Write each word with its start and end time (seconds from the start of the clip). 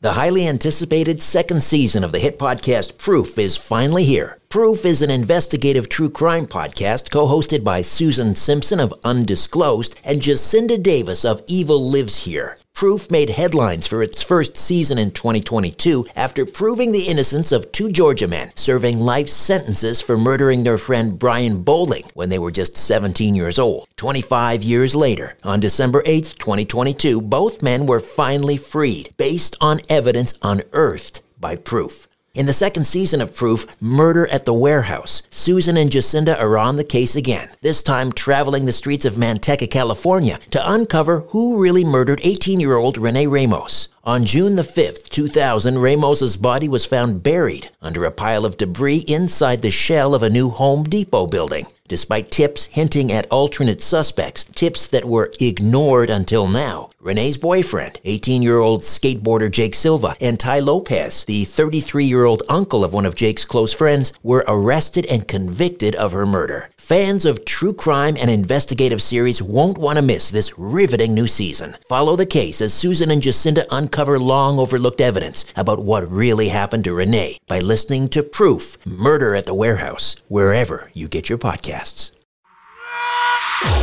The 0.00 0.12
highly 0.12 0.46
anticipated 0.46 1.20
second 1.20 1.60
season 1.60 2.04
of 2.04 2.12
the 2.12 2.20
hit 2.20 2.38
podcast 2.38 2.98
Proof 2.98 3.36
is 3.36 3.56
finally 3.56 4.04
here. 4.04 4.38
Proof 4.50 4.86
is 4.86 5.02
an 5.02 5.10
investigative 5.10 5.90
true 5.90 6.08
crime 6.08 6.46
podcast 6.46 7.10
co 7.10 7.26
hosted 7.26 7.62
by 7.62 7.82
Susan 7.82 8.34
Simpson 8.34 8.80
of 8.80 8.94
Undisclosed 9.04 10.00
and 10.02 10.22
Jacinda 10.22 10.82
Davis 10.82 11.22
of 11.22 11.42
Evil 11.46 11.90
Lives 11.90 12.24
Here. 12.24 12.56
Proof 12.72 13.10
made 13.10 13.28
headlines 13.28 13.86
for 13.86 14.02
its 14.02 14.22
first 14.22 14.56
season 14.56 14.96
in 14.96 15.10
2022 15.10 16.06
after 16.16 16.46
proving 16.46 16.92
the 16.92 17.08
innocence 17.08 17.52
of 17.52 17.70
two 17.72 17.92
Georgia 17.92 18.26
men 18.26 18.50
serving 18.54 18.98
life 19.00 19.28
sentences 19.28 20.00
for 20.00 20.16
murdering 20.16 20.64
their 20.64 20.78
friend 20.78 21.18
Brian 21.18 21.62
Bowling 21.62 22.04
when 22.14 22.30
they 22.30 22.38
were 22.38 22.50
just 22.50 22.74
17 22.74 23.34
years 23.34 23.58
old. 23.58 23.86
25 23.98 24.62
years 24.62 24.96
later, 24.96 25.36
on 25.44 25.60
December 25.60 26.02
8, 26.06 26.36
2022, 26.38 27.20
both 27.20 27.62
men 27.62 27.84
were 27.84 28.00
finally 28.00 28.56
freed 28.56 29.10
based 29.18 29.56
on 29.60 29.82
evidence 29.90 30.38
unearthed 30.40 31.20
by 31.38 31.54
Proof. 31.54 32.07
In 32.38 32.46
the 32.46 32.52
second 32.52 32.84
season 32.84 33.20
of 33.20 33.34
Proof, 33.34 33.66
Murder 33.82 34.28
at 34.28 34.44
the 34.44 34.54
Warehouse, 34.54 35.24
Susan 35.28 35.76
and 35.76 35.90
Jacinda 35.90 36.38
are 36.38 36.56
on 36.56 36.76
the 36.76 36.84
case 36.84 37.16
again, 37.16 37.48
this 37.62 37.82
time 37.82 38.12
traveling 38.12 38.64
the 38.64 38.70
streets 38.70 39.04
of 39.04 39.14
Manteca, 39.14 39.68
California, 39.68 40.38
to 40.50 40.72
uncover 40.72 41.22
who 41.30 41.60
really 41.60 41.82
murdered 41.82 42.20
18 42.22 42.60
year 42.60 42.76
old 42.76 42.96
Renee 42.96 43.26
Ramos. 43.26 43.88
On 44.08 44.24
June 44.24 44.56
the 44.56 44.62
5th, 44.62 45.10
2000, 45.10 45.80
Ramos's 45.80 46.38
body 46.38 46.66
was 46.66 46.86
found 46.86 47.22
buried 47.22 47.68
under 47.82 48.06
a 48.06 48.10
pile 48.10 48.46
of 48.46 48.56
debris 48.56 49.04
inside 49.06 49.60
the 49.60 49.70
shell 49.70 50.14
of 50.14 50.22
a 50.22 50.30
new 50.30 50.48
Home 50.48 50.84
Depot 50.84 51.26
building. 51.26 51.66
Despite 51.88 52.30
tips 52.30 52.66
hinting 52.66 53.10
at 53.12 53.26
alternate 53.30 53.80
suspects, 53.80 54.44
tips 54.44 54.86
that 54.88 55.06
were 55.06 55.32
ignored 55.40 56.10
until 56.10 56.46
now, 56.46 56.90
Renee's 57.00 57.38
boyfriend, 57.38 57.98
18 58.04 58.42
year 58.42 58.58
old 58.58 58.82
skateboarder 58.82 59.50
Jake 59.50 59.74
Silva, 59.74 60.14
and 60.20 60.38
Ty 60.38 60.60
Lopez, 60.60 61.24
the 61.24 61.44
33 61.44 62.04
year 62.04 62.24
old 62.24 62.42
uncle 62.48 62.84
of 62.84 62.92
one 62.92 63.06
of 63.06 63.14
Jake's 63.14 63.46
close 63.46 63.72
friends, 63.72 64.12
were 64.22 64.44
arrested 64.46 65.06
and 65.06 65.26
convicted 65.26 65.94
of 65.94 66.12
her 66.12 66.26
murder. 66.26 66.68
Fans 66.76 67.24
of 67.24 67.44
true 67.46 67.72
crime 67.72 68.16
and 68.20 68.30
investigative 68.30 69.00
series 69.00 69.40
won't 69.40 69.78
want 69.78 69.96
to 69.96 70.04
miss 70.04 70.30
this 70.30 70.58
riveting 70.58 71.14
new 71.14 71.26
season. 71.26 71.76
Follow 71.88 72.16
the 72.16 72.26
case 72.26 72.60
as 72.60 72.74
Susan 72.74 73.10
and 73.10 73.22
Jacinda 73.22 73.64
uncover 73.70 73.97
long 74.06 74.60
overlooked 74.60 75.00
evidence 75.00 75.52
about 75.56 75.82
what 75.82 76.08
really 76.08 76.50
happened 76.50 76.84
to 76.84 76.94
Renee 76.94 77.38
by 77.48 77.58
listening 77.58 78.06
to 78.08 78.22
Proof 78.22 78.76
Murder 78.86 79.34
at 79.34 79.46
the 79.46 79.54
Warehouse, 79.54 80.14
wherever 80.28 80.90
you 80.94 81.08
get 81.08 81.28
your 81.28 81.38
podcasts. 81.38 82.12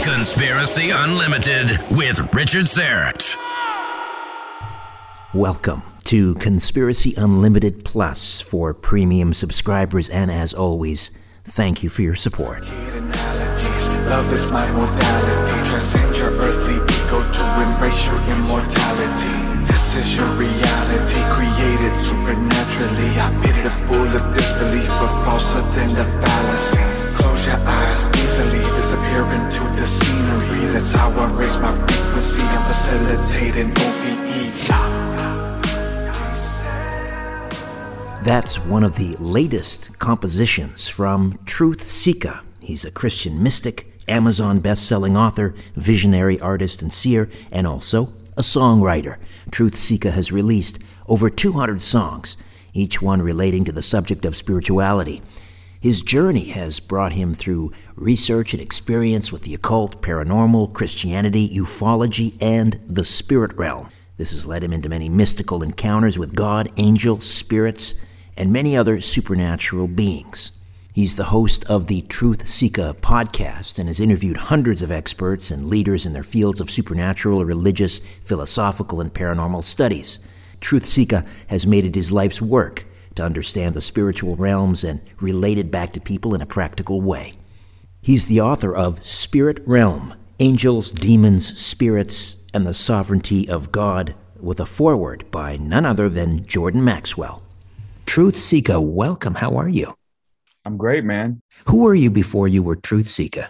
Conspiracy 0.05 0.91
Unlimited 0.91 1.71
with 1.91 2.33
Richard 2.33 2.65
Syrett. 2.65 3.35
Welcome 5.33 5.83
to 6.05 6.35
Conspiracy 6.35 7.13
Unlimited 7.17 7.83
Plus 7.83 8.39
for 8.39 8.73
premium 8.73 9.33
subscribers, 9.33 10.09
and 10.09 10.31
as 10.31 10.53
always, 10.53 11.11
thank 11.43 11.83
you 11.83 11.89
for 11.89 12.03
your 12.03 12.15
support. 12.15 12.61
Love 12.61 14.31
is 14.31 14.49
my 14.49 14.69
modality. 14.71 15.69
Transcend 15.69 16.15
your 16.15 16.31
earthly 16.31 16.75
ego 16.75 17.29
to 17.33 17.61
embrace 17.61 18.05
your 18.05 18.15
immortality. 18.29 19.34
Is 19.95 20.17
your 20.17 20.27
reality, 20.35 21.21
created 21.31 21.93
supernaturally. 22.03 23.11
I 23.17 23.31
pity 23.41 23.61
the 23.61 23.69
fool 23.87 24.07
of 24.07 24.33
disbelief 24.35 24.89
of 24.89 25.09
falsehoods 25.23 25.77
and 25.77 25.95
the 25.95 26.03
fallacies. 26.03 27.15
Close 27.15 27.45
your 27.47 27.61
eyes 27.65 28.05
easily, 28.17 28.59
disappear 28.75 29.23
into 29.23 29.63
the 29.79 29.87
scenery. 29.87 30.65
That's 30.73 30.91
how 30.91 31.11
I 31.11 31.31
raise 31.39 31.55
my 31.57 31.73
frequency 31.77 32.41
and 32.41 32.65
facilitate 32.65 33.55
an 33.55 33.71
OBE. 33.71 34.05
That's 38.25 38.59
one 38.65 38.83
of 38.83 38.95
the 38.95 39.15
latest 39.19 39.97
compositions 39.99 40.89
from 40.89 41.37
TruthSeekah. 41.45 42.41
He's 42.59 42.83
a 42.83 42.91
Christian 42.91 43.41
mystic, 43.41 43.93
Amazon 44.09 44.59
best-selling 44.59 45.15
author, 45.15 45.55
visionary 45.75 46.37
artist 46.41 46.81
and 46.81 46.91
seer, 46.91 47.29
and 47.49 47.65
also 47.65 48.11
a 48.37 48.41
songwriter. 48.41 49.17
TruthSeekah 49.51 50.11
has 50.11 50.31
released 50.31 50.79
over 51.07 51.29
200 51.29 51.81
songs, 51.81 52.37
each 52.73 53.01
one 53.01 53.21
relating 53.21 53.63
to 53.65 53.71
the 53.71 53.81
subject 53.81 54.25
of 54.25 54.35
spirituality. 54.35 55.21
His 55.79 56.01
journey 56.01 56.49
has 56.49 56.79
brought 56.79 57.13
him 57.13 57.33
through 57.33 57.71
research 57.95 58.53
and 58.53 58.61
experience 58.61 59.31
with 59.31 59.43
the 59.43 59.53
occult, 59.53 60.01
paranormal, 60.01 60.73
Christianity, 60.73 61.47
ufology, 61.55 62.35
and 62.41 62.79
the 62.87 63.05
spirit 63.05 63.53
realm. 63.55 63.89
This 64.17 64.31
has 64.31 64.47
led 64.47 64.63
him 64.63 64.73
into 64.73 64.89
many 64.89 65.09
mystical 65.09 65.61
encounters 65.61 66.17
with 66.17 66.35
God, 66.35 66.71
angels, 66.77 67.25
spirits, 67.25 67.95
and 68.35 68.51
many 68.51 68.75
other 68.75 68.99
supernatural 68.99 69.87
beings. 69.87 70.53
He's 70.95 71.17
the 71.17 71.25
host 71.25 71.65
of 71.65 71.87
the 71.87 72.03
TruthSeekah 72.03 73.01
podcast 73.01 73.77
and 73.77 73.89
has 73.89 73.99
interviewed 73.99 74.37
hundreds 74.37 74.81
of 74.81 74.93
experts 74.93 75.51
and 75.51 75.67
leaders 75.67 76.05
in 76.05 76.13
their 76.13 76.23
fields 76.23 76.61
of 76.61 76.71
supernatural, 76.71 77.43
religious, 77.43 77.99
philosophical, 77.99 79.01
and 79.01 79.13
paranormal 79.13 79.65
studies. 79.65 80.19
TruthSeekah 80.61 81.27
has 81.47 81.67
made 81.67 81.83
it 81.83 81.95
his 81.95 82.13
life's 82.13 82.41
work 82.41 82.85
to 83.15 83.25
understand 83.25 83.73
the 83.75 83.81
spiritual 83.81 84.37
realms 84.37 84.85
and 84.85 85.01
relate 85.19 85.57
it 85.57 85.69
back 85.69 85.91
to 85.91 85.99
people 85.99 86.33
in 86.33 86.41
a 86.41 86.45
practical 86.45 87.01
way. 87.01 87.33
He's 88.01 88.27
the 88.27 88.39
author 88.39 88.73
of 88.73 89.03
Spirit 89.03 89.59
Realm 89.65 90.13
Angels, 90.39 90.93
Demons, 90.93 91.59
Spirits, 91.59 92.37
and 92.53 92.65
the 92.65 92.73
Sovereignty 92.73 93.49
of 93.49 93.73
God, 93.73 94.15
with 94.39 94.61
a 94.61 94.65
foreword 94.65 95.29
by 95.29 95.57
none 95.57 95.85
other 95.85 96.07
than 96.07 96.45
Jordan 96.45 96.85
Maxwell. 96.85 97.43
TruthSeekah, 98.05 98.81
welcome. 98.81 99.35
How 99.35 99.57
are 99.57 99.67
you? 99.67 99.97
I'm 100.65 100.77
great, 100.77 101.03
man. 101.03 101.41
Who 101.67 101.83
were 101.83 101.95
you 101.95 102.09
before 102.09 102.47
you 102.47 102.63
were 102.63 102.75
TruthSeekah? 102.75 103.49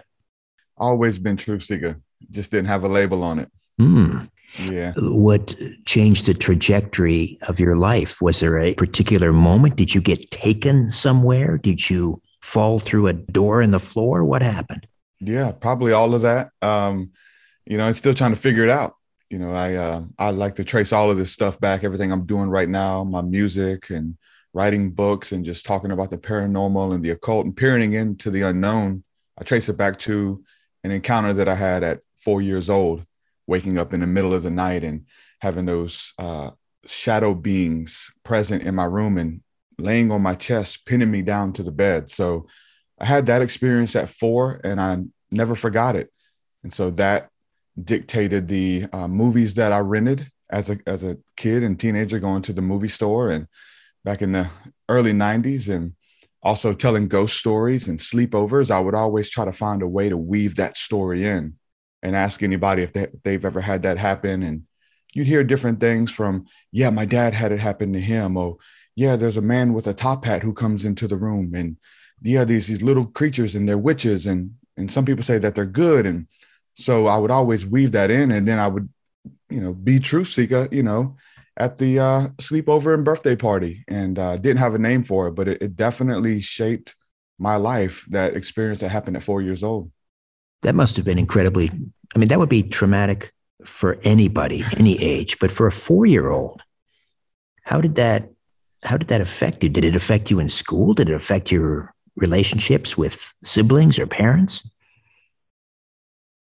Always 0.76 1.18
been 1.18 1.36
TruthSeekah, 1.36 2.00
Just 2.30 2.50
didn't 2.50 2.68
have 2.68 2.84
a 2.84 2.88
label 2.88 3.22
on 3.22 3.38
it. 3.38 3.50
Hmm. 3.78 4.26
Yeah. 4.58 4.92
What 4.96 5.54
changed 5.86 6.26
the 6.26 6.34
trajectory 6.34 7.38
of 7.48 7.58
your 7.58 7.76
life? 7.76 8.20
Was 8.22 8.40
there 8.40 8.58
a 8.58 8.74
particular 8.74 9.32
moment? 9.32 9.76
Did 9.76 9.94
you 9.94 10.00
get 10.00 10.30
taken 10.30 10.90
somewhere? 10.90 11.58
Did 11.58 11.90
you 11.90 12.20
fall 12.40 12.78
through 12.78 13.08
a 13.08 13.12
door 13.12 13.60
in 13.60 13.70
the 13.70 13.80
floor? 13.80 14.24
What 14.24 14.42
happened? 14.42 14.86
Yeah, 15.20 15.52
probably 15.52 15.92
all 15.92 16.14
of 16.14 16.22
that. 16.22 16.50
Um, 16.62 17.10
you 17.64 17.78
know, 17.78 17.86
I'm 17.86 17.94
still 17.94 18.14
trying 18.14 18.34
to 18.34 18.40
figure 18.40 18.64
it 18.64 18.70
out. 18.70 18.94
You 19.30 19.38
know, 19.38 19.52
I 19.52 19.74
uh, 19.74 20.02
I 20.18 20.30
like 20.30 20.54
to 20.56 20.64
trace 20.64 20.92
all 20.92 21.10
of 21.10 21.16
this 21.16 21.32
stuff 21.32 21.58
back, 21.58 21.82
everything 21.82 22.12
I'm 22.12 22.26
doing 22.26 22.48
right 22.48 22.68
now, 22.68 23.02
my 23.02 23.22
music 23.22 23.90
and 23.90 24.16
writing 24.56 24.90
books 24.90 25.32
and 25.32 25.44
just 25.44 25.66
talking 25.66 25.90
about 25.90 26.08
the 26.08 26.16
paranormal 26.16 26.94
and 26.94 27.04
the 27.04 27.10
occult 27.10 27.44
and 27.44 27.54
peering 27.54 27.92
into 27.92 28.30
the 28.30 28.40
unknown, 28.40 29.04
I 29.36 29.44
trace 29.44 29.68
it 29.68 29.76
back 29.76 29.98
to 30.00 30.42
an 30.82 30.90
encounter 30.90 31.34
that 31.34 31.46
I 31.46 31.54
had 31.54 31.84
at 31.84 32.00
four 32.20 32.40
years 32.40 32.70
old, 32.70 33.04
waking 33.46 33.76
up 33.76 33.92
in 33.92 34.00
the 34.00 34.06
middle 34.06 34.32
of 34.32 34.42
the 34.42 34.50
night 34.50 34.82
and 34.82 35.04
having 35.40 35.66
those 35.66 36.14
uh, 36.18 36.52
shadow 36.86 37.34
beings 37.34 38.10
present 38.24 38.62
in 38.62 38.74
my 38.74 38.86
room 38.86 39.18
and 39.18 39.42
laying 39.78 40.10
on 40.10 40.22
my 40.22 40.34
chest, 40.34 40.86
pinning 40.86 41.10
me 41.10 41.20
down 41.20 41.52
to 41.52 41.62
the 41.62 41.70
bed. 41.70 42.10
So 42.10 42.46
I 42.98 43.04
had 43.04 43.26
that 43.26 43.42
experience 43.42 43.94
at 43.94 44.08
four 44.08 44.58
and 44.64 44.80
I 44.80 45.00
never 45.30 45.54
forgot 45.54 45.96
it. 45.96 46.10
And 46.62 46.72
so 46.72 46.88
that 46.92 47.28
dictated 47.78 48.48
the 48.48 48.86
uh, 48.90 49.06
movies 49.06 49.56
that 49.56 49.72
I 49.72 49.80
rented 49.80 50.32
as 50.48 50.70
a, 50.70 50.78
as 50.86 51.04
a 51.04 51.18
kid 51.36 51.62
and 51.62 51.78
teenager 51.78 52.18
going 52.18 52.40
to 52.40 52.54
the 52.54 52.62
movie 52.62 52.88
store 52.88 53.28
and 53.28 53.48
back 54.06 54.22
in 54.22 54.30
the 54.30 54.48
early 54.88 55.12
90s 55.12 55.68
and 55.68 55.92
also 56.40 56.72
telling 56.72 57.08
ghost 57.08 57.36
stories 57.36 57.88
and 57.88 57.98
sleepovers. 57.98 58.70
I 58.70 58.78
would 58.78 58.94
always 58.94 59.28
try 59.28 59.44
to 59.44 59.52
find 59.52 59.82
a 59.82 59.88
way 59.88 60.08
to 60.08 60.16
weave 60.16 60.54
that 60.56 60.76
story 60.76 61.26
in 61.26 61.56
and 62.04 62.14
ask 62.14 62.40
anybody 62.40 62.84
if, 62.84 62.92
they, 62.92 63.08
they've 63.24 63.44
ever 63.44 63.60
had 63.60 63.82
that 63.82 63.98
happen. 63.98 64.44
And 64.44 64.62
you'd 65.12 65.26
hear 65.26 65.42
different 65.42 65.80
things 65.80 66.12
from, 66.12 66.46
yeah, 66.70 66.90
my 66.90 67.04
dad 67.04 67.34
had 67.34 67.50
it 67.50 67.58
happen 67.58 67.92
to 67.94 68.00
him. 68.00 68.36
Or, 68.36 68.58
yeah, 68.94 69.16
there's 69.16 69.38
a 69.38 69.42
man 69.42 69.72
with 69.72 69.88
a 69.88 69.92
top 69.92 70.24
hat 70.24 70.44
who 70.44 70.54
comes 70.54 70.84
into 70.84 71.08
the 71.08 71.16
room. 71.16 71.52
And 71.56 71.76
yeah, 72.22 72.44
these, 72.44 72.68
these 72.68 72.82
little 72.82 73.06
creatures 73.06 73.56
and 73.56 73.68
they're 73.68 73.76
witches. 73.76 74.26
And, 74.26 74.54
and 74.76 74.90
some 74.90 75.04
people 75.04 75.24
say 75.24 75.38
that 75.38 75.56
they're 75.56 75.66
good. 75.66 76.06
And 76.06 76.28
so 76.76 77.08
I 77.08 77.16
would 77.16 77.32
always 77.32 77.66
weave 77.66 77.90
that 77.92 78.12
in. 78.12 78.30
And 78.30 78.46
then 78.46 78.60
I 78.60 78.68
would, 78.68 78.88
you 79.50 79.60
know, 79.60 79.72
be 79.72 79.98
truth 79.98 80.28
seeker, 80.28 80.68
you 80.70 80.84
know, 80.84 81.16
at 81.56 81.78
the 81.78 81.98
uh, 81.98 82.28
sleepover 82.36 82.94
and 82.94 83.04
birthday 83.04 83.36
party 83.36 83.84
and 83.88 84.18
uh, 84.18 84.36
didn't 84.36 84.58
have 84.58 84.74
a 84.74 84.78
name 84.78 85.04
for 85.04 85.28
it, 85.28 85.32
but 85.32 85.48
it, 85.48 85.62
it 85.62 85.76
definitely 85.76 86.40
shaped 86.40 86.94
my 87.38 87.56
life. 87.56 88.04
That 88.10 88.34
experience 88.34 88.80
that 88.80 88.90
happened 88.90 89.16
at 89.16 89.24
four 89.24 89.42
years 89.42 89.62
old. 89.62 89.90
That 90.62 90.74
must 90.74 90.96
have 90.96 91.04
been 91.04 91.18
incredibly, 91.18 91.70
I 92.14 92.18
mean, 92.18 92.28
that 92.28 92.38
would 92.38 92.48
be 92.48 92.62
traumatic 92.62 93.32
for 93.64 93.98
anybody, 94.02 94.64
any 94.76 95.02
age, 95.02 95.38
but 95.38 95.50
for 95.50 95.66
a 95.66 95.72
four 95.72 96.06
year 96.06 96.28
old, 96.28 96.62
how 97.62 97.80
did 97.80 97.94
that, 97.96 98.30
how 98.82 98.96
did 98.96 99.08
that 99.08 99.20
affect 99.20 99.62
you? 99.62 99.68
Did 99.68 99.84
it 99.84 99.96
affect 99.96 100.30
you 100.30 100.38
in 100.38 100.48
school? 100.48 100.94
Did 100.94 101.08
it 101.08 101.14
affect 101.14 101.50
your 101.50 101.92
relationships 102.16 102.96
with 102.96 103.32
siblings 103.42 103.98
or 103.98 104.06
parents? 104.06 104.68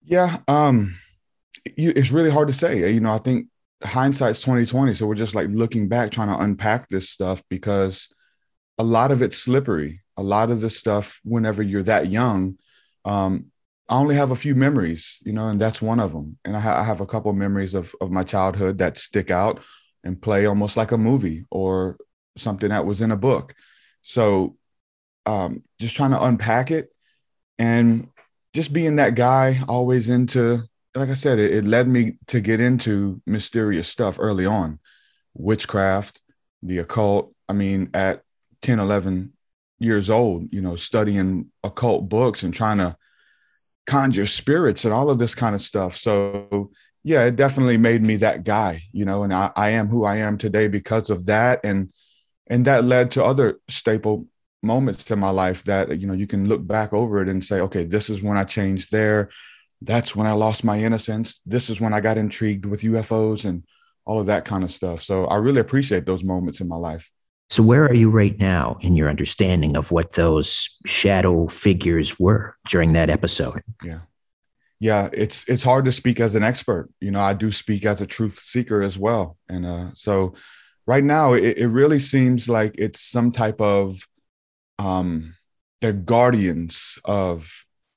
Yeah. 0.03 0.37
Um, 0.47 0.95
you, 1.75 1.91
it's 1.95 2.11
really 2.11 2.29
hard 2.29 2.47
to 2.47 2.53
say. 2.53 2.91
You 2.93 2.99
know, 2.99 3.13
I 3.13 3.17
think 3.17 3.47
hindsight's 3.83 4.41
2020 4.41 4.93
so 4.93 5.05
we're 5.05 5.15
just 5.15 5.35
like 5.35 5.47
looking 5.49 5.87
back 5.87 6.11
trying 6.11 6.29
to 6.29 6.39
unpack 6.39 6.87
this 6.89 7.09
stuff 7.09 7.43
because 7.49 8.09
a 8.79 8.83
lot 8.83 9.11
of 9.11 9.21
it's 9.21 9.37
slippery. 9.37 10.01
A 10.17 10.23
lot 10.23 10.51
of 10.51 10.61
the 10.61 10.69
stuff 10.69 11.19
whenever 11.23 11.61
you're 11.61 11.83
that 11.83 12.09
young 12.09 12.57
um, 13.05 13.45
i 13.87 13.95
only 13.95 14.15
have 14.15 14.31
a 14.31 14.35
few 14.35 14.55
memories 14.55 15.19
you 15.23 15.31
know 15.31 15.47
and 15.49 15.61
that's 15.61 15.79
one 15.79 15.99
of 15.99 16.11
them 16.11 16.39
and 16.43 16.57
i, 16.57 16.59
ha- 16.59 16.79
I 16.79 16.83
have 16.83 17.01
a 17.01 17.05
couple 17.05 17.29
of 17.29 17.37
memories 17.37 17.75
of, 17.75 17.93
of 18.01 18.09
my 18.09 18.23
childhood 18.23 18.79
that 18.79 18.97
stick 18.97 19.29
out 19.29 19.61
and 20.03 20.21
play 20.21 20.45
almost 20.45 20.77
like 20.77 20.91
a 20.91 20.97
movie 20.97 21.45
or 21.51 21.97
something 22.37 22.69
that 22.69 22.85
was 22.85 23.01
in 23.01 23.11
a 23.11 23.17
book. 23.17 23.53
So 24.01 24.55
um, 25.25 25.63
just 25.79 25.95
trying 25.95 26.11
to 26.11 26.23
unpack 26.23 26.71
it 26.71 26.89
and 27.59 28.09
just 28.53 28.71
being 28.71 28.97
that 28.97 29.15
guy 29.15 29.59
always 29.67 30.09
into 30.09 30.63
like 30.97 31.09
I 31.09 31.13
said, 31.13 31.39
it, 31.39 31.53
it 31.53 31.65
led 31.65 31.87
me 31.87 32.17
to 32.27 32.41
get 32.41 32.59
into 32.59 33.21
mysterious 33.25 33.87
stuff 33.87 34.17
early 34.19 34.45
on, 34.45 34.79
witchcraft, 35.33 36.21
the 36.63 36.79
occult. 36.79 37.33
I 37.47 37.53
mean, 37.53 37.91
at 37.93 38.23
10, 38.63 38.79
11 38.79 39.33
years 39.79 40.09
old, 40.09 40.51
you 40.51 40.61
know, 40.61 40.75
studying 40.75 41.51
occult 41.63 42.09
books 42.09 42.43
and 42.43 42.53
trying 42.53 42.79
to 42.79 42.97
conjure 43.85 44.25
spirits 44.25 44.85
and 44.85 44.93
all 44.93 45.09
of 45.09 45.19
this 45.19 45.35
kind 45.35 45.55
of 45.55 45.61
stuff. 45.61 45.95
So, 45.95 46.71
yeah, 47.03 47.25
it 47.25 47.35
definitely 47.35 47.77
made 47.77 48.01
me 48.01 48.17
that 48.17 48.43
guy, 48.43 48.81
you 48.91 49.05
know, 49.05 49.23
and 49.23 49.33
I, 49.33 49.51
I 49.55 49.69
am 49.71 49.87
who 49.87 50.03
I 50.03 50.17
am 50.17 50.37
today 50.37 50.67
because 50.67 51.09
of 51.09 51.27
that. 51.27 51.61
And, 51.63 51.93
and 52.47 52.65
that 52.65 52.83
led 52.83 53.11
to 53.11 53.23
other 53.23 53.59
staple 53.69 54.25
moments 54.63 55.09
in 55.11 55.19
my 55.19 55.29
life 55.29 55.63
that, 55.65 55.99
you 55.99 56.07
know, 56.07 56.13
you 56.13 56.27
can 56.27 56.49
look 56.49 56.65
back 56.65 56.91
over 56.91 57.21
it 57.21 57.29
and 57.29 57.43
say, 57.43 57.61
okay, 57.61 57.85
this 57.85 58.09
is 58.09 58.21
when 58.21 58.35
I 58.35 58.43
changed 58.43 58.91
there 58.91 59.29
that's 59.81 60.15
when 60.15 60.27
I 60.27 60.31
lost 60.31 60.63
my 60.63 60.79
innocence. 60.79 61.41
This 61.45 61.69
is 61.69 61.79
when 61.79 61.93
I 61.93 61.99
got 61.99 62.17
intrigued 62.17 62.65
with 62.65 62.81
UFOs 62.81 63.45
and 63.45 63.63
all 64.05 64.19
of 64.19 64.27
that 64.27 64.45
kind 64.45 64.63
of 64.63 64.71
stuff. 64.71 65.01
So 65.01 65.25
I 65.25 65.35
really 65.35 65.59
appreciate 65.59 66.05
those 66.05 66.23
moments 66.23 66.61
in 66.61 66.67
my 66.67 66.77
life. 66.77 67.11
So 67.49 67.63
where 67.63 67.85
are 67.85 67.93
you 67.93 68.09
right 68.09 68.37
now 68.37 68.77
in 68.81 68.95
your 68.95 69.09
understanding 69.09 69.77
of 69.77 69.91
what 69.91 70.13
those 70.13 70.77
shadow 70.85 71.47
figures 71.47 72.19
were 72.19 72.55
during 72.69 72.93
that 72.93 73.09
episode? 73.09 73.61
Yeah. 73.83 73.99
Yeah, 74.79 75.09
it's 75.11 75.43
it's 75.47 75.63
hard 75.63 75.85
to 75.85 75.91
speak 75.91 76.19
as 76.19 76.35
an 76.35 76.43
expert. 76.43 76.89
You 76.99 77.09
know, 77.09 77.21
I 77.21 77.33
do 77.33 77.51
speak 77.51 77.83
as 77.85 77.99
a 77.99 78.05
truth 78.05 78.33
seeker 78.33 78.81
as 78.81 78.97
well. 78.97 79.37
And 79.49 79.65
uh 79.65 79.93
so 79.93 80.33
right 80.85 81.03
now 81.03 81.33
it, 81.33 81.57
it 81.57 81.67
really 81.67 81.99
seems 81.99 82.47
like 82.47 82.75
it's 82.77 83.01
some 83.01 83.31
type 83.31 83.59
of 83.59 83.99
um 84.77 85.35
they're 85.81 85.93
guardians 85.93 86.99
of 87.05 87.49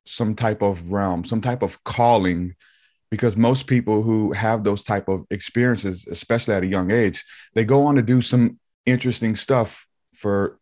some 0.06 0.34
type 0.34 0.62
of 0.62 0.92
realm, 0.92 1.24
some 1.24 1.40
type 1.40 1.62
of 1.62 1.82
calling, 1.84 2.54
because 3.10 3.36
most 3.36 3.66
people 3.66 4.02
who 4.02 4.32
have 4.32 4.62
those 4.62 4.84
type 4.84 5.08
of 5.08 5.24
experiences, 5.30 6.06
especially 6.08 6.54
at 6.54 6.62
a 6.62 6.66
young 6.66 6.90
age, 6.90 7.24
they 7.54 7.64
go 7.64 7.86
on 7.86 7.96
to 7.96 8.02
do 8.02 8.20
some 8.20 8.58
interesting 8.86 9.34
stuff 9.36 9.86
for 10.14 10.58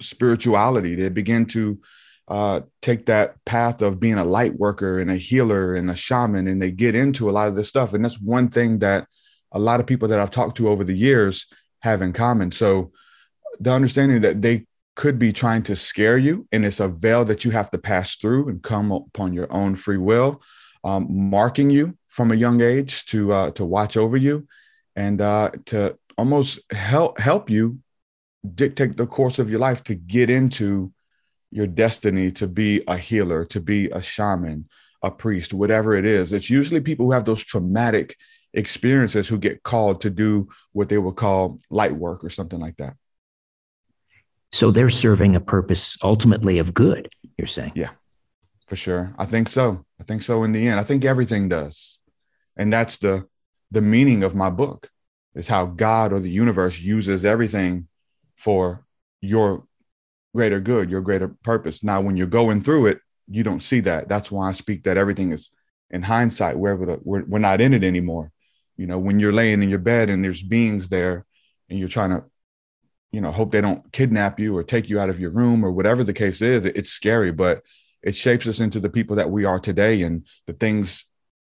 spirituality. 0.00 0.94
They 0.94 1.08
begin 1.08 1.46
to 1.46 1.80
uh, 2.28 2.60
take 2.82 3.06
that 3.06 3.42
path 3.44 3.82
of 3.82 3.98
being 3.98 4.18
a 4.18 4.24
light 4.24 4.54
worker 4.54 5.00
and 5.00 5.10
a 5.10 5.16
healer 5.16 5.74
and 5.74 5.90
a 5.90 5.96
shaman, 5.96 6.46
and 6.46 6.62
they 6.62 6.70
get 6.70 6.94
into 6.94 7.28
a 7.28 7.32
lot 7.32 7.48
of 7.48 7.56
this 7.56 7.68
stuff. 7.68 7.94
And 7.94 8.04
that's 8.04 8.20
one 8.20 8.48
thing 8.48 8.78
that 8.78 9.06
a 9.50 9.58
lot 9.58 9.80
of 9.80 9.86
people 9.86 10.08
that 10.08 10.20
I've 10.20 10.30
talked 10.30 10.58
to 10.58 10.68
over 10.68 10.84
the 10.84 10.96
years 10.96 11.46
have 11.80 12.02
in 12.02 12.12
common. 12.12 12.50
So 12.50 12.92
the 13.58 13.72
understanding 13.72 14.20
that 14.20 14.40
they 14.40 14.66
could 14.98 15.16
be 15.16 15.32
trying 15.32 15.62
to 15.62 15.76
scare 15.76 16.18
you, 16.18 16.44
and 16.50 16.64
it's 16.64 16.80
a 16.80 16.88
veil 16.88 17.24
that 17.24 17.44
you 17.44 17.52
have 17.52 17.70
to 17.70 17.78
pass 17.78 18.16
through 18.16 18.48
and 18.48 18.64
come 18.64 18.90
upon 18.90 19.32
your 19.32 19.50
own 19.52 19.76
free 19.76 19.96
will, 19.96 20.42
um, 20.82 21.06
marking 21.08 21.70
you 21.70 21.96
from 22.08 22.32
a 22.32 22.34
young 22.34 22.60
age 22.60 23.06
to 23.06 23.32
uh, 23.32 23.50
to 23.52 23.64
watch 23.64 23.96
over 23.96 24.16
you, 24.16 24.48
and 24.96 25.20
uh, 25.20 25.52
to 25.66 25.96
almost 26.18 26.58
help 26.72 27.20
help 27.20 27.48
you 27.48 27.78
dictate 28.56 28.96
the 28.96 29.06
course 29.06 29.38
of 29.38 29.48
your 29.48 29.60
life 29.60 29.84
to 29.84 29.94
get 29.94 30.30
into 30.30 30.92
your 31.52 31.68
destiny 31.68 32.32
to 32.32 32.48
be 32.48 32.82
a 32.88 32.98
healer, 32.98 33.44
to 33.44 33.60
be 33.60 33.88
a 33.90 34.02
shaman, 34.02 34.66
a 35.04 35.12
priest, 35.12 35.54
whatever 35.54 35.94
it 35.94 36.06
is. 36.06 36.32
It's 36.32 36.50
usually 36.50 36.80
people 36.80 37.06
who 37.06 37.12
have 37.12 37.24
those 37.24 37.44
traumatic 37.44 38.16
experiences 38.52 39.28
who 39.28 39.38
get 39.38 39.62
called 39.62 40.00
to 40.00 40.10
do 40.10 40.48
what 40.72 40.88
they 40.88 40.98
would 40.98 41.14
call 41.14 41.58
light 41.70 41.94
work 41.94 42.24
or 42.24 42.30
something 42.30 42.58
like 42.58 42.76
that. 42.78 42.94
So 44.52 44.70
they're 44.70 44.90
serving 44.90 45.36
a 45.36 45.40
purpose 45.40 45.96
ultimately 46.02 46.58
of 46.58 46.74
good, 46.74 47.08
you're 47.36 47.46
saying? 47.46 47.72
Yeah, 47.74 47.90
for 48.66 48.76
sure. 48.76 49.14
I 49.18 49.26
think 49.26 49.48
so. 49.48 49.84
I 50.00 50.04
think 50.04 50.22
so 50.22 50.44
in 50.44 50.52
the 50.52 50.68
end. 50.68 50.80
I 50.80 50.84
think 50.84 51.04
everything 51.04 51.48
does. 51.48 51.98
And 52.56 52.72
that's 52.72 52.96
the 52.98 53.26
the 53.70 53.82
meaning 53.82 54.22
of 54.22 54.34
my 54.34 54.50
book 54.50 54.90
is 55.34 55.48
how 55.48 55.66
God 55.66 56.12
or 56.12 56.20
the 56.20 56.30
universe 56.30 56.80
uses 56.80 57.24
everything 57.24 57.86
for 58.36 58.86
your 59.20 59.64
greater 60.34 60.60
good, 60.60 60.90
your 60.90 61.00
greater 61.00 61.28
purpose. 61.28 61.84
Now, 61.84 62.00
when 62.00 62.16
you're 62.16 62.26
going 62.26 62.62
through 62.62 62.86
it, 62.86 63.00
you 63.28 63.42
don't 63.42 63.62
see 63.62 63.80
that. 63.80 64.08
That's 64.08 64.30
why 64.30 64.48
I 64.48 64.52
speak 64.52 64.84
that 64.84 64.96
everything 64.96 65.32
is 65.32 65.50
in 65.90 66.02
hindsight, 66.02 66.58
where 66.58 66.76
we're, 66.76 67.24
we're 67.24 67.38
not 67.38 67.60
in 67.60 67.74
it 67.74 67.84
anymore. 67.84 68.32
You 68.76 68.86
know, 68.86 68.98
when 68.98 69.20
you're 69.20 69.32
laying 69.32 69.62
in 69.62 69.68
your 69.68 69.78
bed 69.78 70.08
and 70.08 70.24
there's 70.24 70.42
beings 70.42 70.88
there 70.88 71.26
and 71.68 71.78
you're 71.78 71.88
trying 71.88 72.10
to 72.10 72.24
you 73.12 73.20
know 73.20 73.30
hope 73.30 73.52
they 73.52 73.60
don't 73.60 73.90
kidnap 73.92 74.38
you 74.38 74.56
or 74.56 74.62
take 74.62 74.88
you 74.88 75.00
out 75.00 75.10
of 75.10 75.18
your 75.18 75.30
room 75.30 75.64
or 75.64 75.72
whatever 75.72 76.04
the 76.04 76.12
case 76.12 76.42
is 76.42 76.64
it's 76.64 76.90
scary 76.90 77.32
but 77.32 77.62
it 78.02 78.14
shapes 78.14 78.46
us 78.46 78.60
into 78.60 78.80
the 78.80 78.88
people 78.88 79.16
that 79.16 79.30
we 79.30 79.44
are 79.44 79.58
today 79.58 80.02
and 80.02 80.26
the 80.46 80.52
things 80.52 81.04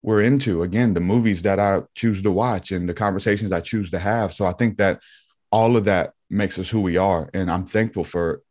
we're 0.02 0.22
into. 0.22 0.62
Again 0.62 0.94
the 0.94 1.00
movies 1.00 1.42
that 1.42 1.58
i 1.58 1.80
choose 1.94 2.22
to 2.22 2.30
watch 2.30 2.70
and 2.72 2.88
the 2.88 2.94
conversations 2.94 3.52
i 3.52 3.60
choose 3.60 3.90
to 3.90 3.98
have. 3.98 4.32
So 4.32 4.46
i 4.46 4.52
think 4.52 4.78
that 4.78 5.02
all 5.50 5.76
of 5.76 5.84
that 5.84 6.12
makes 6.30 6.58
us 6.58 6.68
who 6.68 6.80
we 6.80 6.96
are 6.96 7.30
and 7.34 7.50
i'm 7.50 7.66
thankful 7.66 8.04
for 8.04 8.42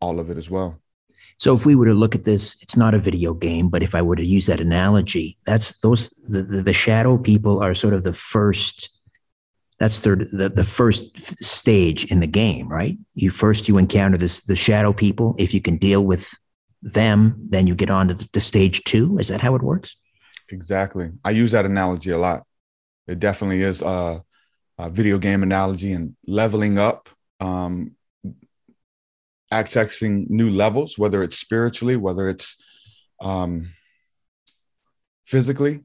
all 0.00 0.18
of 0.18 0.30
it 0.30 0.36
as 0.36 0.50
well. 0.50 0.78
So 1.38 1.54
if 1.54 1.64
we 1.66 1.74
were 1.74 1.86
to 1.86 1.94
look 1.94 2.14
at 2.14 2.24
this 2.24 2.62
it's 2.62 2.76
not 2.76 2.94
a 2.94 2.98
video 2.98 3.34
game 3.34 3.68
but 3.68 3.82
if 3.82 3.94
i 3.94 4.02
were 4.02 4.16
to 4.16 4.24
use 4.24 4.46
that 4.46 4.60
analogy 4.60 5.38
that's 5.44 5.78
those 5.78 6.10
the, 6.28 6.62
the, 6.64 6.72
shadow 6.72 7.18
people 7.18 7.60
are 7.60 7.74
sort 7.74 7.94
of 7.94 8.04
the 8.04 8.12
first 8.12 8.90
that's 9.82 10.02
the, 10.02 10.52
the, 10.54 10.62
first 10.62 11.18
stage 11.42 12.04
in 12.04 12.20
the 12.20 12.26
game, 12.28 12.68
right? 12.68 12.96
You 13.14 13.30
first 13.30 13.66
you 13.66 13.78
encounter 13.78 14.16
this 14.16 14.42
the 14.42 14.54
shadow 14.54 14.92
people. 14.92 15.34
If 15.38 15.52
you 15.52 15.60
can 15.60 15.76
deal 15.76 16.04
with 16.04 16.32
them, 16.82 17.34
then 17.50 17.66
you 17.66 17.74
get 17.74 17.90
on 17.90 18.06
to 18.06 18.14
the, 18.14 18.28
the 18.32 18.40
stage 18.40 18.84
two. 18.84 19.18
Is 19.18 19.26
that 19.26 19.40
how 19.40 19.56
it 19.56 19.62
works? 19.62 19.96
Exactly. 20.50 21.10
I 21.24 21.32
use 21.32 21.50
that 21.50 21.66
analogy 21.66 22.12
a 22.12 22.18
lot. 22.18 22.44
It 23.08 23.18
definitely 23.18 23.62
is 23.62 23.82
a, 23.82 24.22
a 24.78 24.88
video 24.88 25.18
game 25.18 25.42
analogy 25.42 25.90
and 25.90 26.14
leveling 26.28 26.78
up. 26.78 27.08
Um, 27.40 27.96
accessing 29.52 30.30
new 30.30 30.48
levels, 30.48 30.96
whether 30.96 31.24
it's 31.24 31.38
spiritually, 31.38 31.96
whether 31.96 32.28
it's 32.28 32.56
um, 33.20 33.70
physically. 35.24 35.80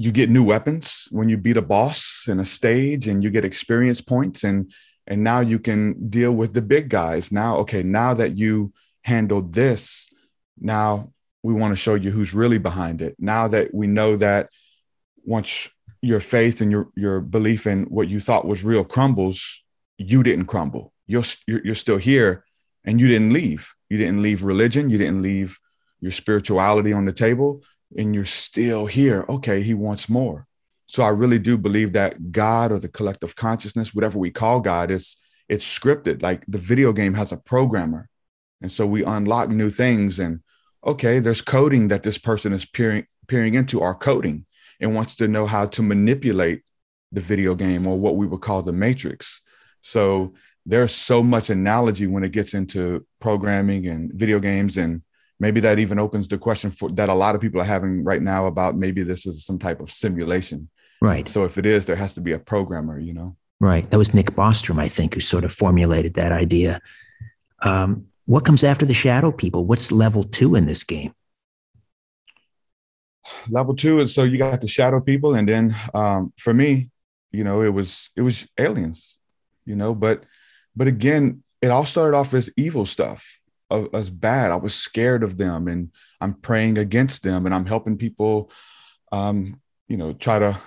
You 0.00 0.12
get 0.12 0.30
new 0.30 0.42
weapons 0.42 1.08
when 1.10 1.28
you 1.28 1.36
beat 1.36 1.58
a 1.58 1.62
boss 1.62 2.26
in 2.26 2.40
a 2.40 2.44
stage, 2.44 3.06
and 3.06 3.22
you 3.22 3.28
get 3.28 3.44
experience 3.44 4.00
points, 4.00 4.44
and 4.44 4.72
and 5.06 5.22
now 5.22 5.40
you 5.40 5.58
can 5.58 6.08
deal 6.08 6.32
with 6.32 6.54
the 6.54 6.62
big 6.62 6.88
guys. 6.88 7.30
Now, 7.30 7.56
okay, 7.58 7.82
now 7.82 8.14
that 8.14 8.38
you 8.38 8.72
handled 9.02 9.52
this, 9.52 10.08
now 10.58 11.12
we 11.42 11.52
want 11.52 11.72
to 11.72 11.76
show 11.76 11.96
you 11.96 12.10
who's 12.12 12.32
really 12.32 12.56
behind 12.56 13.02
it. 13.02 13.14
Now 13.18 13.48
that 13.48 13.74
we 13.74 13.86
know 13.86 14.16
that 14.16 14.48
once 15.24 15.68
your 16.00 16.20
faith 16.20 16.62
and 16.62 16.70
your 16.70 16.88
your 16.96 17.20
belief 17.20 17.66
in 17.66 17.84
what 17.84 18.08
you 18.08 18.20
thought 18.20 18.46
was 18.46 18.64
real 18.64 18.84
crumbles, 18.84 19.62
you 19.98 20.22
didn't 20.22 20.46
crumble. 20.46 20.94
You're 21.06 21.24
you're, 21.46 21.74
still 21.74 21.98
here, 21.98 22.44
and 22.86 22.98
you 22.98 23.06
didn't 23.06 23.34
leave. 23.34 23.74
You 23.90 23.98
didn't 23.98 24.22
leave 24.22 24.44
religion. 24.44 24.88
You 24.88 24.96
didn't 24.96 25.20
leave 25.20 25.58
your 26.00 26.12
spirituality 26.12 26.94
on 26.94 27.04
the 27.04 27.12
table, 27.12 27.62
and 27.96 28.14
you're 28.14 28.24
still 28.24 28.86
here. 28.86 29.24
Okay, 29.28 29.62
he 29.62 29.74
wants 29.74 30.08
more. 30.08 30.46
So 30.86 31.02
I 31.02 31.08
really 31.08 31.38
do 31.38 31.56
believe 31.56 31.92
that 31.92 32.32
God 32.32 32.72
or 32.72 32.78
the 32.78 32.88
collective 32.88 33.36
consciousness, 33.36 33.94
whatever 33.94 34.18
we 34.18 34.30
call 34.30 34.60
God, 34.60 34.90
is 34.90 35.16
it's 35.48 35.64
scripted. 35.64 36.22
Like 36.22 36.44
the 36.46 36.58
video 36.58 36.92
game 36.92 37.14
has 37.14 37.32
a 37.32 37.36
programmer, 37.36 38.08
and 38.60 38.70
so 38.70 38.86
we 38.86 39.04
unlock 39.04 39.48
new 39.48 39.70
things 39.70 40.18
and 40.18 40.40
okay, 40.84 41.18
there's 41.18 41.42
coding 41.42 41.88
that 41.88 42.02
this 42.02 42.18
person 42.18 42.52
is 42.52 42.64
peering, 42.64 43.06
peering 43.28 43.54
into 43.54 43.82
our 43.82 43.94
coding 43.94 44.46
and 44.80 44.94
wants 44.94 45.16
to 45.16 45.28
know 45.28 45.46
how 45.46 45.66
to 45.66 45.82
manipulate 45.82 46.62
the 47.12 47.20
video 47.20 47.54
game 47.54 47.86
or 47.86 47.98
what 47.98 48.16
we 48.16 48.26
would 48.26 48.40
call 48.40 48.62
the 48.62 48.72
matrix. 48.72 49.42
So 49.80 50.34
there's 50.64 50.94
so 50.94 51.22
much 51.22 51.50
analogy 51.50 52.06
when 52.06 52.24
it 52.24 52.32
gets 52.32 52.54
into 52.54 53.06
programming 53.20 53.86
and 53.86 54.12
video 54.12 54.38
games 54.38 54.76
and 54.76 55.02
maybe 55.40 55.60
that 55.60 55.78
even 55.78 55.98
opens 55.98 56.28
the 56.28 56.38
question 56.38 56.70
for 56.70 56.90
that 56.90 57.08
a 57.08 57.14
lot 57.14 57.34
of 57.34 57.40
people 57.40 57.60
are 57.60 57.64
having 57.64 58.04
right 58.04 58.22
now 58.22 58.46
about 58.46 58.76
maybe 58.76 59.02
this 59.02 59.26
is 59.26 59.44
some 59.44 59.58
type 59.58 59.80
of 59.80 59.90
simulation. 59.90 60.68
Right. 61.00 61.26
So 61.26 61.44
if 61.44 61.56
it 61.56 61.66
is, 61.66 61.86
there 61.86 61.96
has 61.96 62.14
to 62.14 62.20
be 62.20 62.32
a 62.32 62.38
programmer, 62.38 63.00
you 63.00 63.14
know. 63.14 63.36
Right. 63.58 63.90
That 63.90 63.98
was 63.98 64.14
Nick 64.14 64.32
Bostrom, 64.32 64.78
I 64.78 64.88
think, 64.88 65.14
who 65.14 65.20
sort 65.20 65.44
of 65.44 65.52
formulated 65.52 66.14
that 66.14 66.30
idea. 66.30 66.80
Um, 67.62 68.06
what 68.26 68.44
comes 68.44 68.62
after 68.62 68.86
the 68.86 68.94
shadow 68.94 69.32
people? 69.32 69.64
What's 69.64 69.90
level 69.90 70.24
two 70.24 70.54
in 70.54 70.66
this 70.66 70.84
game? 70.84 71.12
Level 73.48 73.74
two 73.74 74.00
is 74.00 74.14
so 74.14 74.24
you 74.24 74.38
got 74.38 74.60
the 74.60 74.68
shadow 74.68 75.00
people, 75.00 75.34
and 75.34 75.48
then 75.48 75.74
um, 75.94 76.32
for 76.38 76.52
me, 76.52 76.90
you 77.32 77.44
know, 77.44 77.62
it 77.62 77.68
was 77.68 78.10
it 78.16 78.22
was 78.22 78.46
aliens, 78.58 79.18
you 79.64 79.76
know, 79.76 79.94
but 79.94 80.24
but 80.74 80.88
again, 80.88 81.42
it 81.62 81.70
all 81.70 81.84
started 81.84 82.16
off 82.16 82.34
as 82.34 82.50
evil 82.56 82.86
stuff, 82.86 83.39
as 83.92 84.10
bad. 84.10 84.50
I 84.50 84.56
was 84.56 84.74
scared 84.74 85.22
of 85.22 85.36
them, 85.36 85.68
and 85.68 85.90
I'm 86.20 86.34
praying 86.34 86.78
against 86.78 87.22
them, 87.22 87.46
and 87.46 87.54
I'm 87.54 87.66
helping 87.66 87.96
people, 87.96 88.50
um, 89.12 89.60
you 89.88 89.96
know, 89.96 90.12
try 90.12 90.38
to 90.38 90.58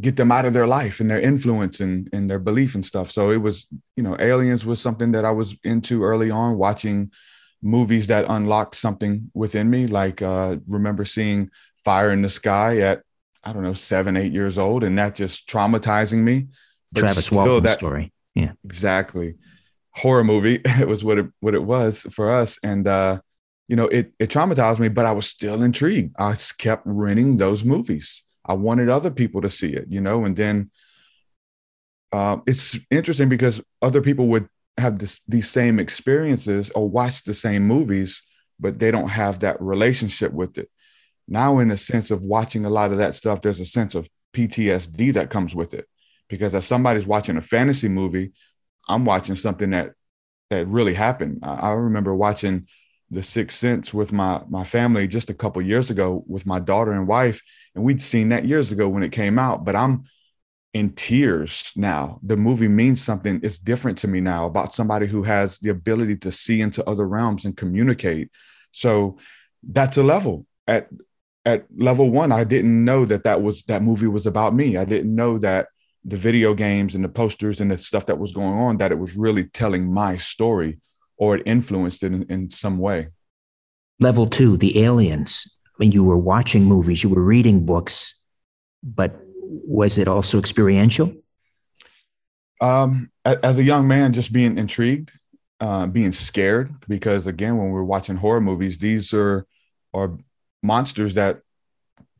get 0.00 0.16
them 0.16 0.32
out 0.32 0.44
of 0.44 0.52
their 0.52 0.66
life 0.66 1.00
and 1.00 1.10
their 1.10 1.20
influence 1.20 1.80
and, 1.80 2.08
and 2.12 2.28
their 2.28 2.40
belief 2.40 2.74
and 2.74 2.84
stuff. 2.84 3.10
So 3.10 3.30
it 3.30 3.36
was, 3.36 3.66
you 3.96 4.02
know, 4.02 4.16
aliens 4.18 4.64
was 4.64 4.80
something 4.80 5.12
that 5.12 5.24
I 5.24 5.30
was 5.30 5.56
into 5.62 6.02
early 6.02 6.30
on, 6.30 6.58
watching 6.58 7.12
movies 7.62 8.08
that 8.08 8.26
unlocked 8.28 8.74
something 8.74 9.30
within 9.34 9.70
me. 9.70 9.86
Like 9.86 10.20
uh 10.20 10.56
remember 10.66 11.04
seeing 11.04 11.50
Fire 11.84 12.10
in 12.10 12.22
the 12.22 12.28
Sky 12.28 12.80
at 12.80 13.02
I 13.42 13.52
don't 13.52 13.62
know, 13.62 13.74
seven, 13.74 14.16
eight 14.16 14.32
years 14.32 14.58
old, 14.58 14.84
and 14.84 14.98
that 14.98 15.14
just 15.14 15.48
traumatizing 15.48 16.18
me. 16.18 16.48
But 16.92 17.00
Travis 17.00 17.30
Walton 17.30 17.68
story. 17.68 18.12
Yeah. 18.34 18.52
Exactly. 18.64 19.34
Horror 19.96 20.24
movie. 20.24 20.60
It 20.80 20.88
was 20.88 21.04
what 21.04 21.18
it 21.18 21.26
what 21.40 21.54
it 21.54 21.64
was 21.64 22.02
for 22.12 22.30
us. 22.30 22.58
And 22.62 22.86
uh, 22.86 23.20
you 23.68 23.76
know, 23.76 23.86
it 23.86 24.12
it 24.18 24.30
traumatized 24.30 24.78
me, 24.78 24.88
but 24.88 25.06
I 25.06 25.12
was 25.12 25.26
still 25.26 25.62
intrigued. 25.62 26.14
I 26.18 26.36
kept 26.58 26.82
renting 26.86 27.36
those 27.36 27.64
movies 27.64 28.24
I 28.46 28.54
wanted 28.54 28.88
other 28.88 29.10
people 29.10 29.40
to 29.42 29.50
see 29.50 29.72
it, 29.72 29.86
you 29.88 30.00
know, 30.00 30.24
and 30.24 30.36
then 30.36 30.70
uh, 32.12 32.38
it's 32.46 32.78
interesting 32.90 33.28
because 33.28 33.60
other 33.80 34.02
people 34.02 34.28
would 34.28 34.48
have 34.76 34.98
this, 34.98 35.22
these 35.26 35.50
same 35.50 35.78
experiences 35.78 36.70
or 36.70 36.88
watch 36.88 37.24
the 37.24 37.34
same 37.34 37.66
movies, 37.66 38.22
but 38.60 38.78
they 38.78 38.90
don't 38.90 39.08
have 39.08 39.40
that 39.40 39.60
relationship 39.60 40.32
with 40.32 40.58
it. 40.58 40.70
Now, 41.26 41.58
in 41.58 41.70
a 41.70 41.76
sense 41.76 42.10
of 42.10 42.22
watching 42.22 42.66
a 42.66 42.70
lot 42.70 42.92
of 42.92 42.98
that 42.98 43.14
stuff, 43.14 43.40
there's 43.40 43.60
a 43.60 43.66
sense 43.66 43.94
of 43.94 44.08
PTSD 44.34 45.14
that 45.14 45.30
comes 45.30 45.54
with 45.54 45.72
it 45.72 45.88
because 46.28 46.54
as 46.54 46.66
somebody's 46.66 47.06
watching 47.06 47.36
a 47.36 47.42
fantasy 47.42 47.88
movie, 47.88 48.32
I'm 48.88 49.04
watching 49.04 49.34
something 49.34 49.70
that 49.70 49.92
that 50.50 50.66
really 50.68 50.94
happened. 50.94 51.40
I, 51.42 51.54
I 51.54 51.72
remember 51.72 52.14
watching 52.14 52.66
The 53.10 53.22
Sixth 53.22 53.58
Sense 53.58 53.94
with 53.94 54.12
my 54.12 54.42
my 54.48 54.64
family 54.64 55.08
just 55.08 55.30
a 55.30 55.34
couple 55.34 55.62
years 55.62 55.90
ago 55.90 56.24
with 56.26 56.46
my 56.46 56.60
daughter 56.60 56.92
and 56.92 57.08
wife, 57.08 57.42
and 57.74 57.84
we'd 57.84 58.02
seen 58.02 58.30
that 58.30 58.46
years 58.46 58.72
ago 58.72 58.88
when 58.88 59.02
it 59.02 59.12
came 59.12 59.38
out, 59.38 59.64
but 59.64 59.76
I'm 59.76 60.04
in 60.74 60.90
tears 60.90 61.72
now. 61.76 62.18
The 62.22 62.36
movie 62.36 62.68
means 62.68 63.00
something. 63.00 63.40
It's 63.42 63.58
different 63.58 63.96
to 63.98 64.08
me 64.08 64.20
now 64.20 64.46
about 64.46 64.74
somebody 64.74 65.06
who 65.06 65.22
has 65.22 65.58
the 65.60 65.70
ability 65.70 66.16
to 66.18 66.32
see 66.32 66.60
into 66.60 66.86
other 66.88 67.06
realms 67.06 67.44
and 67.44 67.56
communicate. 67.56 68.30
So 68.72 69.18
that's 69.62 69.96
a 69.96 70.02
level 70.02 70.46
at 70.66 70.88
at 71.44 71.66
level 71.76 72.10
one. 72.10 72.32
I 72.32 72.44
didn't 72.44 72.84
know 72.84 73.04
that 73.04 73.24
that 73.24 73.40
was 73.40 73.62
that 73.62 73.82
movie 73.82 74.08
was 74.08 74.26
about 74.26 74.54
me. 74.54 74.76
I 74.76 74.84
didn't 74.84 75.14
know 75.14 75.38
that 75.38 75.68
the 76.04 76.16
video 76.16 76.54
games 76.54 76.94
and 76.94 77.02
the 77.02 77.08
posters 77.08 77.60
and 77.60 77.70
the 77.70 77.78
stuff 77.78 78.06
that 78.06 78.18
was 78.18 78.32
going 78.32 78.54
on 78.54 78.76
that 78.76 78.92
it 78.92 78.98
was 78.98 79.16
really 79.16 79.44
telling 79.44 79.90
my 79.92 80.16
story 80.16 80.78
or 81.16 81.36
it 81.36 81.42
influenced 81.46 82.02
it 82.02 82.12
in, 82.12 82.24
in 82.24 82.50
some 82.50 82.78
way. 82.78 83.08
Level 84.00 84.26
two, 84.26 84.56
the 84.56 84.82
aliens. 84.82 85.46
I 85.66 85.76
mean, 85.78 85.92
you 85.92 86.04
were 86.04 86.18
watching 86.18 86.64
movies, 86.64 87.02
you 87.02 87.08
were 87.08 87.22
reading 87.22 87.64
books, 87.64 88.22
but 88.82 89.18
was 89.42 89.98
it 89.98 90.08
also 90.08 90.38
experiential? 90.38 91.14
Um, 92.60 93.10
as 93.24 93.58
a 93.58 93.64
young 93.64 93.88
man, 93.88 94.12
just 94.12 94.32
being 94.32 94.58
intrigued, 94.58 95.12
uh, 95.60 95.86
being 95.86 96.12
scared, 96.12 96.74
because 96.88 97.26
again, 97.26 97.56
when 97.56 97.70
we're 97.70 97.82
watching 97.82 98.16
horror 98.16 98.40
movies, 98.40 98.78
these 98.78 99.12
are 99.14 99.46
are 99.92 100.16
monsters 100.62 101.14
that 101.14 101.40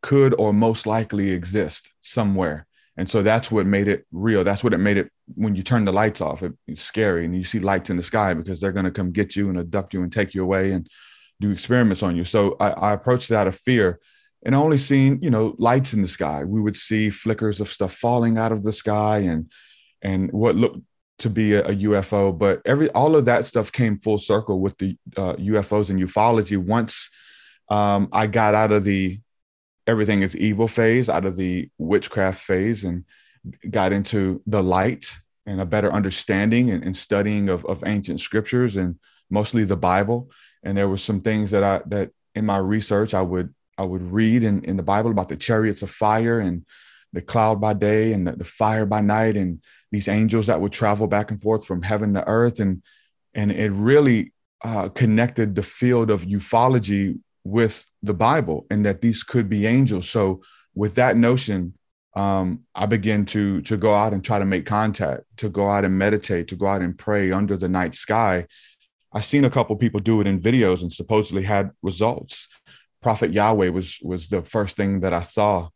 could 0.00 0.34
or 0.38 0.52
most 0.52 0.86
likely 0.86 1.30
exist 1.30 1.92
somewhere. 2.00 2.66
And 2.96 3.10
so 3.10 3.22
that's 3.22 3.50
what 3.50 3.66
made 3.66 3.88
it 3.88 4.06
real. 4.12 4.44
That's 4.44 4.62
what 4.62 4.72
it 4.72 4.78
made 4.78 4.98
it 4.98 5.10
when 5.34 5.56
you 5.56 5.62
turn 5.62 5.84
the 5.84 5.92
lights 5.92 6.20
off. 6.20 6.42
It, 6.42 6.52
it's 6.68 6.82
scary 6.82 7.24
and 7.24 7.36
you 7.36 7.42
see 7.42 7.58
lights 7.58 7.90
in 7.90 7.96
the 7.96 8.02
sky 8.02 8.34
because 8.34 8.60
they're 8.60 8.72
going 8.72 8.84
to 8.84 8.90
come 8.90 9.10
get 9.10 9.34
you 9.34 9.48
and 9.48 9.58
abduct 9.58 9.94
you 9.94 10.02
and 10.02 10.12
take 10.12 10.34
you 10.34 10.42
away. 10.42 10.72
And 10.72 10.88
do 11.40 11.50
experiments 11.50 12.02
on 12.02 12.16
you. 12.16 12.24
So 12.24 12.56
I, 12.60 12.70
I 12.70 12.92
approached 12.92 13.30
it 13.30 13.34
out 13.34 13.46
of 13.46 13.56
fear 13.56 14.00
and 14.44 14.54
only 14.54 14.78
seeing, 14.78 15.22
you 15.22 15.30
know, 15.30 15.54
lights 15.58 15.94
in 15.94 16.02
the 16.02 16.08
sky. 16.08 16.44
We 16.44 16.60
would 16.60 16.76
see 16.76 17.10
flickers 17.10 17.60
of 17.60 17.68
stuff 17.68 17.94
falling 17.94 18.38
out 18.38 18.52
of 18.52 18.62
the 18.62 18.72
sky 18.72 19.18
and 19.18 19.50
and 20.02 20.30
what 20.32 20.54
looked 20.54 20.80
to 21.20 21.30
be 21.30 21.54
a, 21.54 21.64
a 21.64 21.74
UFO. 21.74 22.36
But 22.36 22.62
every 22.64 22.90
all 22.90 23.16
of 23.16 23.24
that 23.26 23.46
stuff 23.46 23.72
came 23.72 23.98
full 23.98 24.18
circle 24.18 24.60
with 24.60 24.76
the 24.78 24.96
uh, 25.16 25.34
UFOs 25.34 25.90
and 25.90 26.00
ufology. 26.00 26.58
Once 26.58 27.10
um, 27.68 28.08
I 28.12 28.26
got 28.26 28.54
out 28.54 28.72
of 28.72 28.84
the 28.84 29.20
everything 29.86 30.22
is 30.22 30.36
evil 30.36 30.68
phase, 30.68 31.08
out 31.08 31.24
of 31.24 31.36
the 31.36 31.68
witchcraft 31.78 32.40
phase, 32.40 32.84
and 32.84 33.04
got 33.70 33.92
into 33.92 34.42
the 34.46 34.62
light 34.62 35.18
and 35.46 35.60
a 35.60 35.66
better 35.66 35.92
understanding 35.92 36.70
and, 36.70 36.82
and 36.82 36.96
studying 36.96 37.48
of, 37.48 37.64
of 37.66 37.82
ancient 37.84 38.20
scriptures 38.20 38.76
and 38.76 38.98
mostly 39.30 39.64
the 39.64 39.76
Bible. 39.76 40.30
And 40.62 40.76
there 40.76 40.88
were 40.88 40.96
some 40.96 41.20
things 41.20 41.50
that 41.50 41.62
I 41.62 41.82
that 41.86 42.10
in 42.34 42.46
my 42.46 42.56
research 42.56 43.14
I 43.14 43.22
would 43.22 43.54
I 43.76 43.84
would 43.84 44.02
read 44.02 44.42
in, 44.42 44.64
in 44.64 44.76
the 44.76 44.82
Bible 44.82 45.10
about 45.10 45.28
the 45.28 45.36
chariots 45.36 45.82
of 45.82 45.90
fire 45.90 46.40
and 46.40 46.64
the 47.12 47.22
cloud 47.22 47.60
by 47.60 47.74
day 47.74 48.12
and 48.12 48.26
the, 48.26 48.32
the 48.32 48.44
fire 48.44 48.86
by 48.86 49.00
night 49.00 49.36
and 49.36 49.62
these 49.92 50.08
angels 50.08 50.46
that 50.46 50.60
would 50.60 50.72
travel 50.72 51.06
back 51.06 51.30
and 51.30 51.42
forth 51.42 51.64
from 51.66 51.82
heaven 51.82 52.14
to 52.14 52.26
earth. 52.26 52.60
And 52.60 52.82
and 53.34 53.52
it 53.52 53.72
really 53.72 54.32
uh, 54.62 54.88
connected 54.88 55.54
the 55.54 55.62
field 55.62 56.10
of 56.10 56.22
ufology 56.22 57.18
with 57.44 57.84
the 58.04 58.14
Bible 58.14 58.66
and 58.70 58.84
that 58.84 59.00
these 59.00 59.22
could 59.22 59.48
be 59.48 59.66
angels. 59.66 60.08
So 60.08 60.42
with 60.74 60.94
that 60.96 61.16
notion, 61.16 61.74
um, 62.16 62.60
I 62.74 62.86
begin 62.86 63.24
to 63.26 63.60
to 63.62 63.76
go 63.76 63.92
out 63.92 64.12
and 64.12 64.24
try 64.24 64.38
to 64.38 64.44
make 64.44 64.66
contact, 64.66 65.24
to 65.38 65.48
go 65.48 65.68
out 65.68 65.84
and 65.84 65.98
meditate, 65.98 66.48
to 66.48 66.56
go 66.56 66.66
out 66.66 66.82
and 66.82 66.96
pray 66.96 67.32
under 67.32 67.56
the 67.56 67.68
night 67.68 67.94
sky, 67.94 68.46
I've 69.12 69.24
seen 69.24 69.44
a 69.44 69.50
couple 69.50 69.76
people 69.76 70.00
do 70.00 70.20
it 70.20 70.26
in 70.26 70.40
videos 70.40 70.82
and 70.82 70.92
supposedly 70.92 71.44
had 71.44 71.70
results. 71.82 72.48
Prophet 73.00 73.32
Yahweh 73.32 73.68
was 73.68 73.98
was 74.02 74.28
the 74.28 74.42
first 74.42 74.76
thing 74.76 75.00
that 75.00 75.12
I 75.12 75.22
saw. 75.22 75.68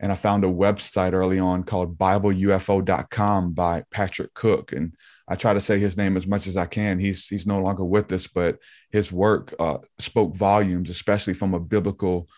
And 0.00 0.10
I 0.10 0.16
found 0.16 0.44
a 0.44 0.48
website 0.48 1.12
early 1.12 1.38
on 1.38 1.62
called 1.62 1.96
BibleUFO.com 1.96 3.52
by 3.52 3.84
Patrick 3.92 4.34
Cook. 4.34 4.72
And 4.72 4.94
I 5.28 5.36
try 5.36 5.54
to 5.54 5.60
say 5.60 5.78
his 5.78 5.96
name 5.96 6.16
as 6.16 6.26
much 6.26 6.46
as 6.46 6.56
I 6.56 6.66
can. 6.66 6.98
He's 6.98 7.28
he's 7.28 7.46
no 7.46 7.60
longer 7.60 7.84
with 7.84 8.12
us, 8.12 8.26
but 8.26 8.58
his 8.90 9.12
work 9.12 9.54
uh, 9.58 9.78
spoke 9.98 10.34
volumes, 10.34 10.90
especially 10.90 11.34
from 11.34 11.54
a 11.54 11.60
biblical 11.60 12.28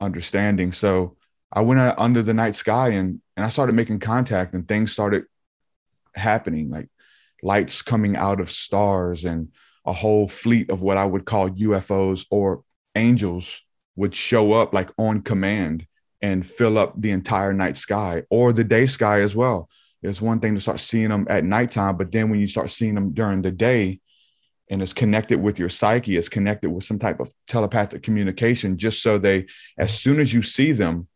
understanding. 0.00 0.72
So 0.72 1.16
I 1.52 1.60
went 1.60 1.80
under 1.98 2.22
the 2.22 2.34
night 2.34 2.56
sky 2.56 2.90
and 2.90 3.20
and 3.36 3.44
I 3.44 3.48
started 3.48 3.74
making 3.74 4.00
contact, 4.00 4.54
and 4.54 4.66
things 4.66 4.92
started 4.92 5.24
happening, 6.14 6.70
like 6.70 6.88
lights 7.42 7.82
coming 7.82 8.16
out 8.16 8.40
of 8.40 8.50
stars 8.50 9.24
and 9.24 9.48
a 9.86 9.92
whole 9.92 10.28
fleet 10.28 10.70
of 10.70 10.82
what 10.82 10.98
I 10.98 11.04
would 11.04 11.24
call 11.24 11.48
UFOs 11.50 12.26
or 12.30 12.62
angels 12.94 13.62
would 13.96 14.14
show 14.14 14.52
up 14.52 14.74
like 14.74 14.90
on 14.98 15.22
command 15.22 15.86
and 16.22 16.46
fill 16.46 16.78
up 16.78 17.00
the 17.00 17.10
entire 17.10 17.52
night 17.52 17.76
sky 17.76 18.24
or 18.30 18.52
the 18.52 18.64
day 18.64 18.86
sky 18.86 19.20
as 19.20 19.34
well. 19.34 19.68
It's 20.02 20.20
one 20.20 20.40
thing 20.40 20.54
to 20.54 20.60
start 20.60 20.80
seeing 20.80 21.10
them 21.10 21.26
at 21.28 21.44
nighttime, 21.44 21.96
but 21.96 22.10
then 22.10 22.30
when 22.30 22.40
you 22.40 22.46
start 22.46 22.70
seeing 22.70 22.94
them 22.94 23.12
during 23.12 23.42
the 23.42 23.50
day 23.50 24.00
and 24.70 24.80
it's 24.80 24.92
connected 24.92 25.40
with 25.40 25.58
your 25.58 25.68
psyche, 25.68 26.16
it's 26.16 26.28
connected 26.28 26.70
with 26.70 26.84
some 26.84 26.98
type 26.98 27.20
of 27.20 27.30
telepathic 27.46 28.02
communication, 28.02 28.78
just 28.78 29.02
so 29.02 29.18
they, 29.18 29.46
as 29.78 29.92
soon 29.92 30.20
as 30.20 30.32
you 30.32 30.42
see 30.42 30.72
them, 30.72 31.08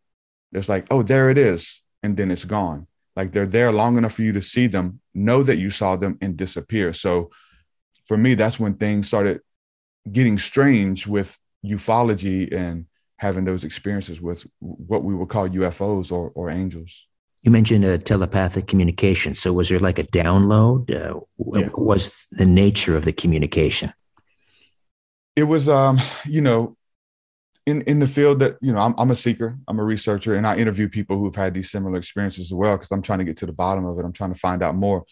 it's 0.53 0.69
like, 0.69 0.87
oh, 0.91 1.03
there 1.03 1.31
it 1.31 1.39
is. 1.39 1.83
And 2.03 2.17
then 2.17 2.31
it's 2.31 2.45
gone. 2.45 2.87
Like 3.17 3.33
they're 3.33 3.47
there 3.47 3.73
long 3.73 3.97
enough 3.97 4.15
for 4.15 4.23
you 4.23 4.33
to 4.33 4.43
see 4.43 4.67
them, 4.67 5.01
know 5.15 5.43
that 5.43 5.59
you 5.59 5.71
saw 5.71 5.97
them, 5.97 6.19
and 6.21 6.37
disappear. 6.37 6.93
So 6.93 7.31
for 8.07 8.17
me, 8.17 8.35
that's 8.35 8.61
when 8.61 8.75
things 8.75 9.07
started 9.07 9.41
getting 10.11 10.37
strange 10.37 11.07
with 11.07 11.39
ufology 11.65 12.53
and 12.55 12.87
having 13.17 13.45
those 13.45 13.65
experiences 13.65 14.21
with 14.21 14.45
what 14.59 15.03
we 15.03 15.15
would 15.15 15.29
call 15.29 15.49
UFOs 15.49 16.13
or, 16.13 16.31
or 16.35 16.51
angels. 16.51 17.07
You 17.45 17.51
mentioned 17.51 17.85
a 17.85 17.99
telepathic 17.99 18.67
communication. 18.67 19.35
So 19.35 19.53
was 19.53 19.69
there 19.69 19.79
like 19.79 19.99
a 19.99 20.05
download? 20.05 20.91
Uh, 20.91 21.21
yeah. 21.53 21.69
What 21.69 21.79
was 21.79 22.27
the 22.31 22.47
nature 22.47 22.97
of 22.97 23.05
the 23.05 23.13
communication? 23.13 23.93
It 25.37 25.43
was, 25.43 25.69
um, 25.69 26.01
you 26.25 26.41
know, 26.41 26.79
in 27.67 27.83
in 27.83 27.99
the 27.99 28.07
field 28.07 28.39
that 28.39 28.57
you 28.63 28.73
know, 28.73 28.79
I'm, 28.79 28.95
I'm 28.97 29.11
a 29.11 29.17
seeker, 29.17 29.59
I'm 29.69 29.79
a 29.79 29.85
researcher, 29.85 30.37
and 30.37 30.47
I 30.47 30.57
interview 30.57 30.89
people 30.89 31.19
who've 31.19 31.35
had 31.35 31.53
these 31.53 31.71
similar 31.71 31.99
experiences 31.99 32.47
as 32.47 32.55
well 32.55 32.79
because 32.79 32.91
I'm 32.91 33.03
trying 33.03 33.19
to 33.19 33.27
get 33.27 33.37
to 33.39 33.47
the 33.47 33.53
bottom 33.53 33.85
of 33.85 33.99
it. 33.99 34.07
I'm 34.07 34.13
trying 34.13 34.33
to 34.33 34.41
find 34.41 34.63
out 34.63 34.75
more. 34.75 35.05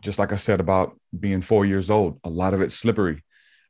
Just 0.00 0.18
like 0.18 0.32
I 0.32 0.36
said 0.36 0.60
about 0.60 0.98
being 1.18 1.42
four 1.42 1.66
years 1.66 1.90
old, 1.90 2.20
a 2.24 2.30
lot 2.30 2.54
of 2.54 2.62
it's 2.62 2.74
slippery. 2.74 3.22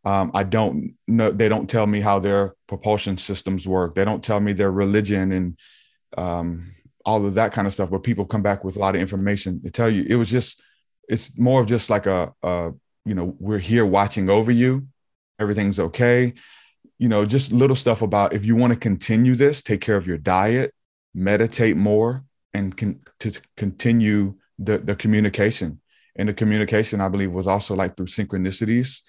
Um, 0.04 0.30
I 0.32 0.44
don't 0.44 0.94
know. 1.08 1.32
They 1.32 1.48
don't 1.48 1.68
tell 1.68 1.88
me 1.88 2.00
how 2.00 2.20
their 2.20 2.54
propulsion 2.68 3.18
systems 3.18 3.66
work. 3.66 3.96
They 3.96 4.04
don't 4.04 4.22
tell 4.22 4.38
me 4.38 4.52
their 4.52 4.70
religion 4.70 5.32
and 5.32 5.58
um, 6.16 6.72
all 7.06 7.24
of 7.24 7.34
that 7.34 7.52
kind 7.52 7.66
of 7.66 7.72
stuff. 7.72 7.88
But 7.88 8.02
people 8.02 8.26
come 8.26 8.42
back 8.42 8.64
with 8.64 8.76
a 8.76 8.80
lot 8.80 8.94
of 8.94 9.00
information 9.00 9.62
to 9.62 9.70
tell 9.70 9.88
you. 9.88 10.04
It 10.06 10.16
was 10.16 10.28
just, 10.28 10.60
it's 11.08 11.38
more 11.38 11.62
of 11.62 11.66
just 11.66 11.88
like 11.88 12.04
a, 12.04 12.34
a 12.42 12.72
you 13.06 13.14
know, 13.14 13.34
we're 13.38 13.58
here 13.58 13.86
watching 13.86 14.28
over 14.28 14.52
you. 14.52 14.86
Everything's 15.38 15.78
okay 15.78 16.34
you 16.98 17.08
know, 17.08 17.24
just 17.24 17.52
little 17.52 17.76
stuff 17.76 18.02
about 18.02 18.32
if 18.32 18.44
you 18.44 18.56
want 18.56 18.72
to 18.72 18.78
continue 18.78 19.36
this, 19.36 19.62
take 19.62 19.80
care 19.80 19.96
of 19.96 20.06
your 20.06 20.18
diet, 20.18 20.74
meditate 21.14 21.76
more, 21.76 22.24
and 22.54 22.76
can 22.76 23.00
to 23.20 23.32
continue 23.56 24.34
the 24.58 24.78
the 24.78 24.96
communication. 24.96 25.80
And 26.18 26.30
the 26.30 26.34
communication, 26.34 27.02
I 27.02 27.08
believe, 27.08 27.32
was 27.32 27.46
also 27.46 27.74
like 27.74 27.96
through 27.96 28.06
synchronicities, 28.06 29.02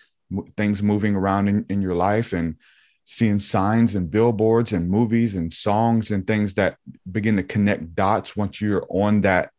things 0.58 0.84
moving 0.84 1.16
around 1.16 1.48
in, 1.48 1.66
in 1.70 1.82
your 1.82 1.96
life 1.96 2.34
and 2.34 2.56
seeing 3.10 3.40
signs 3.40 3.96
and 3.96 4.12
billboards 4.12 4.74
and 4.74 4.90
movies 4.90 5.36
and 5.36 5.54
songs 5.54 6.12
and 6.12 6.28
things 6.28 6.56
that 6.56 6.76
begin 7.10 7.38
to 7.38 7.44
connect 7.44 7.96
dots 7.96 8.36
once 8.36 8.60
you're 8.60 8.86
on 8.90 9.22
that 9.22 9.50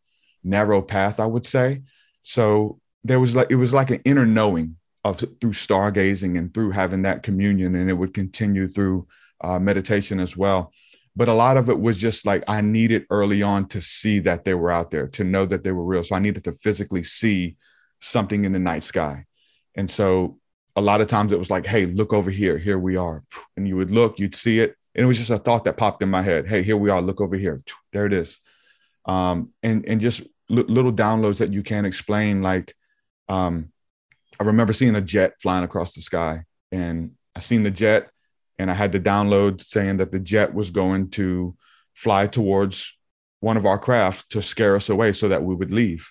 narrow 0.45 0.83
path, 0.83 1.19
I 1.19 1.25
would 1.25 1.47
say. 1.47 1.81
So 2.21 2.78
there 3.05 3.19
was 3.19 3.35
like 3.35 3.50
it 3.50 3.55
was 3.55 3.73
like 3.73 3.90
an 3.90 4.02
inner 4.05 4.26
knowing 4.26 4.76
of 5.02 5.21
through 5.21 5.52
stargazing 5.52 6.38
and 6.38 6.52
through 6.52 6.73
having 6.73 7.02
that 7.02 7.23
communion, 7.23 7.75
and 7.75 7.88
it 7.88 7.95
would 7.95 8.12
continue 8.12 8.69
through 8.69 9.07
uh, 9.40 9.59
meditation 9.59 10.21
as 10.21 10.37
well. 10.37 10.71
But 11.17 11.31
a 11.31 11.35
lot 11.35 11.57
of 11.57 11.71
it 11.71 11.81
was 11.81 11.97
just 11.97 12.26
like 12.26 12.45
I 12.47 12.61
needed 12.61 13.07
early 13.09 13.43
on 13.43 13.67
to 13.69 13.81
see 13.81 14.19
that 14.21 14.45
they 14.45 14.52
were 14.52 14.71
out 14.71 14.90
there, 14.90 15.09
to 15.09 15.25
know 15.25 15.47
that 15.47 15.64
they 15.64 15.73
were 15.73 15.85
real. 15.85 16.05
So 16.05 16.17
I 16.17 16.19
needed 16.19 16.45
to 16.45 16.52
physically 16.52 17.02
see 17.02 17.57
something 17.99 18.45
in 18.45 18.52
the 18.52 18.59
night 18.59 18.83
sky. 18.83 19.25
And 19.75 19.90
so 19.90 20.38
a 20.78 20.80
lot 20.80 21.00
of 21.00 21.08
times 21.08 21.32
it 21.32 21.38
was 21.38 21.50
like, 21.50 21.66
hey, 21.66 21.87
look 21.87 22.12
over 22.12 22.30
here. 22.30 22.56
Here 22.56 22.78
we 22.78 22.97
are. 22.97 23.25
And 23.56 23.66
you 23.66 23.76
would 23.76 23.90
look, 23.90 24.18
you'd 24.18 24.35
see 24.35 24.61
it. 24.61 24.76
And 24.94 25.04
it 25.04 25.06
was 25.06 25.19
just 25.19 25.30
a 25.30 25.38
thought 25.38 25.64
that 25.64 25.76
popped 25.76 26.02
in 26.02 26.08
my 26.08 26.23
head. 26.23 26.47
Hey, 26.47 26.62
here 26.62 26.76
we 26.76 26.91
are. 26.91 27.02
Look 27.02 27.21
over 27.21 27.36
here. 27.36 27.62
There 27.93 28.06
it 28.06 28.12
is. 28.12 28.41
Um, 29.06 29.52
and 29.62 29.84
and 29.86 30.00
just 30.00 30.23
little 30.49 30.93
downloads 30.93 31.38
that 31.38 31.52
you 31.52 31.62
can't 31.62 31.86
explain, 31.86 32.43
like 32.43 32.75
um, 33.28 33.73
I 34.41 34.45
remember 34.45 34.73
seeing 34.73 34.95
a 34.95 35.00
jet 35.00 35.34
flying 35.41 35.64
across 35.64 35.95
the 35.95 36.02
sky, 36.02 36.45
and 36.73 37.12
I 37.34 37.41
seen 37.41 37.62
the 37.62 37.71
jet, 37.71 38.10
and 38.58 38.71
I 38.71 38.75
had 38.75 38.93
to 38.93 39.00
download 39.00 39.60
saying 39.60 39.99
that 39.99 40.12
the 40.12 40.21
jet 40.21 40.54
was 40.54 40.71
going 40.71 41.10
to 41.10 41.56
fly 41.95 42.26
towards 42.26 42.97
one 43.41 43.56
of 43.56 43.67
our 43.67 43.78
craft 43.78 44.30
to 44.30 44.43
scare 44.43 44.76
us 44.76 44.88
away 44.88 45.12
so 45.12 45.28
that 45.28 45.43
we 45.43 45.54
would 45.54 45.71
leave. 45.71 46.10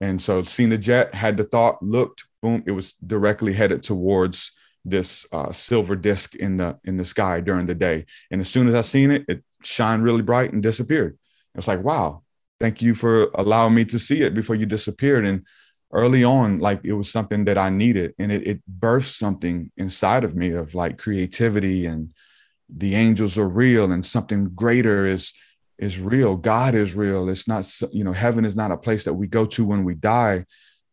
And 0.00 0.20
so, 0.20 0.42
seeing 0.42 0.68
the 0.68 0.78
jet, 0.78 1.14
had 1.14 1.36
the 1.36 1.44
thought, 1.44 1.82
looked, 1.82 2.24
boom, 2.46 2.62
it 2.66 2.72
was 2.72 2.92
directly 3.04 3.52
headed 3.52 3.82
towards 3.82 4.52
this 4.84 5.26
uh, 5.32 5.50
silver 5.52 5.96
disc 5.96 6.34
in 6.36 6.56
the 6.56 6.78
in 6.84 6.96
the 6.96 7.04
sky 7.04 7.40
during 7.40 7.66
the 7.66 7.74
day. 7.74 8.06
And 8.30 8.40
as 8.40 8.48
soon 8.48 8.68
as 8.68 8.74
I 8.74 8.82
seen 8.82 9.10
it, 9.10 9.24
it 9.28 9.42
shined 9.64 10.04
really 10.04 10.22
bright 10.22 10.52
and 10.52 10.62
disappeared. 10.62 11.18
It 11.54 11.58
was 11.58 11.68
like, 11.68 11.82
wow, 11.82 12.22
thank 12.60 12.82
you 12.82 12.94
for 12.94 13.30
allowing 13.34 13.74
me 13.74 13.84
to 13.86 13.98
see 13.98 14.22
it 14.22 14.34
before 14.34 14.56
you 14.56 14.66
disappeared. 14.66 15.24
And 15.26 15.44
early 15.92 16.24
on 16.24 16.58
like 16.58 16.80
it 16.84 16.92
was 16.92 17.10
something 17.10 17.44
that 17.44 17.56
i 17.56 17.70
needed 17.70 18.12
and 18.18 18.32
it, 18.32 18.46
it 18.46 18.60
birthed 18.68 19.14
something 19.16 19.70
inside 19.76 20.24
of 20.24 20.34
me 20.34 20.50
of 20.50 20.74
like 20.74 20.98
creativity 20.98 21.86
and 21.86 22.12
the 22.68 22.96
angels 22.96 23.38
are 23.38 23.48
real 23.48 23.92
and 23.92 24.04
something 24.04 24.50
greater 24.54 25.06
is 25.06 25.32
is 25.78 26.00
real 26.00 26.36
god 26.36 26.74
is 26.74 26.94
real 26.94 27.28
it's 27.28 27.46
not 27.46 27.64
you 27.92 28.02
know 28.02 28.12
heaven 28.12 28.44
is 28.44 28.56
not 28.56 28.72
a 28.72 28.76
place 28.76 29.04
that 29.04 29.14
we 29.14 29.28
go 29.28 29.46
to 29.46 29.64
when 29.64 29.84
we 29.84 29.94
die 29.94 30.44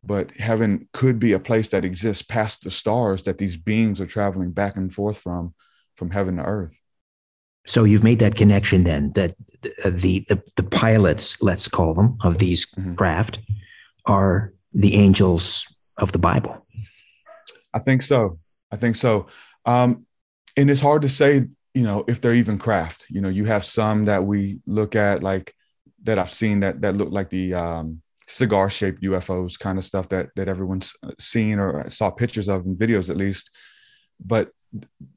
but 0.06 0.32
heaven 0.32 0.88
could 0.94 1.20
be 1.20 1.34
a 1.34 1.40
place 1.40 1.70
that 1.70 1.86
exists 1.86 2.22
past 2.24 2.64
the 2.64 2.72
stars 2.72 3.24
that 3.24 3.38
these 3.38 3.56
beings 3.56 4.02
are 4.02 4.08
traveling 4.08 4.52
back 4.52 4.76
and 4.76 4.94
forth 4.94 5.20
from 5.20 5.54
from 5.96 6.12
heaven 6.12 6.38
to 6.38 6.44
earth 6.44 6.80
so 7.66 7.84
you've 7.86 8.04
made 8.04 8.20
that 8.20 8.36
connection 8.36 8.84
then 8.84 9.12
that 9.14 9.36
the 9.84 10.26
the, 10.28 10.42
the 10.58 10.64
pilots 10.64 11.42
let's 11.42 11.68
call 11.68 11.94
them 11.94 12.18
of 12.24 12.38
these 12.38 12.66
mm-hmm. 12.66 12.96
craft 12.96 13.40
are 14.06 14.54
the 14.74 14.96
angels 14.96 15.68
of 15.98 16.12
the 16.12 16.20
Bible? 16.20 16.66
I 17.74 17.80
think 17.80 18.02
so. 18.02 18.40
I 18.72 18.78
think 18.78 18.96
so. 18.96 19.28
Um, 19.66 20.06
and 20.58 20.70
it's 20.70 20.82
hard 20.82 21.04
to 21.04 21.10
say, 21.10 21.48
you 21.74 21.84
know, 21.84 22.04
if 22.08 22.22
they're 22.22 22.36
even 22.36 22.58
craft. 22.58 23.06
You 23.10 23.22
know, 23.22 23.30
you 23.30 23.46
have 23.46 23.66
some 23.66 24.06
that 24.06 24.24
we 24.24 24.60
look 24.66 24.96
at 24.96 25.24
like 25.24 25.54
that 26.04 26.20
I've 26.20 26.32
seen 26.32 26.60
that 26.60 26.82
that 26.82 26.98
look 26.98 27.12
like 27.12 27.30
the 27.30 27.54
um, 27.54 28.02
cigar 28.28 28.70
shaped 28.70 29.04
UFOs 29.04 29.60
kind 29.60 29.78
of 29.78 29.86
stuff 29.86 30.10
that 30.10 30.30
that 30.36 30.48
everyone's 30.48 30.94
uh, 31.04 31.12
seen 31.20 31.60
or 31.60 31.82
uh, 31.82 31.90
saw 31.90 32.10
pictures 32.10 32.48
of 32.48 32.66
in 32.66 32.76
videos 32.76 33.10
at 33.10 33.18
least. 33.18 33.52
But 34.24 34.52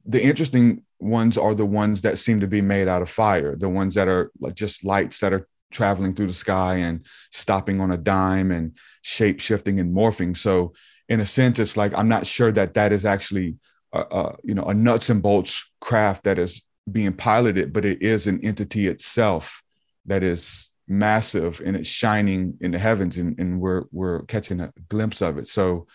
the 0.05 0.21
interesting 0.21 0.83
ones 0.99 1.37
are 1.37 1.55
the 1.55 1.65
ones 1.65 2.01
that 2.01 2.19
seem 2.19 2.39
to 2.39 2.47
be 2.47 2.61
made 2.61 2.87
out 2.87 3.01
of 3.01 3.09
fire, 3.09 3.55
the 3.55 3.69
ones 3.69 3.95
that 3.95 4.07
are 4.07 4.31
like 4.39 4.55
just 4.55 4.83
lights 4.83 5.19
that 5.19 5.33
are 5.33 5.47
traveling 5.71 6.13
through 6.13 6.27
the 6.27 6.33
sky 6.33 6.77
and 6.77 7.05
stopping 7.31 7.81
on 7.81 7.91
a 7.91 7.97
dime 7.97 8.51
and 8.51 8.77
shape 9.01 9.39
shifting 9.39 9.79
and 9.79 9.95
morphing. 9.95 10.35
So 10.35 10.73
in 11.09 11.19
a 11.19 11.25
sense, 11.25 11.59
it's 11.59 11.77
like 11.77 11.93
I'm 11.95 12.07
not 12.07 12.27
sure 12.27 12.51
that 12.51 12.73
that 12.75 12.91
is 12.91 13.05
actually 13.05 13.55
a, 13.93 13.99
a, 13.99 14.35
you 14.43 14.53
know 14.53 14.65
a 14.65 14.73
nuts 14.73 15.09
and 15.09 15.21
bolts 15.21 15.65
craft 15.79 16.23
that 16.23 16.37
is 16.39 16.61
being 16.89 17.13
piloted, 17.13 17.73
but 17.73 17.85
it 17.85 18.01
is 18.01 18.27
an 18.27 18.39
entity 18.43 18.87
itself 18.87 19.61
that 20.05 20.23
is 20.23 20.69
massive 20.87 21.61
and 21.65 21.75
it's 21.75 21.89
shining 21.89 22.57
in 22.61 22.71
the 22.71 22.79
heavens, 22.79 23.17
and, 23.17 23.39
and 23.39 23.59
we're 23.59 23.83
we're 23.91 24.23
catching 24.23 24.61
a 24.61 24.73
glimpse 24.89 25.21
of 25.21 25.37
it. 25.37 25.47
So, 25.47 25.87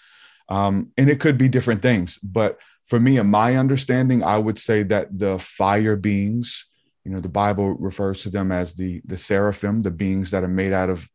um, 0.48 0.90
and 0.96 1.08
it 1.08 1.20
could 1.20 1.38
be 1.38 1.48
different 1.48 1.82
things, 1.82 2.18
but 2.18 2.58
for 2.84 2.98
me, 2.98 3.16
in 3.16 3.28
my 3.28 3.56
understanding, 3.56 4.24
I 4.24 4.38
would 4.38 4.58
say 4.58 4.82
that 4.84 5.16
the 5.16 5.38
fire 5.38 5.96
beings 5.96 6.66
you 7.04 7.10
know 7.10 7.20
the 7.20 7.28
bible 7.28 7.74
refers 7.74 8.22
to 8.22 8.30
them 8.30 8.52
as 8.52 8.74
the 8.74 9.00
the 9.04 9.16
seraphim 9.16 9.82
the 9.82 9.90
beings 9.90 10.30
that 10.30 10.44
are 10.44 10.48
made 10.48 10.72
out 10.72 10.90
of 10.90 11.08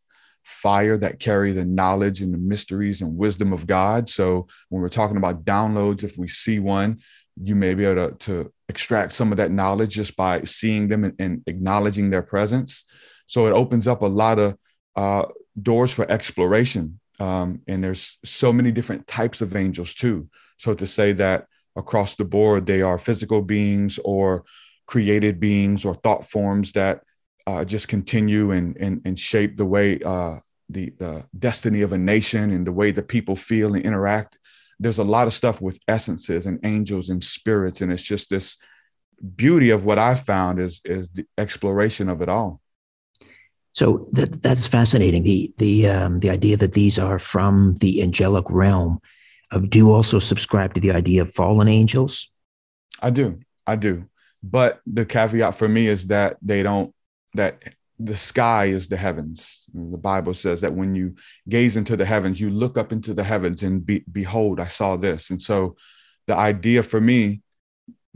fire 0.43 0.97
that 0.97 1.19
carry 1.19 1.51
the 1.51 1.65
knowledge 1.65 2.21
and 2.21 2.33
the 2.33 2.37
mysteries 2.37 3.01
and 3.01 3.17
wisdom 3.17 3.51
of 3.51 3.67
god 3.67 4.09
so 4.09 4.47
when 4.69 4.81
we're 4.81 4.89
talking 4.89 5.17
about 5.17 5.43
downloads 5.43 6.03
if 6.03 6.17
we 6.17 6.27
see 6.27 6.59
one 6.59 6.99
you 7.43 7.55
may 7.55 7.75
be 7.75 7.85
able 7.85 8.09
to, 8.09 8.15
to 8.15 8.53
extract 8.67 9.13
some 9.13 9.31
of 9.31 9.37
that 9.37 9.51
knowledge 9.51 9.93
just 9.93 10.15
by 10.15 10.41
seeing 10.43 10.87
them 10.87 11.03
and, 11.03 11.13
and 11.19 11.43
acknowledging 11.47 12.09
their 12.09 12.23
presence 12.23 12.85
so 13.27 13.47
it 13.47 13.51
opens 13.51 13.87
up 13.87 14.01
a 14.01 14.07
lot 14.07 14.39
of 14.39 14.57
uh, 14.95 15.25
doors 15.61 15.91
for 15.91 16.09
exploration 16.11 16.99
um, 17.19 17.61
and 17.67 17.83
there's 17.83 18.17
so 18.25 18.51
many 18.51 18.71
different 18.71 19.05
types 19.07 19.41
of 19.41 19.55
angels 19.55 19.93
too 19.93 20.27
so 20.57 20.73
to 20.73 20.87
say 20.87 21.11
that 21.13 21.45
across 21.75 22.15
the 22.15 22.25
board 22.25 22.65
they 22.65 22.81
are 22.81 22.97
physical 22.97 23.41
beings 23.41 23.99
or 24.03 24.43
created 24.87 25.39
beings 25.39 25.85
or 25.85 25.93
thought 25.93 26.25
forms 26.25 26.71
that 26.71 27.01
uh, 27.45 27.63
just 27.63 27.87
continue 27.87 28.51
and, 28.51 28.75
and, 28.77 29.01
and 29.05 29.17
shape 29.17 29.55
the 29.55 29.65
way 29.65 29.99
uh, 30.05 30.37
the, 30.69 30.91
the 30.97 31.25
destiny 31.37 31.81
of 31.81 31.93
a 31.93 31.97
nation 31.97 32.51
and 32.51 32.67
the 32.67 32.71
way 32.71 32.91
the 32.91 33.03
people 33.03 33.35
feel 33.35 33.73
and 33.73 33.85
interact. 33.85 34.39
There's 34.79 34.97
a 34.97 35.03
lot 35.03 35.27
of 35.27 35.33
stuff 35.33 35.61
with 35.61 35.79
essences 35.87 36.45
and 36.45 36.59
angels 36.63 37.09
and 37.09 37.23
spirits, 37.23 37.81
and 37.81 37.91
it's 37.91 38.03
just 38.03 38.29
this 38.29 38.57
beauty 39.35 39.71
of 39.71 39.85
what 39.85 39.97
I 39.97 40.13
found 40.13 40.59
is 40.59 40.81
is 40.85 41.09
the 41.09 41.25
exploration 41.37 42.09
of 42.09 42.21
it 42.21 42.29
all. 42.29 42.61
So 43.77 44.07
that, 44.13 44.41
that's 44.41 44.65
fascinating. 44.65 45.21
The 45.21 45.53
the 45.59 45.87
um, 45.87 46.19
the 46.19 46.31
idea 46.31 46.57
that 46.57 46.73
these 46.73 46.97
are 46.97 47.19
from 47.19 47.75
the 47.75 48.01
angelic 48.01 48.45
realm. 48.49 48.99
Uh, 49.51 49.59
do 49.59 49.77
you 49.77 49.91
also 49.93 50.17
subscribe 50.17 50.73
to 50.73 50.81
the 50.81 50.93
idea 50.93 51.21
of 51.21 51.31
fallen 51.31 51.67
angels? 51.67 52.27
I 52.99 53.11
do. 53.11 53.39
I 53.67 53.75
do. 53.75 54.05
But 54.41 54.81
the 54.87 55.05
caveat 55.05 55.53
for 55.53 55.69
me 55.69 55.87
is 55.87 56.07
that 56.07 56.37
they 56.41 56.63
don't, 56.63 56.91
that 57.35 57.61
the 57.99 58.17
sky 58.17 58.65
is 58.65 58.87
the 58.87 58.97
heavens. 58.97 59.65
The 59.71 59.97
Bible 59.97 60.33
says 60.33 60.61
that 60.61 60.73
when 60.73 60.95
you 60.95 61.13
gaze 61.47 61.77
into 61.77 61.95
the 61.95 62.05
heavens, 62.05 62.41
you 62.41 62.49
look 62.49 62.79
up 62.79 62.91
into 62.91 63.13
the 63.13 63.23
heavens 63.23 63.61
and 63.61 63.85
be, 63.85 64.03
behold, 64.11 64.59
I 64.59 64.69
saw 64.69 64.97
this. 64.97 65.29
And 65.29 65.39
so 65.39 65.75
the 66.25 66.35
idea 66.35 66.81
for 66.81 66.99
me 66.99 67.41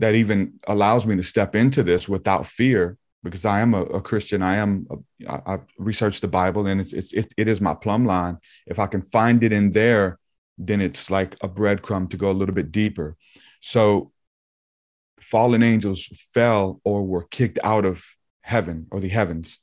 that 0.00 0.16
even 0.16 0.54
allows 0.66 1.06
me 1.06 1.14
to 1.16 1.22
step 1.22 1.54
into 1.54 1.84
this 1.84 2.08
without 2.08 2.48
fear, 2.48 2.98
because 3.22 3.44
I 3.44 3.60
am 3.60 3.74
a, 3.74 3.82
a 3.82 4.00
Christian, 4.00 4.42
I 4.42 4.56
am, 4.56 4.86
a, 4.90 5.30
I, 5.30 5.54
I've 5.54 5.66
researched 5.78 6.20
the 6.20 6.28
Bible 6.28 6.66
and 6.66 6.80
it's, 6.80 6.92
it's, 6.92 7.12
it, 7.12 7.32
it 7.36 7.48
is 7.48 7.60
my 7.60 7.74
plumb 7.74 8.04
line. 8.04 8.38
If 8.66 8.78
I 8.78 8.86
can 8.86 9.02
find 9.02 9.42
it 9.44 9.52
in 9.52 9.70
there, 9.70 10.18
then 10.58 10.80
it's 10.80 11.10
like 11.10 11.36
a 11.40 11.48
breadcrumb 11.48 12.10
to 12.10 12.16
go 12.16 12.30
a 12.30 12.32
little 12.32 12.54
bit 12.54 12.72
deeper. 12.72 13.16
So 13.60 14.12
fallen 15.20 15.62
angels 15.62 16.08
fell 16.34 16.80
or 16.84 17.06
were 17.06 17.24
kicked 17.24 17.58
out 17.62 17.84
of 17.84 18.04
heaven 18.42 18.86
or 18.90 19.00
the 19.00 19.08
heavens 19.08 19.60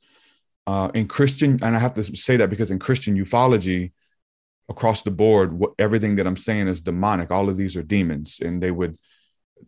uh, 0.66 0.90
in 0.94 1.08
Christian, 1.08 1.58
and 1.62 1.76
I 1.76 1.80
have 1.80 1.94
to 1.94 2.02
say 2.16 2.36
that 2.36 2.50
because 2.50 2.70
in 2.70 2.78
Christian 2.78 3.16
ufology, 3.16 3.92
across 4.68 5.02
the 5.02 5.10
board, 5.10 5.52
what, 5.52 5.72
everything 5.78 6.16
that 6.16 6.26
I'm 6.26 6.36
saying 6.36 6.68
is 6.68 6.80
demonic. 6.80 7.30
All 7.32 7.48
of 7.48 7.56
these 7.56 7.76
are 7.76 7.82
demons, 7.82 8.38
and 8.40 8.62
they 8.62 8.70
would 8.70 8.96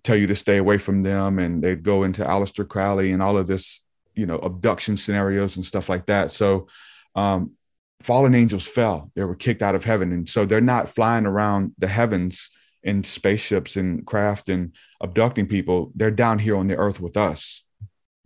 tell 0.03 0.17
you 0.17 0.27
to 0.27 0.35
stay 0.35 0.57
away 0.57 0.79
from 0.79 1.03
them, 1.03 1.39
and 1.39 1.63
they'd 1.63 1.83
go 1.83 2.05
into 2.05 2.25
Aleister 2.25 2.67
Crowley 2.67 3.13
and 3.13 3.23
all 3.23 3.39
of 3.39 3.47
this, 3.47 3.83
you 4.15 4.27
know, 4.27 4.39
abduction 4.39 4.97
scenarios 4.97 5.57
and 5.57 5.67
stuff 5.67 5.89
like 5.89 6.07
that. 6.07 6.31
So, 6.31 6.69
um, 7.15 7.53
fallen 8.01 8.35
angels 8.35 8.67
fell; 8.67 9.11
they 9.15 9.25
were 9.25 9.37
kicked 9.37 9.63
out 9.63 9.75
of 9.75 9.85
heaven, 9.85 10.13
and 10.13 10.29
so 10.29 10.45
they're 10.45 10.61
not 10.61 10.89
flying 10.89 11.27
around 11.27 11.75
the 11.79 11.89
heavens 11.89 12.51
in 12.83 13.05
spaceships 13.05 13.77
and 13.77 14.05
craft 14.07 14.49
and 14.49 14.75
abducting 15.01 15.47
people. 15.47 15.93
They're 15.95 16.11
down 16.11 16.39
here 16.39 16.57
on 16.57 16.67
the 16.67 16.77
earth 16.77 17.01
with 17.01 17.17
us. 17.17 17.65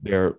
They're 0.03 0.37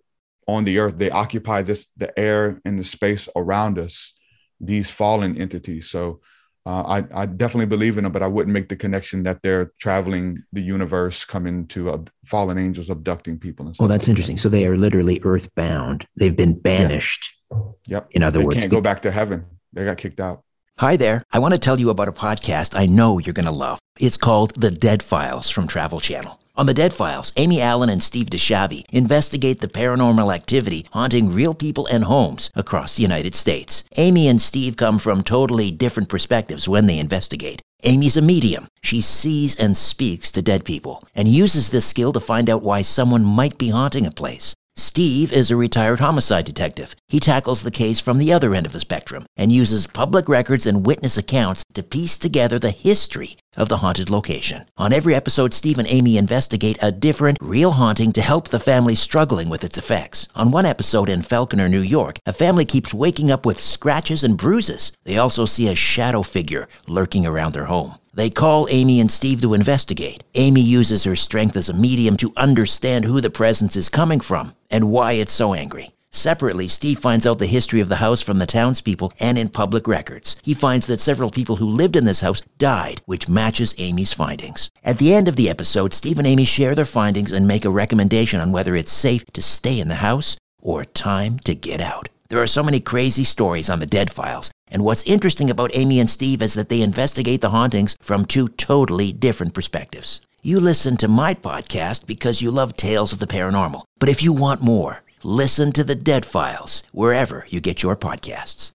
on 0.48 0.64
the 0.64 0.80
earth 0.80 0.98
they 0.98 1.10
occupy 1.10 1.62
this 1.62 1.88
the 1.98 2.18
air 2.18 2.62
and 2.64 2.80
the 2.80 2.84
space 2.84 3.28
around 3.36 3.78
us 3.78 4.14
these 4.60 4.90
fallen 4.90 5.38
entities 5.38 5.90
so 5.90 6.22
uh, 6.68 6.84
I, 6.84 7.22
I 7.22 7.26
definitely 7.26 7.68
believe 7.68 7.98
in 7.98 8.04
them, 8.04 8.12
but 8.12 8.22
I 8.22 8.28
wouldn't 8.28 8.54
make 8.54 8.68
the 8.68 8.76
connection 8.76 9.24
that 9.24 9.42
they're 9.42 9.72
traveling 9.80 10.44
the 10.52 10.60
universe, 10.60 11.24
coming 11.24 11.66
to 11.68 11.92
uh, 11.92 12.00
fallen 12.26 12.58
angels 12.58 12.90
abducting 12.90 13.40
people. 13.40 13.72
well, 13.80 13.88
that's 13.88 14.06
like 14.06 14.10
interesting. 14.10 14.36
That. 14.36 14.42
So 14.42 14.50
they 14.50 14.68
are 14.68 14.76
literally 14.76 15.22
earthbound. 15.24 16.06
They've 16.18 16.36
been 16.36 16.60
banished. 16.60 17.34
Yeah. 17.50 17.58
Yep. 17.88 18.08
In 18.12 18.24
other 18.24 18.40
words, 18.40 18.44
they 18.44 18.48
words, 18.48 18.60
can't 18.64 18.72
go 18.72 18.82
back 18.82 19.00
to 19.04 19.12
heaven. 19.12 19.46
They 19.72 19.86
got 19.86 19.98
kicked 19.98 20.20
out. 20.20 20.44
Hi 20.80 20.98
there. 20.98 21.22
I 21.32 21.40
want 21.40 21.54
to 21.54 21.60
tell 21.60 21.80
you 21.80 21.90
about 21.90 22.10
a 22.10 22.12
podcast 22.12 22.78
I 22.78 22.86
know 22.86 23.18
you're 23.18 23.34
going 23.34 23.46
to 23.46 23.52
love. 23.52 23.80
It's 23.98 24.18
called 24.18 24.54
The 24.56 24.70
Dead 24.70 25.02
Files 25.02 25.50
from 25.50 25.68
Travel 25.68 26.02
Channel. 26.02 26.38
On 26.58 26.66
The 26.66 26.74
Dead 26.74 26.92
Files, 26.92 27.32
Amy 27.38 27.62
Allan 27.62 27.88
and 27.88 28.02
Steve 28.02 28.32
DiSchiavi 28.32 28.86
investigate 28.92 29.60
the 29.60 29.68
paranormal 29.68 30.34
activity 30.34 30.88
haunting 30.92 31.32
real 31.32 31.54
people 31.54 31.86
and 31.86 32.06
homes 32.06 32.50
across 32.56 32.96
the 32.96 33.04
United 33.04 33.36
States. 33.36 33.84
Amy 33.96 34.28
and 34.28 34.42
Steve 34.42 34.76
come 34.76 34.98
from 34.98 35.22
totally 35.22 35.70
different 35.70 36.10
perspectives 36.10 36.68
when 36.68 36.88
they 36.88 36.98
investigate. 36.98 37.62
Amy's 37.84 38.18
a 38.18 38.24
medium. 38.24 38.68
She 38.82 39.02
sees 39.02 39.56
and 39.56 39.78
speaks 39.78 40.32
to 40.32 40.42
dead 40.42 40.66
people 40.66 41.04
and 41.14 41.28
uses 41.28 41.70
this 41.70 41.86
skill 41.86 42.12
to 42.14 42.20
find 42.20 42.50
out 42.50 42.64
why 42.64 42.82
someone 42.82 43.24
might 43.24 43.60
be 43.60 43.70
haunting 43.70 44.08
a 44.08 44.12
place. 44.12 44.56
Steve 44.76 45.32
is 45.32 45.52
a 45.52 45.56
retired 45.56 46.00
homicide 46.00 46.46
detective. 46.46 46.96
He 47.08 47.20
tackles 47.20 47.62
the 47.62 47.72
case 47.72 48.00
from 48.00 48.18
the 48.18 48.34
other 48.34 48.56
end 48.56 48.66
of 48.66 48.74
the 48.74 48.80
spectrum 48.80 49.28
and 49.36 49.52
uses 49.52 49.86
public 49.86 50.28
records 50.28 50.66
and 50.66 50.88
witness 50.88 51.18
accounts 51.18 51.64
to 51.76 51.84
piece 51.84 52.18
together 52.18 52.58
the 52.58 52.72
history 52.72 53.38
of 53.58 53.70
the 53.70 53.78
haunted 53.78 54.10
location. 54.10 54.66
On 54.78 54.94
every 54.94 55.14
episode, 55.14 55.54
Steve 55.54 55.80
and 55.80 55.88
Amy 55.90 56.18
investigate 56.18 56.78
a 56.82 56.92
different, 56.92 57.38
real 57.42 57.72
haunting 57.72 58.14
to 58.14 58.22
help 58.22 58.48
the 58.48 58.60
family 58.60 58.96
struggling 58.96 59.50
with 59.50 59.64
its 59.64 59.78
effects. 59.78 60.28
On 60.36 60.52
one 60.52 60.66
episode 60.66 61.10
in 61.10 61.22
Falconer, 61.22 61.68
New 61.68 61.82
York, 61.82 62.20
a 62.26 62.34
family 62.34 62.64
keeps 62.64 62.94
waking 62.94 63.32
up 63.32 63.46
with 63.46 63.60
scratches 63.60 64.24
and 64.24 64.38
bruises. 64.38 64.92
They 65.04 65.18
also 65.18 65.46
see 65.46 65.68
a 65.68 65.76
shadow 65.76 66.22
figure 66.22 66.68
lurking 66.88 67.26
around 67.26 67.54
their 67.54 67.66
home. 67.66 67.96
They 68.14 68.30
call 68.30 68.68
Amy 68.70 69.00
and 69.00 69.12
Steve 69.12 69.42
to 69.42 69.54
investigate. 69.54 70.24
Amy 70.34 70.62
uses 70.62 71.04
her 71.04 71.16
strength 71.16 71.56
as 71.56 71.70
a 71.70 71.74
medium 71.74 72.18
to 72.18 72.34
understand 72.36 73.06
who 73.06 73.22
the 73.22 73.30
presence 73.30 73.76
is 73.76 73.90
coming 73.90 74.22
from 74.22 74.56
and 74.72 74.90
why 74.90 75.14
it's 75.14 75.32
so 75.32 75.54
angry. 75.54 75.92
Separately, 76.18 76.68
Steve 76.68 76.98
finds 76.98 77.28
out 77.28 77.38
the 77.38 77.46
history 77.46 77.80
of 77.80 77.90
the 77.90 77.98
house 77.98 78.24
from 78.24 78.40
the 78.40 78.48
townspeople 78.48 79.14
and 79.20 79.38
in 79.38 79.50
public 79.50 79.88
records. 79.88 80.36
He 80.42 80.56
finds 80.56 80.88
that 80.88 81.00
several 81.00 81.30
people 81.30 81.58
who 81.58 81.70
lived 81.70 81.96
in 81.96 82.06
this 82.06 82.22
house 82.22 82.42
died, 82.58 83.04
which 83.06 83.30
matches 83.30 83.76
Amy's 83.78 84.14
findings. 84.14 84.72
At 84.84 84.98
the 84.98 85.14
end 85.14 85.28
of 85.28 85.36
the 85.36 85.48
episode, 85.48 85.94
Steve 85.94 86.18
and 86.18 86.26
Amy 86.26 86.44
share 86.44 86.74
their 86.74 86.86
findings 86.86 87.32
and 87.32 87.48
make 87.48 87.66
a 87.66 87.70
recommendation 87.70 88.40
on 88.40 88.52
whether 88.52 88.76
it's 88.76 88.92
safe 88.92 89.26
to 89.26 89.44
stay 89.44 89.80
in 89.80 89.90
the 89.90 90.02
house 90.08 90.38
or 90.60 90.84
time 90.84 91.38
to 91.46 91.54
get 91.54 91.82
out. 91.82 92.10
There 92.30 92.42
are 92.42 92.48
so 92.48 92.64
many 92.64 92.80
crazy 92.80 93.24
stories 93.24 93.70
on 93.70 93.80
the 93.80 93.86
Dead 93.86 94.12
Files, 94.12 94.50
and 94.70 94.84
what's 94.84 95.04
interesting 95.04 95.52
about 95.52 95.76
Amy 95.76 96.00
and 96.00 96.10
Steve 96.10 96.42
is 96.42 96.56
that 96.56 96.70
they 96.70 96.82
investigate 96.82 97.42
the 97.42 97.52
hauntings 97.52 97.96
from 98.02 98.26
two 98.26 98.48
totally 98.48 99.14
different 99.14 99.54
perspectives. 99.54 100.22
You 100.42 100.60
listen 100.60 100.98
to 100.98 101.08
my 101.08 101.36
podcast 101.36 102.08
because 102.08 102.42
you 102.42 102.50
love 102.50 102.76
tales 102.76 103.14
of 103.14 103.20
the 103.20 103.28
paranormal. 103.28 103.84
But 104.00 104.10
if 104.10 104.24
you 104.24 104.34
want 104.34 104.64
more, 104.64 105.04
listen 105.24 105.72
to 105.74 105.84
the 105.84 105.96
Dead 105.96 106.26
Files 106.26 106.84
wherever 106.92 107.46
you 107.50 107.60
get 107.62 107.84
your 107.84 107.96
podcasts. 107.96 108.72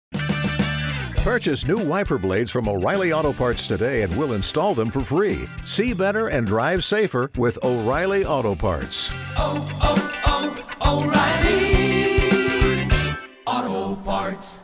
Purchase 1.22 1.66
new 1.66 1.78
wiper 1.78 2.18
blades 2.18 2.50
from 2.50 2.68
O'Reilly 2.68 3.12
Auto 3.12 3.32
Parts 3.32 3.66
today 3.66 4.02
and 4.02 4.16
we'll 4.16 4.32
install 4.32 4.74
them 4.74 4.90
for 4.90 5.00
free. 5.00 5.48
See 5.66 5.92
better 5.92 6.28
and 6.28 6.46
drive 6.46 6.84
safer 6.84 7.30
with 7.36 7.58
O'Reilly 7.64 8.24
Auto 8.24 8.54
Parts. 8.54 9.10
Oh, 9.36 9.68
oh, 9.82 10.62
oh, 10.80 11.04
O'Reilly 11.04 12.88
Auto 13.46 13.96
Parts 14.02 14.62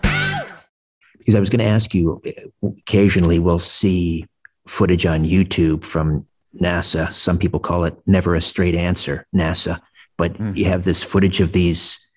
because 1.25 1.35
I 1.35 1.41
was 1.41 1.49
going 1.49 1.61
to 1.61 1.65
ask 1.65 1.95
you 1.95 2.21
occasionally 2.63 3.39
we'll 3.39 3.59
see 3.59 4.27
footage 4.67 5.07
on 5.07 5.25
YouTube 5.25 5.83
from 5.83 6.27
NASA. 6.61 7.11
Some 7.13 7.39
people 7.39 7.61
call 7.61 7.85
it 7.85 7.97
never 8.07 8.35
a 8.35 8.41
straight 8.43 8.75
answer, 8.75 9.27
NASA, 9.35 9.81
but 10.17 10.35
mm-hmm. 10.35 10.57
you 10.57 10.67
have 10.67 10.85
this 10.85 11.03
footage 11.03 11.41
of 11.41 11.53
these 11.53 12.09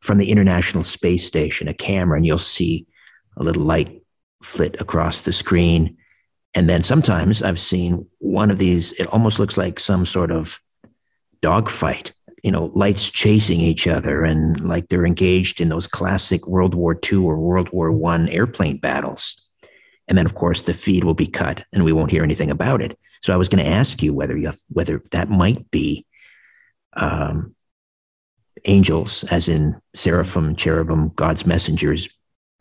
from 0.00 0.18
the 0.18 0.30
International 0.30 0.82
Space 0.82 1.26
Station, 1.26 1.68
a 1.68 1.74
camera, 1.74 2.16
and 2.16 2.26
you'll 2.26 2.38
see 2.38 2.86
a 3.36 3.42
little 3.42 3.64
light 3.64 4.02
flit 4.42 4.80
across 4.80 5.22
the 5.22 5.32
screen. 5.32 5.96
And 6.54 6.68
then 6.68 6.82
sometimes 6.82 7.42
I've 7.42 7.60
seen 7.60 8.06
one 8.18 8.50
of 8.50 8.58
these, 8.58 8.92
it 9.00 9.06
almost 9.08 9.38
looks 9.38 9.58
like 9.58 9.80
some 9.80 10.06
sort 10.06 10.30
of 10.30 10.60
dogfight 11.42 12.12
you 12.46 12.52
know, 12.52 12.66
lights 12.74 13.10
chasing 13.10 13.60
each 13.60 13.88
other 13.88 14.22
and 14.22 14.60
like 14.60 14.88
they're 14.88 15.04
engaged 15.04 15.60
in 15.60 15.68
those 15.68 15.88
classic 15.88 16.46
World 16.46 16.76
War 16.76 16.96
II 17.12 17.18
or 17.18 17.38
World 17.38 17.70
War 17.72 17.90
One 17.90 18.28
airplane 18.28 18.78
battles. 18.78 19.44
And 20.06 20.16
then, 20.16 20.26
of 20.26 20.34
course, 20.34 20.64
the 20.64 20.72
feed 20.72 21.02
will 21.02 21.14
be 21.14 21.26
cut 21.26 21.64
and 21.72 21.84
we 21.84 21.92
won't 21.92 22.12
hear 22.12 22.22
anything 22.22 22.50
about 22.50 22.80
it. 22.80 22.96
So 23.20 23.34
I 23.34 23.36
was 23.36 23.48
going 23.48 23.64
to 23.64 23.70
ask 23.70 24.00
you 24.02 24.14
whether 24.14 24.36
you 24.36 24.52
whether 24.68 25.02
that 25.10 25.28
might 25.28 25.70
be 25.72 26.06
um, 26.96 27.54
angels, 28.64 29.24
as 29.24 29.48
in 29.48 29.80
seraphim, 29.94 30.56
cherubim, 30.56 31.10
God's 31.10 31.46
messengers, 31.46 32.08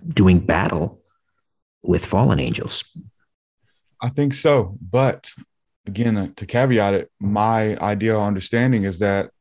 doing 0.08 0.40
battle 0.40 1.02
with 1.84 2.06
fallen 2.06 2.40
angels. 2.40 2.84
I 4.02 4.10
think 4.10 4.34
so, 4.34 4.78
but 4.82 5.32
again, 5.88 6.18
uh, 6.18 6.28
to 6.36 6.46
caveat 6.46 6.94
it, 6.94 7.12
my 7.20 7.78
ideal 7.78 8.22
understanding 8.22 8.84
is 8.84 9.00
that 9.00 9.32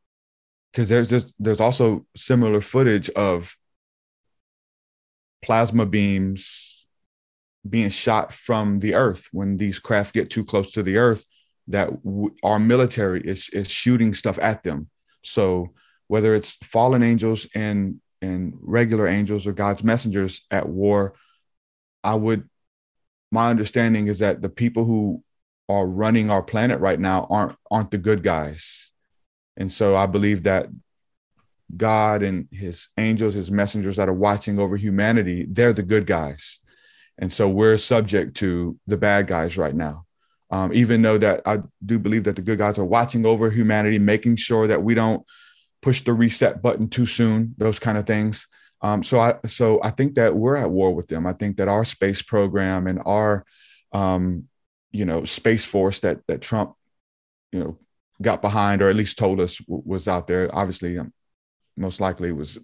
because 0.71 0.89
there's 0.89 1.09
just 1.09 1.33
there's 1.39 1.59
also 1.59 2.05
similar 2.15 2.61
footage 2.61 3.09
of 3.11 3.55
plasma 5.41 5.85
beams 5.85 6.85
being 7.67 7.89
shot 7.89 8.33
from 8.33 8.79
the 8.79 8.93
earth 8.93 9.29
when 9.31 9.57
these 9.57 9.79
craft 9.79 10.13
get 10.13 10.29
too 10.29 10.43
close 10.43 10.71
to 10.71 10.83
the 10.83 10.97
earth 10.97 11.25
that 11.67 11.87
w- 12.03 12.35
our 12.43 12.59
military 12.59 13.21
is 13.21 13.49
is 13.49 13.69
shooting 13.69 14.13
stuff 14.13 14.37
at 14.41 14.63
them 14.63 14.89
so 15.23 15.73
whether 16.07 16.35
it's 16.35 16.57
fallen 16.63 17.03
angels 17.03 17.47
and 17.55 17.99
and 18.21 18.53
regular 18.61 19.07
angels 19.07 19.47
or 19.47 19.53
god's 19.53 19.83
messengers 19.83 20.41
at 20.51 20.67
war 20.67 21.13
i 22.03 22.15
would 22.15 22.47
my 23.31 23.49
understanding 23.49 24.07
is 24.07 24.19
that 24.19 24.41
the 24.41 24.49
people 24.49 24.85
who 24.85 25.23
are 25.67 25.87
running 25.87 26.29
our 26.29 26.43
planet 26.43 26.79
right 26.79 26.99
now 26.99 27.27
aren't 27.29 27.57
aren't 27.71 27.91
the 27.91 27.97
good 27.97 28.21
guys 28.23 28.91
and 29.57 29.71
so 29.71 29.95
I 29.95 30.05
believe 30.05 30.43
that 30.43 30.67
God 31.75 32.23
and 32.23 32.47
his 32.51 32.89
angels, 32.97 33.33
his 33.33 33.51
messengers 33.51 33.95
that 33.95 34.09
are 34.09 34.13
watching 34.13 34.59
over 34.59 34.77
humanity, 34.77 35.45
they're 35.49 35.73
the 35.73 35.83
good 35.83 36.05
guys. 36.05 36.59
And 37.17 37.31
so 37.31 37.47
we're 37.47 37.77
subject 37.77 38.37
to 38.37 38.77
the 38.87 38.97
bad 38.97 39.27
guys 39.27 39.57
right 39.57 39.73
now. 39.73 40.04
Um, 40.55 40.71
even 40.73 41.01
though 41.01 41.17
that 41.17 41.41
I 41.45 41.57
do 41.85 41.99
believe 41.99 42.23
that 42.23 42.37
the 42.37 42.41
good 42.41 42.59
guys 42.59 42.79
are 42.79 42.85
watching 42.85 43.25
over 43.25 43.51
humanity, 43.51 43.99
making 43.99 44.37
sure 44.37 44.67
that 44.67 44.81
we 44.81 44.95
don't 44.95 45.21
push 45.81 45.99
the 46.01 46.13
reset 46.13 46.61
button 46.61 46.87
too 46.87 47.05
soon, 47.05 47.55
those 47.57 47.77
kind 47.77 47.97
of 47.97 48.07
things. 48.07 48.47
Um, 48.81 49.03
so 49.03 49.19
I 49.19 49.35
so 49.47 49.81
I 49.83 49.89
think 49.89 50.15
that 50.15 50.33
we're 50.33 50.55
at 50.55 50.71
war 50.71 50.95
with 50.95 51.09
them. 51.09 51.27
I 51.27 51.33
think 51.33 51.57
that 51.57 51.67
our 51.67 51.83
space 51.83 52.21
program 52.21 52.87
and 52.87 53.01
our 53.05 53.45
um, 53.91 54.47
you 54.93 55.03
know 55.03 55.25
space 55.25 55.65
force 55.65 55.99
that 55.99 56.25
that 56.27 56.41
Trump 56.41 56.75
you 57.51 57.59
know 57.59 57.77
got 58.21 58.41
behind 58.41 58.81
or 58.81 58.89
at 58.89 58.95
least 58.95 59.17
told 59.17 59.41
us 59.41 59.57
w- 59.57 59.83
was 59.85 60.07
out 60.07 60.25
there 60.25 60.49
obviously 60.55 60.97
um, 60.97 61.11
most 61.75 61.99
likely 61.99 62.31
was 62.31 62.57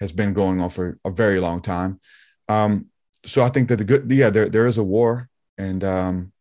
has 0.00 0.12
been 0.12 0.34
going 0.34 0.60
on 0.60 0.68
for 0.68 0.98
a 1.02 1.10
very 1.10 1.40
long 1.40 1.62
time 1.62 1.98
um, 2.50 2.86
so 3.24 3.40
I 3.40 3.48
think 3.48 3.68
that 3.70 3.76
the 3.76 3.84
good 3.84 4.10
yeah 4.10 4.28
there 4.28 4.50
there 4.50 4.66
is 4.66 4.76
a 4.76 4.82
war 4.82 5.30
and 5.56 5.82
um, 5.82 6.32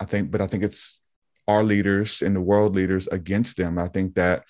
I 0.00 0.04
think 0.04 0.30
but 0.30 0.40
I 0.40 0.46
think 0.46 0.64
it's 0.64 1.00
our 1.46 1.62
leaders 1.62 2.22
and 2.22 2.34
the 2.34 2.40
world 2.40 2.74
leaders 2.74 3.06
against 3.08 3.56
them. 3.56 3.78
I 3.78 3.88
think 3.88 4.14
that 4.14 4.44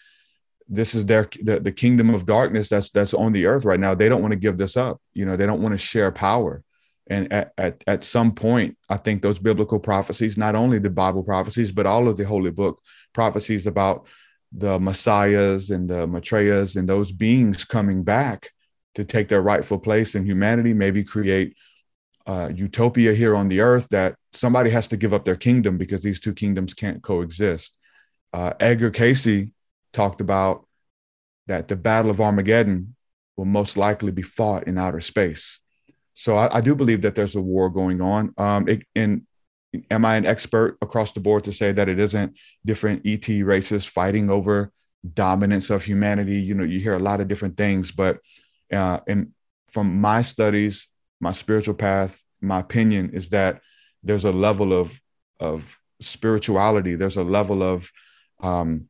this 0.68 0.94
is 0.94 1.06
their 1.06 1.28
the, 1.42 1.60
the 1.60 1.72
kingdom 1.72 2.14
of 2.14 2.26
darkness 2.26 2.68
that's 2.68 2.90
that's 2.90 3.14
on 3.14 3.32
the 3.32 3.46
earth 3.46 3.64
right 3.64 3.80
now. 3.80 3.94
They 3.94 4.08
don't 4.08 4.22
want 4.22 4.32
to 4.32 4.38
give 4.38 4.56
this 4.56 4.76
up. 4.76 5.00
You 5.12 5.26
know 5.26 5.36
they 5.36 5.46
don't 5.46 5.62
want 5.62 5.72
to 5.72 5.78
share 5.78 6.10
power. 6.10 6.62
And 7.06 7.30
at, 7.30 7.52
at, 7.58 7.84
at 7.86 8.02
some 8.02 8.32
point 8.32 8.78
i 8.88 8.96
think 8.96 9.20
those 9.20 9.38
biblical 9.38 9.78
prophecies 9.78 10.38
not 10.38 10.54
only 10.54 10.78
the 10.78 10.88
bible 10.88 11.22
prophecies 11.22 11.70
but 11.70 11.84
all 11.84 12.08
of 12.08 12.16
the 12.16 12.24
holy 12.24 12.50
book 12.50 12.80
prophecies 13.12 13.66
about 13.66 14.08
the 14.52 14.80
messiahs 14.80 15.68
and 15.68 15.90
the 15.90 16.06
maitreya's 16.06 16.76
and 16.76 16.88
those 16.88 17.12
beings 17.12 17.62
coming 17.66 18.04
back 18.04 18.48
to 18.94 19.04
take 19.04 19.28
their 19.28 19.42
rightful 19.42 19.78
place 19.78 20.14
in 20.14 20.24
humanity 20.24 20.72
maybe 20.72 21.04
create 21.04 21.54
uh, 22.26 22.50
utopia 22.54 23.12
here 23.14 23.36
on 23.36 23.48
the 23.48 23.60
earth 23.60 23.88
that 23.90 24.16
somebody 24.32 24.70
has 24.70 24.88
to 24.88 24.96
give 24.96 25.12
up 25.12 25.24
their 25.24 25.36
kingdom 25.36 25.76
because 25.76 26.02
these 26.02 26.20
two 26.20 26.32
kingdoms 26.32 26.74
can't 26.74 27.02
coexist 27.02 27.76
uh, 28.32 28.52
edgar 28.60 28.90
Cayce 28.90 29.50
talked 29.92 30.20
about 30.20 30.66
that 31.46 31.68
the 31.68 31.76
battle 31.76 32.10
of 32.10 32.20
armageddon 32.20 32.96
will 33.36 33.44
most 33.44 33.76
likely 33.76 34.10
be 34.10 34.22
fought 34.22 34.66
in 34.66 34.78
outer 34.78 35.00
space 35.00 35.60
so 36.14 36.36
I, 36.36 36.58
I 36.58 36.60
do 36.60 36.74
believe 36.74 37.02
that 37.02 37.14
there's 37.14 37.36
a 37.36 37.40
war 37.40 37.68
going 37.68 38.00
on. 38.00 38.32
Um, 38.38 38.68
it, 38.68 38.84
and 38.94 39.22
am 39.90 40.04
I 40.04 40.16
an 40.16 40.26
expert 40.26 40.78
across 40.80 41.12
the 41.12 41.20
board 41.20 41.44
to 41.44 41.52
say 41.52 41.72
that 41.72 41.88
it 41.88 41.98
isn't 41.98 42.38
different 42.64 43.02
ET 43.04 43.28
races 43.28 43.84
fighting 43.84 44.30
over 44.30 44.72
dominance 45.12 45.70
of 45.70 45.84
humanity? 45.84 46.40
You 46.40 46.54
know, 46.54 46.64
you 46.64 46.78
hear 46.78 46.94
a 46.94 47.00
lot 47.00 47.20
of 47.20 47.28
different 47.28 47.56
things, 47.56 47.90
but 47.90 48.18
uh, 48.72 49.00
and 49.06 49.32
from 49.68 50.00
my 50.00 50.22
studies, 50.22 50.88
my 51.24 51.32
spiritual 51.32 51.74
path, 51.74 52.22
my 52.40 52.60
opinion 52.60 53.10
is 53.14 53.30
that 53.30 53.62
there's 54.02 54.26
a 54.26 54.38
level 54.46 54.72
of 54.72 55.00
of 55.40 55.78
spirituality. 56.00 56.94
There's 56.94 57.16
a 57.16 57.24
level 57.38 57.62
of 57.62 57.90
um, 58.40 58.88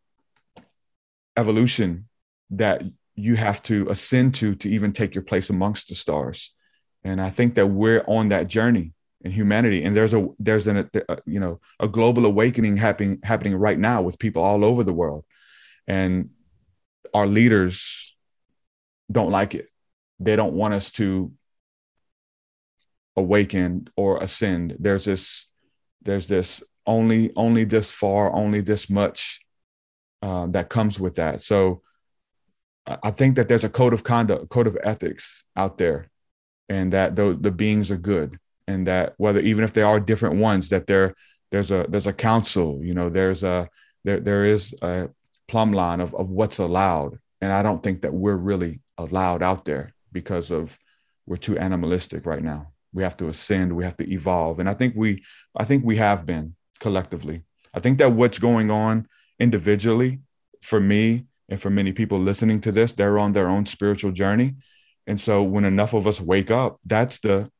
evolution 1.37 2.09
that 2.51 2.83
you 3.15 3.37
have 3.37 3.63
to 3.71 3.89
ascend 3.89 4.35
to 4.41 4.57
to 4.57 4.69
even 4.69 4.93
take 4.93 5.15
your 5.15 5.23
place 5.31 5.49
amongst 5.49 5.89
the 5.89 5.95
stars. 5.95 6.53
And 7.07 7.21
i 7.21 7.31
think 7.31 7.55
that 7.55 7.67
we're 7.67 8.05
on 8.19 8.31
that 8.31 8.49
journey 8.49 8.87
in 9.25 9.31
humanity. 9.31 9.85
And 9.85 9.95
there's 9.97 10.15
a 10.15 10.23
there's 10.47 10.67
an 10.67 10.91
a, 11.09 11.19
you 11.35 11.41
know 11.45 11.61
a 11.79 11.89
global 11.89 12.27
awakening 12.27 12.77
happening 12.77 13.21
happening 13.23 13.55
right 13.67 13.79
now 13.79 14.03
with 14.03 14.19
people 14.25 14.43
all 14.43 14.65
over 14.65 14.83
the 14.85 14.99
world. 15.03 15.25
And 15.87 16.31
our 17.19 17.29
leaders 17.39 18.17
don't 19.17 19.31
like 19.31 19.55
it. 19.55 19.67
They 20.19 20.37
don't 20.41 20.55
want 20.55 20.75
us 20.75 20.91
to 20.99 21.33
awaken 23.17 23.89
or 23.97 24.23
ascend. 24.23 24.77
There's 24.79 25.05
this 25.05 25.47
there's 26.03 26.29
this 26.29 26.63
only 26.87 27.33
only 27.37 27.65
this 27.65 27.91
far 27.91 28.33
only 28.33 28.61
this 28.61 28.91
much 28.91 29.41
uh, 30.23 30.47
that 30.49 30.69
comes 30.69 31.01
with 31.01 31.17
that. 31.17 31.41
So 31.41 31.83
i 32.87 33.11
think 33.11 33.37
that 33.37 33.49
there's 33.49 33.65
a 33.65 33.69
code 33.69 33.93
of 33.93 34.05
conduct 34.05 34.49
code 34.51 34.67
of 34.67 34.77
ethics 34.83 35.45
out 35.57 35.79
there 35.79 36.11
and 36.69 36.93
that 36.93 37.17
the, 37.17 37.37
the 37.41 37.51
beings 37.51 37.91
are 37.91 37.97
good 37.97 38.39
and 38.67 38.87
that 38.87 39.15
whether 39.17 39.41
even 39.41 39.65
if 39.65 39.73
they 39.73 39.83
are 39.83 40.01
different 40.01 40.37
ones 40.37 40.69
that 40.69 40.87
there 40.87 41.15
there's 41.51 41.71
a 41.71 41.87
there's 41.89 42.07
a 42.07 42.13
council 42.13 42.81
you 42.83 42.95
know 42.95 43.09
there's 43.09 43.43
a 43.43 43.69
there, 44.05 44.21
there 44.21 44.45
is 44.45 44.75
a 44.83 45.09
plumb 45.49 45.73
line 45.73 46.01
of, 46.01 46.15
of 46.15 46.29
what's 46.29 46.59
allowed. 46.59 47.19
And 47.41 47.53
i 47.53 47.63
don't 47.63 47.83
think 47.83 48.03
that 48.03 48.13
we're 48.13 48.37
really 48.37 48.81
allowed 48.99 49.43
out 49.43 49.65
there 49.65 49.95
because 50.13 50.51
of 50.51 50.79
we're 51.27 51.37
too 51.37 51.59
animalistic 51.59 52.27
right 52.27 52.43
now 52.43 52.73
we 52.95 53.03
have 53.03 53.17
to 53.17 53.29
ascend 53.29 53.75
we 53.75 53.85
have 53.85 53.97
to 53.97 54.11
evolve 54.11 54.59
and 54.61 54.69
i 54.69 54.75
think 54.75 54.95
we 54.97 55.23
i 55.57 55.65
think 55.65 55.85
we 55.85 55.97
have 55.97 56.25
been 56.25 56.55
collectively 56.81 57.43
i 57.75 57.81
think 57.81 57.99
that 57.99 58.13
what's 58.13 58.39
going 58.39 58.71
on 58.71 59.07
individually 59.39 60.21
for 60.63 60.81
me 60.81 61.25
and 61.49 61.61
for 61.61 61.71
many 61.71 61.93
people 61.93 62.19
listening 62.19 62.61
to 62.61 62.73
this 62.73 62.93
they're 62.93 63.19
on 63.19 63.33
their 63.33 63.49
own 63.49 63.67
spiritual 63.67 64.13
journey 64.13 64.55
and 65.07 65.21
so 65.21 65.43
when 65.43 65.65
enough 65.65 65.93
of 65.93 66.07
us 66.07 66.21
wake 66.21 66.51
up, 66.51 66.81
that's 66.85 67.19
the 67.19 67.51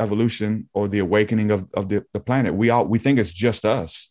evolution 0.00 0.68
or 0.72 0.88
the 0.88 0.98
awakening 0.98 1.50
of, 1.50 1.68
of 1.74 1.88
the, 1.88 2.04
the 2.12 2.20
planet. 2.20 2.54
We 2.54 2.70
all 2.70 2.86
we 2.86 2.98
think 2.98 3.18
it's 3.18 3.32
just 3.32 3.64
us. 3.64 4.08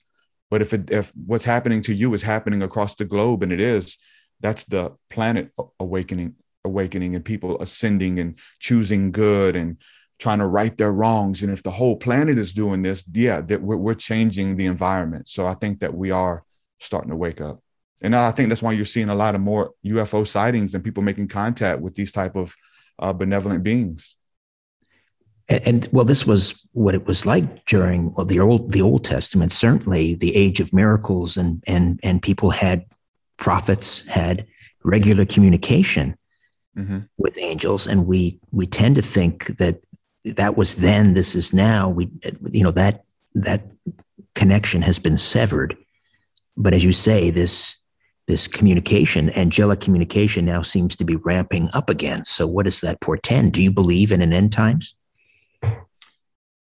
But 0.49 0.61
if 0.61 0.73
it 0.73 0.89
if 0.89 1.11
what's 1.15 1.45
happening 1.45 1.81
to 1.83 1.93
you 1.93 2.13
is 2.13 2.23
happening 2.23 2.61
across 2.61 2.95
the 2.95 3.05
globe 3.05 3.43
and 3.43 3.51
it 3.51 3.59
is, 3.59 3.97
that's 4.39 4.63
the 4.63 4.95
planet 5.09 5.51
awakening, 5.79 6.35
awakening 6.63 7.15
and 7.15 7.25
people 7.25 7.61
ascending 7.61 8.19
and 8.19 8.39
choosing 8.59 9.11
good 9.11 9.55
and 9.55 9.77
trying 10.19 10.39
to 10.39 10.45
right 10.45 10.77
their 10.77 10.91
wrongs. 10.91 11.41
And 11.41 11.51
if 11.51 11.63
the 11.63 11.71
whole 11.71 11.95
planet 11.95 12.37
is 12.37 12.53
doing 12.53 12.81
this, 12.81 13.03
yeah, 13.11 13.41
that 13.41 13.61
we're, 13.61 13.77
we're 13.77 13.93
changing 13.95 14.57
the 14.57 14.65
environment. 14.65 15.27
So 15.27 15.45
I 15.45 15.55
think 15.55 15.79
that 15.79 15.93
we 15.93 16.11
are 16.11 16.43
starting 16.79 17.09
to 17.09 17.15
wake 17.15 17.41
up. 17.41 17.61
And 18.01 18.15
I 18.15 18.31
think 18.31 18.49
that's 18.49 18.61
why 18.61 18.73
you're 18.73 18.85
seeing 18.85 19.09
a 19.09 19.15
lot 19.15 19.35
of 19.35 19.41
more 19.41 19.71
UFO 19.85 20.27
sightings 20.27 20.73
and 20.73 20.83
people 20.83 21.03
making 21.03 21.29
contact 21.29 21.81
with 21.81 21.95
these 21.95 22.11
type 22.11 22.35
of 22.35 22.55
uh, 22.97 23.13
benevolent 23.13 23.63
beings. 23.63 24.15
And, 25.49 25.61
and, 25.65 25.89
well, 25.91 26.05
this 26.05 26.25
was 26.25 26.67
what 26.73 26.95
it 26.95 27.05
was 27.05 27.25
like 27.25 27.65
during 27.65 28.13
well, 28.13 28.25
the 28.25 28.39
old 28.39 28.71
the 28.71 28.83
Old 28.83 29.03
Testament. 29.03 29.51
Certainly, 29.51 30.15
the 30.15 30.35
age 30.35 30.59
of 30.59 30.71
miracles, 30.73 31.37
and 31.37 31.63
and 31.65 31.99
and 32.03 32.21
people 32.21 32.51
had 32.51 32.85
prophets 33.37 34.07
had 34.07 34.45
regular 34.83 35.25
communication 35.25 36.15
mm-hmm. 36.77 36.99
with 37.17 37.37
angels, 37.39 37.87
and 37.87 38.05
we 38.05 38.39
we 38.51 38.67
tend 38.67 38.95
to 38.97 39.01
think 39.01 39.47
that 39.57 39.81
that 40.25 40.57
was 40.57 40.77
then. 40.77 41.13
This 41.13 41.35
is 41.35 41.53
now. 41.53 41.89
We 41.89 42.09
you 42.51 42.63
know 42.63 42.71
that 42.71 43.03
that 43.35 43.63
connection 44.35 44.81
has 44.81 44.99
been 44.99 45.17
severed. 45.17 45.77
But 46.57 46.73
as 46.73 46.83
you 46.83 46.91
say, 46.91 47.29
this 47.29 47.79
this 48.27 48.47
communication, 48.47 49.31
angelic 49.31 49.79
communication, 49.79 50.45
now 50.45 50.61
seems 50.61 50.95
to 50.97 51.03
be 51.03 51.15
ramping 51.15 51.69
up 51.73 51.89
again. 51.89 52.25
So, 52.25 52.45
what 52.45 52.65
does 52.65 52.81
that 52.81 53.01
portend? 53.01 53.53
Do 53.53 53.63
you 53.63 53.71
believe 53.71 54.11
in 54.11 54.21
an 54.21 54.33
end 54.33 54.51
times? 54.51 54.95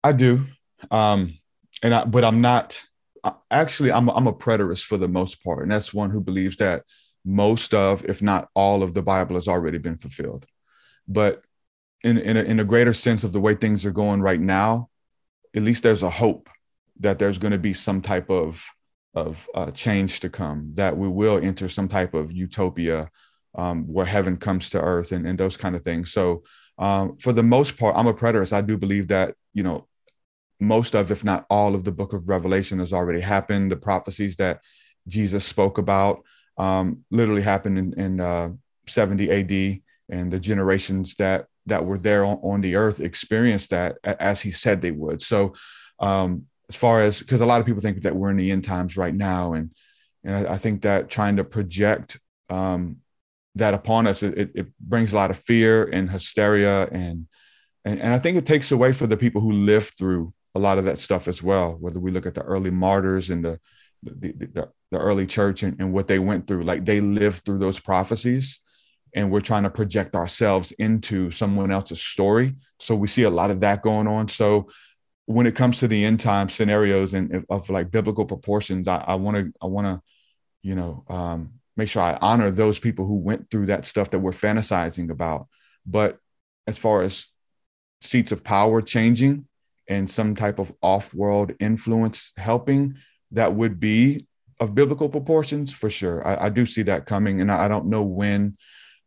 I 0.04 0.12
do, 0.12 0.46
um, 0.90 1.38
and 1.82 1.94
I, 1.94 2.04
but 2.04 2.24
I'm 2.24 2.40
not. 2.40 2.82
Actually, 3.50 3.92
I'm 3.92 4.08
I'm 4.08 4.26
a 4.26 4.32
preterist 4.32 4.86
for 4.86 4.96
the 4.96 5.08
most 5.08 5.44
part, 5.44 5.62
and 5.62 5.70
that's 5.70 5.94
one 5.94 6.10
who 6.10 6.20
believes 6.20 6.56
that 6.56 6.82
most 7.24 7.74
of, 7.74 8.04
if 8.06 8.22
not 8.22 8.48
all, 8.54 8.82
of 8.82 8.94
the 8.94 9.02
Bible 9.02 9.34
has 9.36 9.46
already 9.46 9.78
been 9.78 9.98
fulfilled. 9.98 10.46
But 11.06 11.42
in 12.02 12.18
in 12.18 12.36
a, 12.36 12.42
in 12.42 12.60
a 12.60 12.64
greater 12.64 12.92
sense 12.92 13.24
of 13.24 13.32
the 13.32 13.40
way 13.40 13.54
things 13.54 13.84
are 13.84 13.92
going 13.92 14.20
right 14.20 14.40
now, 14.40 14.88
at 15.54 15.62
least 15.62 15.82
there's 15.82 16.02
a 16.02 16.10
hope 16.10 16.48
that 17.00 17.18
there's 17.18 17.38
going 17.38 17.52
to 17.52 17.58
be 17.58 17.72
some 17.72 18.02
type 18.02 18.30
of 18.30 18.64
of 19.14 19.48
uh, 19.54 19.70
change 19.70 20.20
to 20.20 20.30
come, 20.30 20.72
that 20.74 20.96
we 20.96 21.08
will 21.08 21.38
enter 21.42 21.68
some 21.68 21.88
type 21.88 22.14
of 22.14 22.32
utopia 22.32 23.10
um, 23.54 23.84
where 23.84 24.06
heaven 24.06 24.36
comes 24.36 24.70
to 24.70 24.80
earth 24.80 25.12
and, 25.12 25.26
and 25.26 25.38
those 25.38 25.56
kind 25.56 25.76
of 25.76 25.82
things. 25.82 26.12
So, 26.12 26.44
um, 26.78 27.18
for 27.18 27.32
the 27.32 27.42
most 27.42 27.76
part, 27.76 27.94
I'm 27.96 28.06
a 28.06 28.14
preterist. 28.14 28.52
I 28.52 28.62
do 28.62 28.78
believe 28.78 29.08
that, 29.08 29.34
you 29.52 29.62
know, 29.62 29.86
most 30.58 30.94
of, 30.94 31.10
if 31.10 31.24
not 31.24 31.44
all 31.50 31.74
of 31.74 31.84
the 31.84 31.92
book 31.92 32.12
of 32.14 32.28
Revelation 32.28 32.78
has 32.78 32.92
already 32.92 33.20
happened. 33.20 33.70
The 33.70 33.76
prophecies 33.76 34.36
that 34.36 34.62
Jesus 35.06 35.44
spoke 35.44 35.76
about 35.76 36.24
um, 36.56 37.04
literally 37.10 37.42
happened 37.42 37.78
in, 37.78 38.00
in 38.00 38.20
uh, 38.20 38.50
70 38.88 39.30
AD, 39.30 39.80
and 40.08 40.32
the 40.32 40.40
generations 40.40 41.14
that 41.16 41.46
that 41.66 41.84
were 41.84 41.98
there 41.98 42.24
on, 42.24 42.38
on 42.42 42.60
the 42.60 42.76
earth 42.76 43.00
experienced 43.00 43.70
that 43.70 43.98
as 44.04 44.40
he 44.40 44.50
said 44.50 44.80
they 44.80 44.90
would. 44.90 45.22
So, 45.22 45.54
um, 46.00 46.46
as 46.68 46.76
far 46.76 47.02
as 47.02 47.20
because 47.20 47.40
a 47.40 47.46
lot 47.46 47.60
of 47.60 47.66
people 47.66 47.82
think 47.82 48.02
that 48.02 48.16
we're 48.16 48.30
in 48.30 48.36
the 48.36 48.50
end 48.50 48.64
times 48.64 48.96
right 48.96 49.14
now, 49.14 49.52
and 49.52 49.70
and 50.24 50.48
I, 50.48 50.54
I 50.54 50.58
think 50.58 50.82
that 50.82 51.10
trying 51.10 51.36
to 51.36 51.44
project 51.44 52.18
um, 52.48 52.98
that 53.54 53.74
upon 53.74 54.06
us 54.06 54.22
it, 54.22 54.50
it 54.54 54.66
brings 54.80 55.12
a 55.12 55.16
lot 55.16 55.30
of 55.30 55.38
fear 55.38 55.84
and 55.84 56.10
hysteria 56.10 56.86
and, 56.86 57.26
and 57.84 58.00
and 58.00 58.14
I 58.14 58.18
think 58.18 58.38
it 58.38 58.46
takes 58.46 58.72
away 58.72 58.92
for 58.92 59.06
the 59.06 59.16
people 59.16 59.40
who 59.40 59.52
live 59.52 59.90
through 59.90 60.32
a 60.54 60.58
lot 60.58 60.78
of 60.78 60.84
that 60.84 60.98
stuff 60.98 61.28
as 61.28 61.42
well. 61.42 61.76
Whether 61.78 62.00
we 62.00 62.10
look 62.10 62.26
at 62.26 62.34
the 62.34 62.42
early 62.42 62.70
martyrs 62.70 63.30
and 63.30 63.44
the 63.44 63.60
the, 64.02 64.32
the, 64.32 64.68
the 64.90 64.98
early 64.98 65.26
church 65.26 65.62
and, 65.62 65.78
and 65.78 65.92
what 65.92 66.08
they 66.08 66.18
went 66.18 66.46
through, 66.46 66.64
like 66.64 66.84
they 66.84 67.00
lived 67.00 67.44
through 67.44 67.58
those 67.58 67.78
prophecies 67.78 68.60
and 69.14 69.30
we're 69.30 69.40
trying 69.40 69.64
to 69.64 69.70
project 69.70 70.14
ourselves 70.14 70.72
into 70.72 71.30
someone 71.30 71.70
else's 71.70 72.00
story. 72.00 72.54
So 72.80 72.94
we 72.94 73.08
see 73.08 73.24
a 73.24 73.30
lot 73.30 73.50
of 73.50 73.60
that 73.60 73.82
going 73.82 74.06
on. 74.06 74.28
So 74.28 74.68
when 75.26 75.46
it 75.46 75.54
comes 75.54 75.78
to 75.80 75.88
the 75.88 76.04
end 76.04 76.20
time 76.20 76.48
scenarios 76.48 77.14
and 77.14 77.44
of 77.50 77.68
like 77.70 77.90
biblical 77.90 78.24
proportions, 78.24 78.88
I 78.88 79.14
want 79.16 79.36
to 79.36 79.52
I 79.62 79.66
want 79.66 79.86
to 79.86 80.02
you 80.62 80.74
know 80.74 81.04
um, 81.08 81.54
make 81.76 81.88
sure 81.88 82.02
I 82.02 82.18
honor 82.20 82.50
those 82.50 82.78
people 82.78 83.06
who 83.06 83.16
went 83.16 83.50
through 83.50 83.66
that 83.66 83.86
stuff 83.86 84.10
that 84.10 84.18
we're 84.18 84.32
fantasizing 84.32 85.10
about. 85.10 85.48
But 85.86 86.18
as 86.66 86.78
far 86.78 87.02
as 87.02 87.26
seats 88.00 88.32
of 88.32 88.44
power 88.44 88.82
changing 88.82 89.46
and 89.88 90.10
some 90.10 90.34
type 90.34 90.58
of 90.58 90.72
off-world 90.82 91.52
influence 91.60 92.32
helping 92.36 92.96
that 93.32 93.54
would 93.54 93.80
be 93.80 94.26
of 94.60 94.74
biblical 94.74 95.08
proportions 95.08 95.72
for 95.72 95.90
sure 95.90 96.26
i, 96.26 96.46
I 96.46 96.48
do 96.48 96.66
see 96.66 96.82
that 96.82 97.06
coming 97.06 97.40
and 97.40 97.50
I, 97.50 97.64
I 97.64 97.68
don't 97.68 97.86
know 97.86 98.02
when 98.02 98.56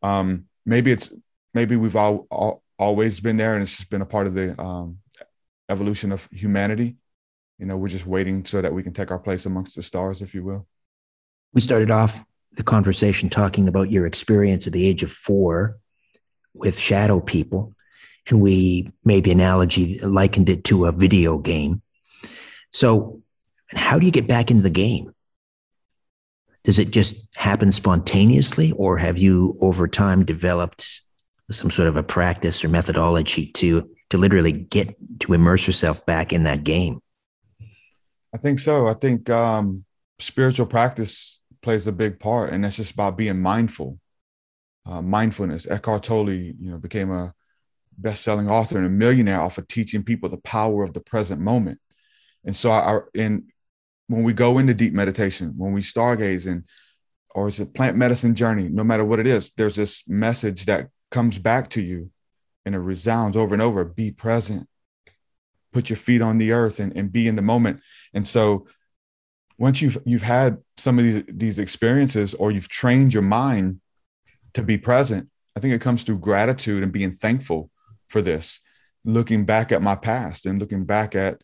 um, 0.06 0.46
maybe 0.66 0.92
it's 0.92 1.12
maybe 1.54 1.76
we've 1.76 1.96
all, 1.96 2.28
all, 2.30 2.64
always 2.78 3.20
been 3.20 3.38
there 3.38 3.54
and 3.54 3.64
it's 3.64 3.78
just 3.78 3.90
been 3.90 4.02
a 4.02 4.06
part 4.06 4.28
of 4.28 4.34
the 4.34 4.60
um, 4.62 5.00
evolution 5.70 6.12
of 6.12 6.28
humanity. 6.32 6.98
You 7.58 7.66
know 7.66 7.78
we're 7.78 7.88
just 7.88 8.06
waiting 8.06 8.46
so 8.46 8.62
that 8.62 8.74
we 8.74 8.84
can 8.84 8.94
take 8.94 9.12
our 9.12 9.20
place 9.20 9.46
amongst 9.46 9.76
the 9.76 9.82
stars 9.82 10.22
if 10.22 10.36
you 10.36 10.44
will. 10.44 10.68
We 11.54 11.62
started 11.62 11.90
off 11.90 12.24
the 12.52 12.64
conversation 12.64 13.30
talking 13.30 13.68
about 13.68 13.90
your 13.90 14.06
experience 14.06 14.68
at 14.68 14.74
the 14.74 14.86
age 14.86 15.04
of 15.04 15.12
four 15.12 15.78
with 16.54 16.78
shadow 16.80 17.20
people. 17.22 17.74
And 18.30 18.42
we 18.42 18.92
maybe 19.04 19.32
analogy 19.32 20.00
likened 20.04 20.50
it 20.50 20.64
to 20.66 20.86
a 20.86 20.92
video 20.92 21.38
game. 21.38 21.82
So 22.72 23.22
how 23.74 24.00
do 24.00 24.06
you 24.06 24.12
get 24.12 24.28
back 24.28 24.52
into 24.52 24.64
the 24.64 24.70
game 24.70 25.15
does 26.66 26.80
it 26.80 26.90
just 26.90 27.30
happen 27.38 27.72
spontaneously 27.72 28.72
or 28.74 28.98
have 28.98 29.20
you 29.20 29.56
over 29.62 29.88
time 29.88 30.26
developed 30.26 31.02
some 31.52 31.70
sort 31.70 31.88
of 31.88 31.96
a 31.96 32.04
practice 32.04 32.66
or 32.66 32.70
methodology 32.70 33.52
to 33.54 33.88
to 34.10 34.18
literally 34.18 34.52
get 34.52 34.96
to 35.20 35.34
immerse 35.34 35.66
yourself 35.66 36.06
back 36.06 36.34
in 36.34 36.44
that 36.44 36.64
game? 36.64 37.00
I 38.34 38.38
think 38.38 38.60
so. 38.60 38.88
I 38.88 38.96
think 38.96 39.30
um, 39.30 39.86
spiritual 40.20 40.66
practice 40.66 41.40
plays 41.62 41.88
a 41.88 41.92
big 41.92 42.20
part 42.20 42.52
and 42.52 42.64
that's 42.64 42.78
just 42.78 42.92
about 42.92 43.18
being 43.18 43.40
mindful. 43.40 44.00
Uh, 44.88 45.02
mindfulness. 45.02 45.68
Eckhart 45.68 46.04
tolle 46.04 46.32
you 46.32 46.72
know 46.72 46.78
became 46.78 47.12
a 47.12 47.34
best-selling 47.98 48.50
author 48.50 48.78
and 48.78 48.88
a 48.88 48.90
millionaire 48.90 49.40
off 49.40 49.58
of 49.58 49.68
teaching 49.68 50.04
people 50.04 50.30
the 50.30 50.38
power 50.38 50.84
of 50.84 50.94
the 50.94 51.00
present 51.00 51.40
moment. 51.40 51.80
And 52.44 52.56
so 52.56 52.72
I, 52.72 53.00
in 53.14 53.48
when 54.08 54.24
we 54.24 54.34
go 54.34 54.58
into 54.58 54.74
deep 54.74 54.94
meditation 54.94 55.54
when 55.58 55.74
we 55.74 55.82
stargaze 55.82 56.46
and 56.46 56.64
or 57.34 57.48
it's 57.48 57.60
a 57.60 57.66
plant 57.66 57.98
medicine 57.98 58.36
journey 58.36 58.70
no 58.70 58.84
matter 58.84 59.04
what 59.04 59.20
it 59.20 59.28
is 59.28 59.52
there's 59.58 59.76
this 59.76 60.04
message 60.08 60.66
that 60.66 60.88
comes 61.12 61.38
back 61.38 61.70
to 61.70 61.82
you 61.82 62.10
and 62.66 62.76
it 62.76 62.80
resounds 62.80 63.38
over 63.38 63.54
and 63.54 63.62
over. 63.62 63.86
Be 63.86 64.12
present. 64.12 64.68
Put 65.72 65.90
your 65.90 65.98
feet 65.98 66.22
on 66.22 66.38
the 66.38 66.52
earth 66.52 66.80
and, 66.80 66.96
and 66.96 67.12
be 67.12 67.28
in 67.28 67.36
the 67.36 67.42
moment. 67.42 67.82
And 68.14 68.28
so 68.28 68.68
once 69.58 69.82
you've 69.82 69.98
you've 70.06 70.24
had 70.24 70.58
some 70.78 71.00
of 71.00 71.06
these, 71.06 71.24
these 71.28 71.60
experiences 71.60 72.34
or 72.34 72.52
you've 72.52 72.70
trained 72.70 73.14
your 73.14 73.24
mind 73.24 73.80
to 74.54 74.62
be 74.62 74.78
present 74.78 75.30
i 75.56 75.62
think 75.62 75.74
it 75.74 75.80
comes 75.80 76.04
through 76.04 76.20
gratitude 76.20 76.84
and 76.84 76.92
being 76.92 77.14
thankful 77.14 77.70
for 78.10 78.22
this. 78.22 78.60
Looking 79.06 79.46
back 79.46 79.72
at 79.72 79.82
my 79.82 79.96
past 79.96 80.46
and 80.46 80.60
looking 80.60 80.84
back 80.84 81.16
at 81.16 81.42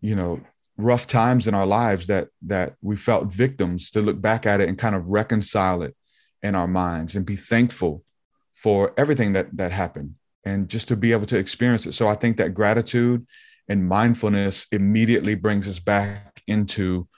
you 0.00 0.16
know 0.16 0.40
rough 0.76 1.06
times 1.06 1.46
in 1.46 1.54
our 1.54 1.66
lives 1.66 2.08
that 2.08 2.28
that 2.42 2.74
we 2.82 2.96
felt 2.96 3.32
victims 3.32 3.90
to 3.92 4.00
look 4.00 4.20
back 4.20 4.44
at 4.44 4.60
it 4.60 4.68
and 4.68 4.78
kind 4.78 4.94
of 4.94 5.06
reconcile 5.06 5.82
it 5.82 5.94
in 6.42 6.54
our 6.54 6.66
minds 6.66 7.14
and 7.14 7.24
be 7.24 7.36
thankful 7.36 8.04
for 8.52 8.92
everything 8.96 9.32
that 9.34 9.56
that 9.56 9.70
happened 9.70 10.14
and 10.44 10.68
just 10.68 10.88
to 10.88 10.96
be 10.96 11.12
able 11.12 11.26
to 11.26 11.38
experience 11.38 11.86
it. 11.86 11.92
So 11.92 12.08
i 12.08 12.14
think 12.14 12.36
that 12.38 12.54
gratitude 12.54 13.26
and 13.68 13.88
mindfulness 13.88 14.66
immediately 14.72 15.34
brings 15.34 15.68
us 15.68 15.78
back 15.78 16.42
into 16.46 17.08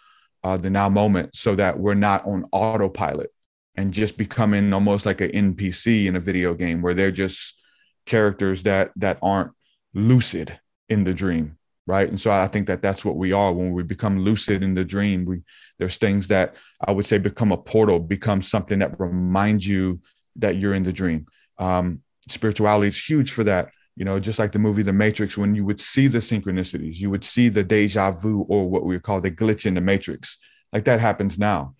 uh, 0.45 0.57
the 0.57 0.71
now 0.71 0.88
moment 0.88 1.35
so 1.35 1.55
that 1.55 1.79
we're 1.79 1.95
not 1.95 2.25
on 2.27 2.47
autopilot 2.53 3.33
and 3.75 3.92
just 3.92 4.16
becoming 4.16 4.73
almost 4.73 5.07
like 5.07 5.21
an 5.21 5.31
npc 5.31 6.07
in 6.07 6.14
a 6.14 6.21
video 6.21 6.55
game 6.55 6.83
where 6.83 6.95
they're 6.95 7.11
just 7.11 7.59
characters 8.05 8.62
that 8.62 8.92
that 8.97 9.19
aren't 9.23 9.53
lucid 9.95 10.61
in 10.88 11.05
the 11.05 11.14
dream 11.14 11.56
right? 11.87 12.09
And 12.09 12.20
so 12.20 12.31
i 12.31 12.49
think 12.49 12.66
that 12.66 12.83
that's 12.83 13.05
what 13.05 13.16
we 13.16 13.33
are. 13.33 13.53
When 13.53 13.72
we 13.72 13.83
become 13.83 14.20
lucid 14.20 14.62
in 14.62 14.75
the 14.75 14.85
dream 14.85 15.25
we 15.25 15.42
there's 15.79 15.99
things 15.99 16.29
that 16.29 16.57
i 16.87 16.90
would 16.90 17.05
say 17.05 17.18
become 17.18 17.53
a 17.53 17.57
portal 17.57 17.99
become 17.99 18.42
something 18.42 18.79
that 18.81 18.99
reminds 18.99 19.66
you 19.66 20.01
that 20.37 20.57
you're 20.57 20.75
in 20.75 20.83
the 20.83 20.92
dream. 20.92 21.27
Um, 21.59 22.03
spirituality 22.29 22.88
is 22.88 23.09
huge 23.09 23.31
for 23.33 23.44
that 23.44 23.70
you 23.94 24.05
know 24.05 24.18
just 24.20 24.38
like 24.38 24.53
the 24.53 24.59
movie 24.59 24.83
the 24.83 24.92
matrix 24.92 25.38
when 25.38 25.55
you 25.55 25.64
would 25.64 25.81
see 25.81 26.07
the 26.09 26.18
synchronicities 26.18 26.96
you 26.96 27.09
would 27.09 27.25
see 27.25 27.49
the 27.49 27.64
deja 27.64 28.11
vu 28.11 28.44
or 28.49 28.68
what 28.68 28.85
we 28.85 28.99
call 28.99 29.20
the 29.20 29.31
glitch 29.31 29.64
in 29.66 29.75
the 29.75 29.81
matrix. 29.81 30.38
Like 30.72 30.85
that 30.85 31.01
happens 31.01 31.38
now 31.38 31.75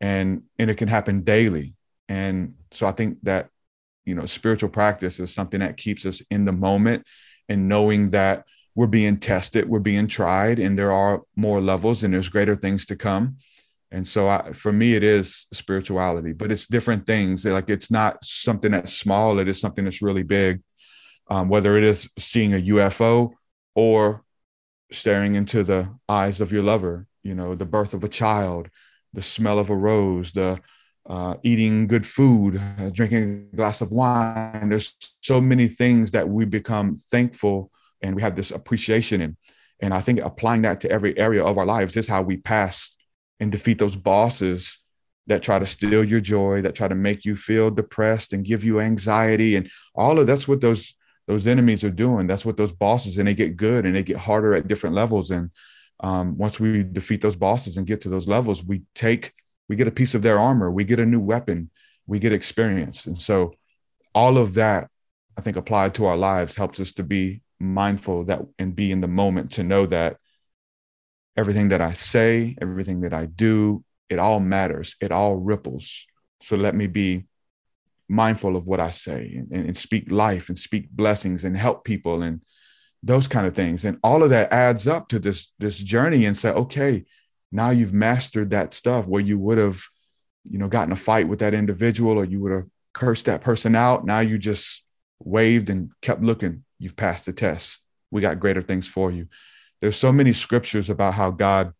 and 0.00 0.42
and 0.58 0.70
it 0.70 0.76
can 0.76 0.88
happen 0.88 1.22
daily. 1.22 1.74
And 2.08 2.54
so 2.72 2.86
i 2.86 2.92
think 2.92 3.18
that 3.22 3.48
you 4.04 4.14
know 4.14 4.26
spiritual 4.26 4.68
practice 4.68 5.20
is 5.20 5.32
something 5.32 5.60
that 5.60 5.76
keeps 5.76 6.04
us 6.04 6.20
in 6.30 6.44
the 6.44 6.52
moment 6.52 7.06
and 7.48 7.68
knowing 7.68 8.10
that 8.10 8.44
we're 8.74 8.86
being 8.86 9.18
tested 9.18 9.68
we're 9.68 9.78
being 9.78 10.06
tried 10.06 10.58
and 10.58 10.78
there 10.78 10.92
are 10.92 11.22
more 11.36 11.60
levels 11.60 12.02
and 12.02 12.14
there's 12.14 12.28
greater 12.28 12.56
things 12.56 12.86
to 12.86 12.96
come. 12.96 13.36
And 13.90 14.08
so 14.08 14.28
I, 14.28 14.52
for 14.52 14.72
me 14.72 14.94
it 14.94 15.02
is 15.02 15.46
spirituality 15.52 16.32
but 16.32 16.50
it's 16.50 16.66
different 16.66 17.06
things. 17.06 17.44
Like 17.44 17.70
it's 17.70 17.90
not 17.90 18.24
something 18.24 18.72
that's 18.72 18.94
small 18.94 19.38
it 19.38 19.48
is 19.48 19.60
something 19.60 19.84
that's 19.84 20.02
really 20.02 20.22
big. 20.22 20.62
Um, 21.30 21.48
whether 21.48 21.76
it 21.76 21.84
is 21.84 22.10
seeing 22.18 22.52
a 22.52 22.58
ufo 22.58 23.32
or 23.74 24.24
staring 24.90 25.34
into 25.34 25.62
the 25.62 25.88
eyes 26.08 26.40
of 26.40 26.52
your 26.52 26.62
lover 26.62 27.06
you 27.22 27.34
know 27.34 27.54
the 27.54 27.64
birth 27.64 27.94
of 27.94 28.04
a 28.04 28.08
child 28.08 28.68
the 29.14 29.22
smell 29.22 29.58
of 29.58 29.70
a 29.70 29.76
rose 29.76 30.32
the 30.32 30.60
uh, 31.06 31.34
eating 31.42 31.86
good 31.86 32.06
food 32.06 32.60
uh, 32.78 32.90
drinking 32.90 33.48
a 33.52 33.56
glass 33.56 33.80
of 33.80 33.90
wine. 33.90 34.68
There's 34.68 34.96
so 35.20 35.40
many 35.40 35.68
things 35.68 36.12
that 36.12 36.28
we 36.28 36.44
become 36.44 37.00
thankful 37.10 37.70
and 38.02 38.14
we 38.14 38.22
have 38.22 38.36
this 38.36 38.50
appreciation 38.50 39.20
in. 39.20 39.36
And 39.80 39.92
i 39.92 40.00
think 40.00 40.20
applying 40.20 40.62
that 40.62 40.80
to 40.82 40.90
every 40.90 41.18
area 41.18 41.44
of 41.44 41.58
our 41.58 41.66
lives 41.66 41.96
is 41.96 42.06
how 42.06 42.22
we 42.22 42.36
pass 42.36 42.96
and 43.40 43.50
defeat 43.50 43.78
those 43.78 43.96
bosses 43.96 44.78
that 45.26 45.42
try 45.42 45.58
to 45.58 45.66
steal 45.66 46.04
your 46.04 46.20
joy, 46.20 46.62
that 46.62 46.74
try 46.74 46.88
to 46.88 46.94
make 46.94 47.24
you 47.24 47.36
feel 47.36 47.70
depressed 47.70 48.32
and 48.32 48.44
give 48.44 48.64
you 48.64 48.80
anxiety, 48.80 49.56
and 49.56 49.70
all 49.94 50.18
of 50.18 50.26
that's 50.26 50.48
what 50.48 50.60
those 50.60 50.94
those 51.28 51.46
enemies 51.46 51.84
are 51.84 51.90
doing. 51.90 52.26
That's 52.26 52.44
what 52.44 52.56
those 52.56 52.72
bosses, 52.72 53.18
and 53.18 53.28
they 53.28 53.34
get 53.34 53.56
good 53.56 53.86
and 53.86 53.94
they 53.94 54.02
get 54.02 54.16
harder 54.16 54.54
at 54.54 54.66
different 54.66 54.96
levels. 54.96 55.30
And 55.30 55.50
um, 56.00 56.36
once 56.36 56.58
we 56.58 56.82
defeat 56.82 57.20
those 57.20 57.36
bosses 57.36 57.76
and 57.76 57.86
get 57.86 58.00
to 58.02 58.08
those 58.08 58.26
levels, 58.26 58.64
we 58.64 58.82
take 58.94 59.32
we 59.68 59.76
get 59.76 59.88
a 59.88 59.92
piece 59.92 60.14
of 60.14 60.22
their 60.22 60.38
armor, 60.38 60.70
we 60.70 60.84
get 60.84 61.00
a 61.00 61.06
new 61.06 61.20
weapon, 61.20 61.70
we 62.06 62.18
get 62.18 62.32
experience, 62.32 63.06
and 63.06 63.18
so 63.18 63.54
all 64.14 64.36
of 64.36 64.54
that, 64.54 64.90
I 65.38 65.40
think, 65.40 65.56
applied 65.56 65.94
to 65.94 66.06
our 66.06 66.16
lives 66.16 66.56
helps 66.56 66.80
us 66.80 66.92
to 66.94 67.02
be 67.02 67.42
mindful 67.62 68.24
that 68.24 68.40
and 68.58 68.74
be 68.74 68.90
in 68.90 69.00
the 69.00 69.08
moment 69.08 69.52
to 69.52 69.62
know 69.62 69.86
that 69.86 70.16
everything 71.36 71.68
that 71.68 71.80
I 71.80 71.92
say, 71.94 72.56
everything 72.60 73.02
that 73.02 73.14
I 73.14 73.26
do, 73.26 73.84
it 74.10 74.18
all 74.18 74.40
matters. 74.40 74.96
It 75.00 75.12
all 75.12 75.36
ripples. 75.36 76.06
So 76.42 76.56
let 76.56 76.74
me 76.74 76.86
be 76.86 77.24
mindful 78.08 78.56
of 78.56 78.66
what 78.66 78.80
I 78.80 78.90
say 78.90 79.34
and, 79.50 79.66
and, 79.66 79.78
speak 79.78 80.12
life 80.12 80.48
and 80.48 80.58
speak 80.58 80.90
blessings 80.90 81.44
and 81.44 81.56
help 81.56 81.84
people 81.84 82.22
and 82.22 82.42
those 83.02 83.26
kind 83.26 83.46
of 83.46 83.54
things. 83.54 83.84
And 83.84 83.98
all 84.02 84.22
of 84.22 84.30
that 84.30 84.52
adds 84.52 84.86
up 84.86 85.08
to 85.08 85.18
this 85.18 85.50
this 85.58 85.78
journey 85.78 86.26
and 86.26 86.36
say, 86.36 86.50
okay, 86.50 87.04
now 87.50 87.70
you've 87.70 87.94
mastered 87.94 88.50
that 88.50 88.74
stuff 88.74 89.06
where 89.06 89.22
you 89.22 89.38
would 89.38 89.58
have, 89.58 89.82
you 90.44 90.58
know, 90.58 90.68
gotten 90.68 90.92
a 90.92 90.96
fight 90.96 91.28
with 91.28 91.38
that 91.38 91.54
individual 91.54 92.18
or 92.18 92.24
you 92.24 92.40
would 92.40 92.52
have 92.52 92.66
cursed 92.92 93.26
that 93.26 93.40
person 93.40 93.74
out. 93.74 94.04
Now 94.04 94.20
you 94.20 94.36
just 94.36 94.84
waved 95.24 95.70
and 95.70 95.90
kept 96.00 96.22
looking. 96.22 96.64
You've 96.78 96.96
passed 96.96 97.26
the 97.26 97.32
test. 97.32 97.80
We 98.10 98.20
got 98.20 98.40
greater 98.40 98.62
things 98.62 98.86
for 98.88 99.10
you 99.10 99.28
there's 99.82 99.96
so 99.96 100.12
many 100.12 100.32
scriptures 100.32 100.88
about 100.88 101.14
how 101.14 101.32
God, 101.32 101.74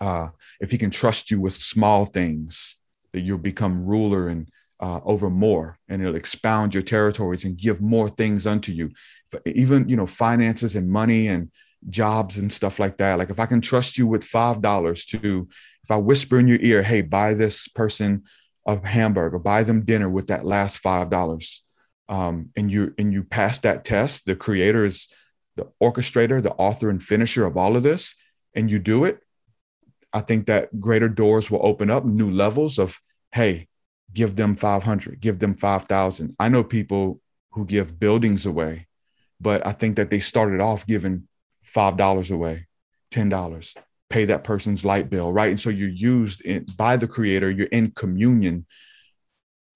uh, 0.00 0.28
if 0.60 0.70
He 0.70 0.78
can 0.78 0.90
trust 0.90 1.30
you 1.30 1.40
with 1.40 1.54
small 1.54 2.04
things, 2.04 2.76
that 3.12 3.22
you'll 3.22 3.38
become 3.38 3.86
ruler 3.86 4.28
and 4.28 4.48
uh, 4.80 5.00
over 5.04 5.30
more, 5.30 5.78
and 5.88 6.02
it'll 6.02 6.14
expound 6.14 6.74
your 6.74 6.82
territories 6.82 7.44
and 7.44 7.56
give 7.56 7.80
more 7.80 8.10
things 8.10 8.46
unto 8.46 8.70
you. 8.70 8.90
Even 9.46 9.88
you 9.88 9.96
know 9.96 10.06
finances 10.06 10.76
and 10.76 10.90
money 10.90 11.28
and 11.28 11.50
jobs 11.88 12.36
and 12.36 12.52
stuff 12.52 12.78
like 12.78 12.98
that. 12.98 13.18
Like 13.18 13.30
if 13.30 13.40
I 13.40 13.46
can 13.46 13.62
trust 13.62 13.96
you 13.96 14.06
with 14.06 14.24
five 14.24 14.60
dollars 14.60 15.06
to, 15.06 15.48
if 15.84 15.90
I 15.90 15.96
whisper 15.96 16.38
in 16.38 16.48
your 16.48 16.60
ear, 16.60 16.82
hey, 16.82 17.00
buy 17.00 17.32
this 17.32 17.66
person 17.66 18.24
a 18.66 18.86
hamburger, 18.86 19.38
buy 19.38 19.62
them 19.62 19.84
dinner 19.84 20.10
with 20.10 20.26
that 20.26 20.44
last 20.44 20.78
five 20.78 21.08
dollars. 21.08 21.62
Um, 22.12 22.50
and 22.56 22.70
you 22.70 22.92
and 22.98 23.10
you 23.10 23.24
pass 23.24 23.60
that 23.60 23.84
test, 23.84 24.26
the 24.26 24.36
creator 24.36 24.84
is 24.84 25.08
the 25.56 25.66
orchestrator, 25.82 26.42
the 26.42 26.52
author 26.52 26.90
and 26.90 27.02
finisher 27.02 27.46
of 27.46 27.56
all 27.56 27.74
of 27.74 27.82
this, 27.82 28.14
and 28.54 28.70
you 28.70 28.78
do 28.78 29.04
it, 29.04 29.20
I 30.12 30.20
think 30.20 30.46
that 30.46 30.78
greater 30.78 31.08
doors 31.08 31.50
will 31.50 31.64
open 31.66 31.90
up, 31.90 32.04
new 32.04 32.30
levels 32.30 32.78
of, 32.78 33.00
hey, 33.32 33.68
give 34.12 34.36
them 34.36 34.54
500, 34.54 35.20
give 35.20 35.38
them 35.38 35.54
5,000. 35.54 36.36
I 36.38 36.48
know 36.48 36.62
people 36.62 37.20
who 37.52 37.64
give 37.64 37.98
buildings 37.98 38.44
away, 38.44 38.88
but 39.40 39.66
I 39.66 39.72
think 39.72 39.96
that 39.96 40.10
they 40.10 40.20
started 40.20 40.60
off 40.60 40.86
giving 40.86 41.28
$5 41.66 42.30
away, 42.30 42.66
$10, 43.10 43.76
pay 44.10 44.26
that 44.26 44.44
person's 44.44 44.84
light 44.84 45.08
bill, 45.08 45.32
right? 45.32 45.50
And 45.50 45.60
so 45.60 45.70
you're 45.70 45.88
used 45.88 46.42
in, 46.42 46.66
by 46.76 46.96
the 46.96 47.08
creator, 47.08 47.50
you're 47.50 47.66
in 47.68 47.92
communion. 47.92 48.66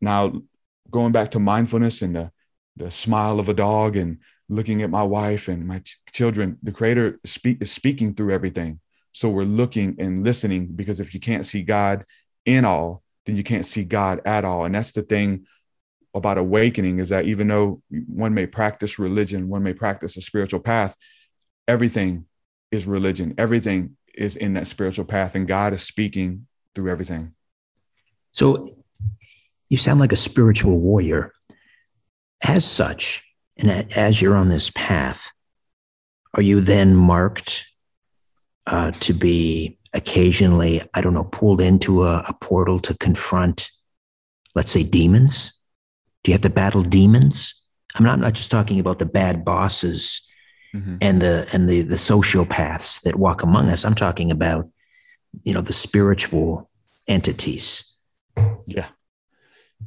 Now, 0.03 0.43
going 0.91 1.13
back 1.13 1.31
to 1.33 1.39
mindfulness 1.39 2.03
and 2.03 2.17
the, 2.17 2.31
the 2.77 2.91
smile 2.91 3.41
of 3.41 3.49
a 3.49 3.55
dog 3.55 3.97
and 3.97 4.19
looking 4.49 4.83
at 4.83 4.91
my 4.91 5.03
wife 5.03 5.49
and 5.49 5.67
my 5.67 5.81
ch- 5.81 5.99
children. 6.13 6.59
The 6.63 6.73
Creator 6.73 7.21
speak, 7.25 7.61
is 7.61 7.73
speaking 7.73 8.15
through 8.15 8.33
everything. 8.33 8.81
So 9.13 9.29
we're 9.29 9.45
looking 9.45 9.97
and 9.99 10.25
listening 10.25 10.67
because 10.67 11.01
if 11.01 11.15
you 11.15 11.21
can't 11.21 11.47
see 11.47 11.63
God 11.63 12.05
in 12.45 12.65
all, 12.65 13.03
then 13.25 13.37
you 13.37 13.43
can't 13.43 13.67
see 13.67 13.85
God 13.85 14.21
at 14.25 14.45
all. 14.45 14.65
And 14.65 14.75
that's 14.75 14.93
the 14.93 15.03
thing 15.03 15.47
about 16.15 16.39
awakening 16.39 16.99
is 16.99 17.11
that 17.11 17.27
even 17.27 17.49
though 17.49 17.83
one 17.91 18.35
may 18.35 18.47
practice 18.47 18.99
religion, 18.99 19.49
one 19.49 19.63
may 19.63 19.73
practice 19.73 20.17
a 20.17 20.21
spiritual 20.21 20.61
path, 20.61 20.97
everything 21.67 22.27
is 22.71 22.87
religion. 22.87 23.35
Everything 23.39 23.97
is 24.15 24.37
in 24.37 24.55
that 24.55 24.67
spiritual 24.67 25.05
path, 25.05 25.35
and 25.35 25.47
God 25.47 25.75
is 25.75 25.83
speaking 25.83 26.47
through 26.75 26.91
everything. 26.91 27.35
So 28.31 28.67
you 29.69 29.79
sound 29.79 30.01
like 30.01 30.13
a 30.13 30.17
spiritual 30.17 30.79
warrior. 30.79 31.33
As 32.45 32.65
such, 32.65 33.25
and 33.59 33.71
as 33.97 34.21
you're 34.21 34.37
on 34.37 34.51
this 34.51 34.71
path, 34.75 35.33
are 36.35 36.43
you 36.43 36.61
then 36.61 36.95
marked 36.95 37.67
uh, 38.67 38.91
to 38.91 39.15
be 39.15 39.79
occasionally, 39.95 40.83
I 40.93 41.01
don't 41.01 41.15
know, 41.15 41.25
pulled 41.25 41.63
into 41.63 42.03
a, 42.03 42.25
a 42.29 42.35
portal 42.35 42.79
to 42.81 42.95
confront, 42.99 43.71
let's 44.55 44.71
say, 44.71 44.83
demons? 44.83 45.59
Do 46.23 46.31
you 46.31 46.35
have 46.35 46.43
to 46.43 46.51
battle 46.51 46.83
demons? 46.83 47.55
I'm 47.97 48.05
not, 48.05 48.15
I'm 48.15 48.21
not 48.21 48.35
just 48.35 48.51
talking 48.51 48.79
about 48.79 48.99
the 48.99 49.07
bad 49.07 49.45
bosses 49.45 50.21
mm-hmm. 50.75 50.97
and 51.01 51.23
the 51.23 51.49
and 51.53 51.69
the 51.69 51.83
the 51.83 51.95
sociopaths 51.95 53.03
that 53.03 53.17
walk 53.17 53.43
among 53.43 53.71
us. 53.71 53.85
I'm 53.85 53.95
talking 53.95 54.31
about, 54.31 54.69
you 55.45 55.55
know, 55.55 55.63
the 55.63 55.73
spiritual 55.73 56.69
entities. 57.09 57.95
Yeah. 58.67 58.89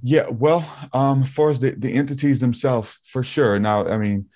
Yeah, 0.01 0.29
well, 0.29 0.65
um, 0.93 1.23
as 1.23 1.29
far 1.29 1.49
as 1.49 1.59
the, 1.59 1.71
the 1.71 1.93
entities 1.93 2.39
themselves, 2.39 2.99
for 3.05 3.23
sure. 3.23 3.59
Now, 3.59 3.87
I 3.87 3.97
mean, 3.97 4.29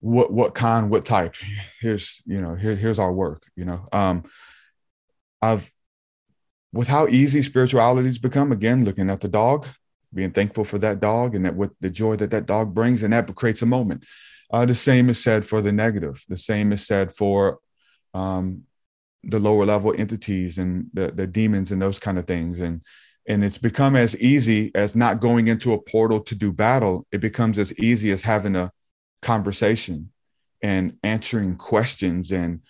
what 0.00 0.32
what 0.32 0.54
kind, 0.54 0.90
what 0.90 1.04
type? 1.04 1.34
Here's 1.80 2.22
you 2.26 2.40
know, 2.40 2.54
here 2.54 2.76
here's 2.76 2.98
our 2.98 3.12
work. 3.12 3.42
You 3.56 3.64
know, 3.64 3.88
um, 3.92 4.24
I've 5.42 5.70
with 6.72 6.88
how 6.88 7.08
easy 7.08 7.42
spirituality's 7.42 8.18
become. 8.18 8.52
Again, 8.52 8.84
looking 8.84 9.10
at 9.10 9.20
the 9.20 9.28
dog, 9.28 9.66
being 10.14 10.30
thankful 10.30 10.64
for 10.64 10.78
that 10.78 11.00
dog, 11.00 11.34
and 11.34 11.44
that 11.44 11.56
with 11.56 11.72
the 11.80 11.90
joy 11.90 12.16
that 12.16 12.30
that 12.30 12.46
dog 12.46 12.72
brings, 12.72 13.02
and 13.02 13.12
that 13.12 13.34
creates 13.34 13.62
a 13.62 13.66
moment. 13.66 14.04
Uh, 14.50 14.64
the 14.64 14.74
same 14.74 15.10
is 15.10 15.22
said 15.22 15.44
for 15.44 15.60
the 15.60 15.72
negative. 15.72 16.24
The 16.28 16.36
same 16.36 16.72
is 16.72 16.86
said 16.86 17.12
for 17.12 17.58
um, 18.14 18.62
the 19.24 19.40
lower 19.40 19.66
level 19.66 19.92
entities 19.96 20.58
and 20.58 20.86
the, 20.94 21.10
the 21.10 21.26
demons 21.26 21.72
and 21.72 21.82
those 21.82 21.98
kind 21.98 22.16
of 22.16 22.26
things. 22.26 22.60
And 22.60 22.82
and 23.28 23.44
it's 23.44 23.58
become 23.58 23.96
as 23.96 24.16
easy 24.18 24.70
as 24.74 24.94
not 24.94 25.20
going 25.20 25.48
into 25.48 25.72
a 25.72 25.80
portal 25.80 26.20
to 26.20 26.34
do 26.34 26.52
battle. 26.52 27.06
It 27.10 27.20
becomes 27.20 27.58
as 27.58 27.76
easy 27.78 28.10
as 28.10 28.22
having 28.22 28.56
a 28.56 28.70
conversation 29.22 30.12
and 30.62 30.96
answering 31.02 31.56
questions 31.56 32.32
and 32.32 32.60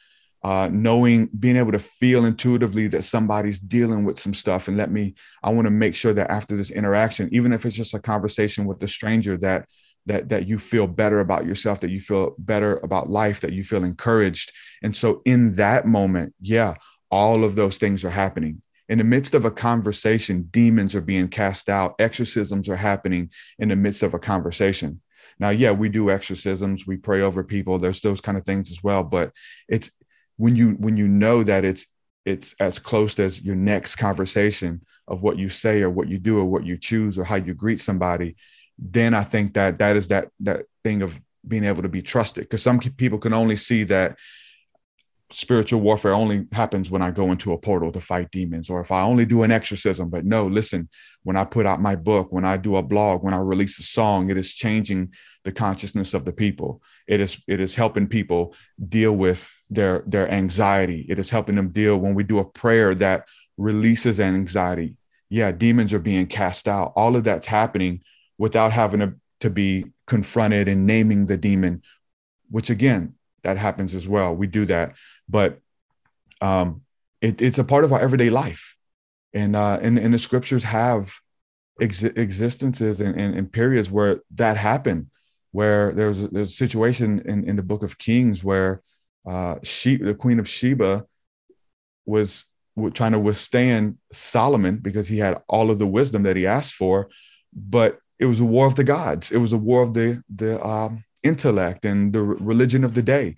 uh, 0.42 0.68
knowing, 0.72 1.28
being 1.38 1.56
able 1.56 1.72
to 1.72 1.78
feel 1.78 2.24
intuitively 2.24 2.86
that 2.86 3.02
somebody's 3.02 3.58
dealing 3.58 4.04
with 4.04 4.18
some 4.18 4.32
stuff. 4.32 4.68
And 4.68 4.76
let 4.76 4.90
me, 4.90 5.14
I 5.42 5.50
want 5.50 5.66
to 5.66 5.70
make 5.70 5.94
sure 5.94 6.12
that 6.14 6.30
after 6.30 6.56
this 6.56 6.70
interaction, 6.70 7.28
even 7.32 7.52
if 7.52 7.66
it's 7.66 7.76
just 7.76 7.94
a 7.94 7.98
conversation 7.98 8.64
with 8.64 8.82
a 8.82 8.88
stranger, 8.88 9.36
that 9.38 9.66
that 10.06 10.28
that 10.28 10.46
you 10.46 10.58
feel 10.58 10.86
better 10.86 11.20
about 11.20 11.44
yourself 11.46 11.80
that 11.80 11.90
you 11.90 12.00
feel 12.00 12.34
better 12.38 12.78
about 12.78 13.10
life 13.10 13.40
that 13.40 13.52
you 13.52 13.62
feel 13.62 13.84
encouraged 13.84 14.52
and 14.82 14.94
so 14.94 15.20
in 15.24 15.54
that 15.56 15.86
moment 15.86 16.32
yeah 16.40 16.74
all 17.10 17.44
of 17.44 17.54
those 17.54 17.76
things 17.76 18.04
are 18.04 18.10
happening 18.10 18.62
in 18.88 18.98
the 18.98 19.04
midst 19.04 19.34
of 19.34 19.44
a 19.44 19.50
conversation 19.50 20.48
demons 20.50 20.94
are 20.94 21.00
being 21.00 21.28
cast 21.28 21.68
out. 21.68 21.94
Exorcisms 21.98 22.68
are 22.68 22.76
happening 22.76 23.30
in 23.58 23.68
the 23.68 23.76
midst 23.76 24.02
of 24.02 24.14
a 24.14 24.18
conversation. 24.18 25.00
Now 25.38 25.50
yeah 25.50 25.72
we 25.72 25.88
do 25.88 26.10
exorcisms. 26.10 26.86
We 26.86 26.96
pray 26.96 27.20
over 27.20 27.42
people. 27.42 27.78
There's 27.78 28.00
those 28.00 28.20
kind 28.20 28.38
of 28.38 28.44
things 28.44 28.70
as 28.70 28.82
well. 28.82 29.04
But 29.04 29.32
it's 29.68 29.90
when 30.36 30.56
you 30.56 30.72
when 30.72 30.96
you 30.96 31.08
know 31.08 31.42
that 31.42 31.64
it's 31.64 31.86
it's 32.24 32.54
as 32.58 32.78
close 32.78 33.18
as 33.18 33.42
your 33.42 33.56
next 33.56 33.96
conversation 33.96 34.82
of 35.08 35.22
what 35.22 35.38
you 35.38 35.48
say 35.48 35.82
or 35.82 35.90
what 35.90 36.08
you 36.08 36.18
do 36.18 36.38
or 36.38 36.44
what 36.44 36.64
you 36.64 36.76
choose 36.76 37.16
or 37.16 37.24
how 37.24 37.36
you 37.36 37.54
greet 37.54 37.80
somebody 37.80 38.36
then 38.78 39.14
I 39.14 39.24
think 39.24 39.54
that 39.54 39.78
that 39.78 39.96
is 39.96 40.08
that 40.08 40.28
that 40.40 40.66
thing 40.84 41.02
of 41.02 41.18
being 41.46 41.64
able 41.64 41.82
to 41.82 41.88
be 41.88 42.02
trusted. 42.02 42.44
Because 42.44 42.62
some 42.62 42.78
people 42.78 43.18
can 43.18 43.32
only 43.32 43.56
see 43.56 43.84
that 43.84 44.18
spiritual 45.32 45.80
warfare 45.80 46.14
only 46.14 46.46
happens 46.52 46.90
when 46.90 47.02
I 47.02 47.10
go 47.10 47.32
into 47.32 47.52
a 47.52 47.58
portal 47.58 47.90
to 47.92 48.00
fight 48.00 48.30
demons 48.30 48.70
or 48.70 48.80
if 48.80 48.92
I 48.92 49.02
only 49.02 49.24
do 49.24 49.42
an 49.42 49.50
exorcism. 49.50 50.08
But 50.08 50.24
no, 50.24 50.46
listen, 50.46 50.88
when 51.24 51.36
I 51.36 51.44
put 51.44 51.66
out 51.66 51.80
my 51.80 51.96
book, 51.96 52.32
when 52.32 52.44
I 52.44 52.56
do 52.56 52.76
a 52.76 52.82
blog, 52.82 53.24
when 53.24 53.34
I 53.34 53.38
release 53.38 53.78
a 53.78 53.82
song, 53.82 54.30
it 54.30 54.36
is 54.36 54.54
changing 54.54 55.12
the 55.44 55.52
consciousness 55.52 56.14
of 56.14 56.24
the 56.24 56.32
people. 56.32 56.80
It 57.08 57.20
is 57.20 57.42
it 57.48 57.60
is 57.60 57.74
helping 57.74 58.06
people 58.06 58.54
deal 58.88 59.12
with 59.12 59.50
their 59.68 60.04
their 60.06 60.30
anxiety. 60.30 61.06
It 61.08 61.18
is 61.18 61.30
helping 61.30 61.56
them 61.56 61.70
deal 61.70 61.98
when 61.98 62.14
we 62.14 62.22
do 62.22 62.38
a 62.38 62.44
prayer 62.44 62.94
that 62.96 63.26
releases 63.56 64.20
anxiety. 64.20 64.96
Yeah, 65.28 65.50
demons 65.50 65.92
are 65.92 65.98
being 65.98 66.26
cast 66.26 66.68
out. 66.68 66.92
All 66.94 67.16
of 67.16 67.24
that's 67.24 67.46
happening 67.46 68.02
without 68.38 68.72
having 68.72 69.00
to, 69.00 69.14
to 69.40 69.50
be 69.50 69.86
confronted 70.06 70.68
and 70.68 70.86
naming 70.86 71.26
the 71.26 71.36
demon, 71.36 71.82
which 72.48 72.70
again, 72.70 73.14
that 73.46 73.56
happens 73.56 73.94
as 73.94 74.08
well. 74.08 74.34
We 74.34 74.48
do 74.48 74.64
that, 74.66 74.96
but 75.28 75.60
um, 76.40 76.82
it, 77.20 77.40
it's 77.40 77.58
a 77.58 77.64
part 77.64 77.84
of 77.84 77.92
our 77.92 78.00
everyday 78.00 78.30
life. 78.30 78.76
And, 79.34 79.56
uh, 79.56 79.78
and, 79.82 79.98
and 79.98 80.14
the 80.14 80.18
scriptures 80.18 80.64
have 80.64 81.12
ex- 81.80 82.02
existences 82.02 83.00
and, 83.00 83.18
and, 83.20 83.34
and, 83.34 83.52
periods 83.52 83.90
where 83.90 84.20
that 84.36 84.56
happened, 84.56 85.08
where 85.52 85.92
there 85.92 86.08
was 86.08 86.22
a, 86.22 86.28
there's 86.28 86.50
a 86.50 86.56
situation 86.56 87.22
in, 87.26 87.44
in 87.44 87.56
the 87.56 87.62
book 87.62 87.82
of 87.82 87.98
Kings 87.98 88.42
where 88.42 88.82
uh, 89.26 89.56
she, 89.62 89.96
the 89.96 90.14
queen 90.14 90.38
of 90.38 90.48
Sheba 90.48 91.04
was 92.06 92.44
trying 92.94 93.12
to 93.12 93.18
withstand 93.18 93.98
Solomon 94.12 94.76
because 94.76 95.08
he 95.08 95.18
had 95.18 95.42
all 95.48 95.70
of 95.70 95.78
the 95.78 95.86
wisdom 95.86 96.22
that 96.22 96.36
he 96.36 96.46
asked 96.46 96.74
for, 96.74 97.08
but 97.52 97.98
it 98.18 98.26
was 98.26 98.40
a 98.40 98.44
war 98.44 98.66
of 98.66 98.74
the 98.74 98.84
gods. 98.84 99.32
It 99.32 99.38
was 99.38 99.52
a 99.52 99.58
war 99.58 99.82
of 99.82 99.94
the 99.94 100.22
the 100.34 100.64
um, 100.64 101.04
intellect 101.22 101.84
and 101.84 102.12
the 102.12 102.22
religion 102.22 102.84
of 102.84 102.94
the 102.94 103.02
day. 103.02 103.36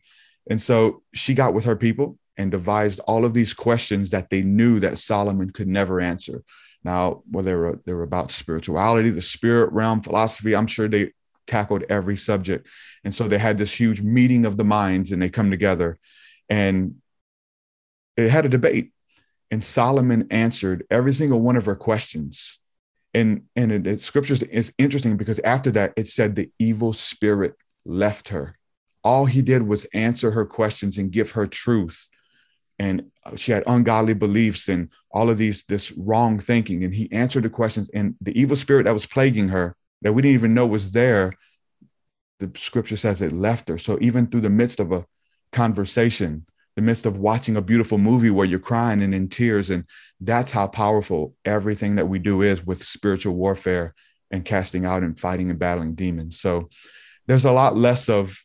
And 0.48 0.60
so 0.60 1.02
she 1.12 1.34
got 1.34 1.54
with 1.54 1.64
her 1.64 1.76
people 1.76 2.18
and 2.36 2.50
devised 2.50 3.00
all 3.00 3.24
of 3.24 3.34
these 3.34 3.52
questions 3.52 4.10
that 4.10 4.30
they 4.30 4.42
knew 4.42 4.80
that 4.80 4.98
Solomon 4.98 5.50
could 5.50 5.68
never 5.68 6.00
answer. 6.00 6.42
Now, 6.84 7.22
whether 7.30 7.50
they 7.50 7.56
were, 7.56 7.80
they 7.86 7.92
were 7.92 8.02
about 8.02 8.30
spirituality, 8.30 9.10
the 9.10 9.20
spirit 9.20 9.72
realm, 9.72 10.00
philosophy, 10.00 10.54
I'm 10.54 10.68
sure 10.68 10.88
they 10.88 11.12
tackled 11.46 11.84
every 11.88 12.16
subject. 12.16 12.68
And 13.04 13.14
so 13.14 13.26
they 13.26 13.38
had 13.38 13.58
this 13.58 13.72
huge 13.72 14.00
meeting 14.00 14.46
of 14.46 14.56
the 14.56 14.64
minds 14.64 15.12
and 15.12 15.20
they 15.20 15.30
come 15.30 15.50
together 15.50 15.98
and 16.48 16.96
they 18.16 18.28
had 18.28 18.46
a 18.46 18.50
debate. 18.50 18.92
And 19.50 19.64
Solomon 19.64 20.28
answered 20.30 20.84
every 20.90 21.12
single 21.12 21.40
one 21.40 21.56
of 21.56 21.66
her 21.66 21.76
questions 21.76 22.60
and 23.14 23.42
and 23.56 23.72
it, 23.72 23.86
it, 23.86 24.00
scriptures 24.00 24.42
is 24.42 24.72
interesting 24.78 25.16
because 25.16 25.38
after 25.40 25.70
that 25.72 25.92
it 25.96 26.08
said 26.08 26.34
the 26.34 26.50
evil 26.58 26.92
spirit 26.92 27.54
left 27.84 28.28
her 28.28 28.57
all 29.04 29.26
he 29.26 29.42
did 29.42 29.62
was 29.62 29.86
answer 29.94 30.30
her 30.30 30.44
questions 30.44 30.98
and 30.98 31.10
give 31.10 31.32
her 31.32 31.46
truth 31.46 32.08
and 32.78 33.10
she 33.36 33.50
had 33.50 33.64
ungodly 33.66 34.14
beliefs 34.14 34.68
and 34.68 34.88
all 35.10 35.30
of 35.30 35.38
these 35.38 35.64
this 35.64 35.92
wrong 35.92 36.38
thinking 36.38 36.84
and 36.84 36.94
he 36.94 37.10
answered 37.12 37.44
the 37.44 37.50
questions 37.50 37.90
and 37.94 38.14
the 38.20 38.38
evil 38.38 38.56
spirit 38.56 38.84
that 38.84 38.94
was 38.94 39.06
plaguing 39.06 39.48
her 39.48 39.76
that 40.02 40.12
we 40.12 40.22
didn't 40.22 40.34
even 40.34 40.54
know 40.54 40.66
was 40.66 40.92
there 40.92 41.32
the 42.38 42.50
scripture 42.54 42.96
says 42.96 43.20
it 43.20 43.32
left 43.32 43.68
her 43.68 43.78
so 43.78 43.98
even 44.00 44.26
through 44.26 44.40
the 44.40 44.50
midst 44.50 44.80
of 44.80 44.92
a 44.92 45.04
conversation 45.52 46.46
the 46.78 46.82
midst 46.82 47.06
of 47.06 47.18
watching 47.18 47.56
a 47.56 47.60
beautiful 47.60 47.98
movie 47.98 48.30
where 48.30 48.46
you're 48.46 48.60
crying 48.60 49.02
and 49.02 49.12
in 49.12 49.28
tears. 49.28 49.68
And 49.68 49.82
that's 50.20 50.52
how 50.52 50.68
powerful 50.68 51.34
everything 51.44 51.96
that 51.96 52.08
we 52.08 52.20
do 52.20 52.42
is 52.42 52.64
with 52.64 52.80
spiritual 52.80 53.34
warfare 53.34 53.96
and 54.30 54.44
casting 54.44 54.86
out 54.86 55.02
and 55.02 55.18
fighting 55.18 55.50
and 55.50 55.58
battling 55.58 55.96
demons. 55.96 56.40
So 56.40 56.68
there's 57.26 57.46
a 57.46 57.50
lot 57.50 57.76
less 57.76 58.08
of 58.08 58.40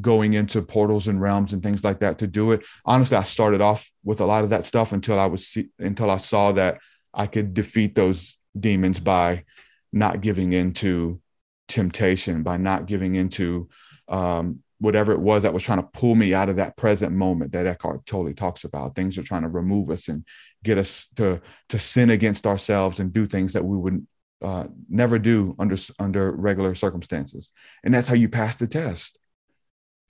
going 0.00 0.34
into 0.34 0.62
portals 0.62 1.08
and 1.08 1.20
realms 1.20 1.52
and 1.52 1.62
things 1.62 1.84
like 1.84 2.00
that 2.00 2.18
to 2.18 2.26
do 2.26 2.52
it. 2.52 2.64
Honestly, 2.84 3.16
I 3.16 3.24
started 3.24 3.60
off 3.60 3.90
with 4.04 4.20
a 4.20 4.26
lot 4.26 4.44
of 4.44 4.50
that 4.50 4.64
stuff 4.64 4.92
until 4.92 5.18
I 5.18 5.26
was 5.26 5.56
until 5.78 6.10
I 6.10 6.18
saw 6.18 6.52
that 6.52 6.78
I 7.12 7.26
could 7.26 7.54
defeat 7.54 7.94
those 7.94 8.36
demons 8.58 9.00
by 9.00 9.44
not 9.92 10.20
giving 10.20 10.52
into 10.52 11.20
temptation, 11.68 12.42
by 12.42 12.56
not 12.56 12.86
giving 12.86 13.14
into 13.14 13.68
um, 14.08 14.62
whatever 14.80 15.12
it 15.12 15.20
was 15.20 15.42
that 15.42 15.52
was 15.52 15.62
trying 15.62 15.82
to 15.82 15.88
pull 15.92 16.14
me 16.14 16.32
out 16.32 16.48
of 16.48 16.56
that 16.56 16.76
present 16.76 17.12
moment 17.12 17.52
that 17.52 17.66
Eckhart 17.66 18.06
Tolle 18.06 18.32
talks 18.32 18.64
about. 18.64 18.94
Things 18.94 19.18
are 19.18 19.22
trying 19.22 19.42
to 19.42 19.48
remove 19.48 19.90
us 19.90 20.08
and 20.08 20.24
get 20.62 20.78
us 20.78 21.08
to 21.16 21.40
to 21.68 21.78
sin 21.78 22.10
against 22.10 22.46
ourselves 22.46 23.00
and 23.00 23.12
do 23.12 23.26
things 23.26 23.52
that 23.52 23.64
we 23.64 23.76
would 23.76 24.06
uh, 24.40 24.64
never 24.88 25.18
do 25.18 25.56
under 25.58 25.76
under 25.98 26.30
regular 26.30 26.74
circumstances. 26.74 27.50
And 27.82 27.92
that's 27.92 28.08
how 28.08 28.14
you 28.14 28.28
pass 28.28 28.56
the 28.56 28.68
test. 28.68 29.18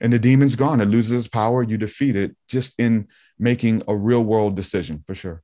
And 0.01 0.13
the 0.13 0.19
demon's 0.19 0.55
gone. 0.55 0.81
It 0.81 0.85
loses 0.85 1.19
its 1.19 1.27
power. 1.27 1.61
You 1.61 1.77
defeat 1.77 2.15
it 2.15 2.35
just 2.47 2.73
in 2.77 3.07
making 3.37 3.83
a 3.87 3.95
real 3.95 4.23
world 4.23 4.55
decision 4.55 5.03
for 5.05 5.15
sure. 5.15 5.43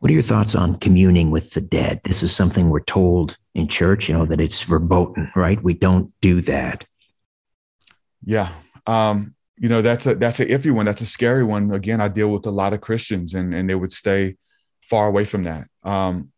What 0.00 0.10
are 0.10 0.14
your 0.14 0.22
thoughts 0.22 0.54
on 0.54 0.78
communing 0.78 1.30
with 1.30 1.54
the 1.54 1.60
dead? 1.60 2.00
This 2.04 2.22
is 2.22 2.34
something 2.34 2.70
we're 2.70 2.80
told 2.80 3.36
in 3.54 3.66
church, 3.66 4.08
you 4.08 4.14
know, 4.14 4.26
that 4.26 4.40
it's 4.40 4.62
verboten, 4.62 5.30
right? 5.34 5.62
We 5.62 5.74
don't 5.74 6.12
do 6.20 6.40
that. 6.42 6.84
Yeah. 8.24 8.52
Um, 8.86 9.34
you 9.56 9.68
know, 9.68 9.82
that's 9.82 10.06
a 10.06 10.14
that's 10.14 10.38
an 10.38 10.48
iffy 10.48 10.70
one. 10.70 10.86
That's 10.86 11.00
a 11.00 11.06
scary 11.06 11.42
one. 11.42 11.72
Again, 11.72 12.00
I 12.00 12.06
deal 12.08 12.28
with 12.28 12.46
a 12.46 12.50
lot 12.50 12.72
of 12.72 12.80
Christians 12.80 13.34
and 13.34 13.52
and 13.52 13.68
they 13.68 13.74
would 13.74 13.90
stay 13.90 14.36
far 14.82 15.08
away 15.08 15.24
from 15.24 15.44
that. 15.44 15.68
Um, 15.82 16.30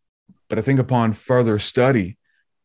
but 0.49 0.59
I 0.59 0.63
think 0.63 0.81
upon 0.81 1.13
further 1.13 1.59
study, 1.59 2.17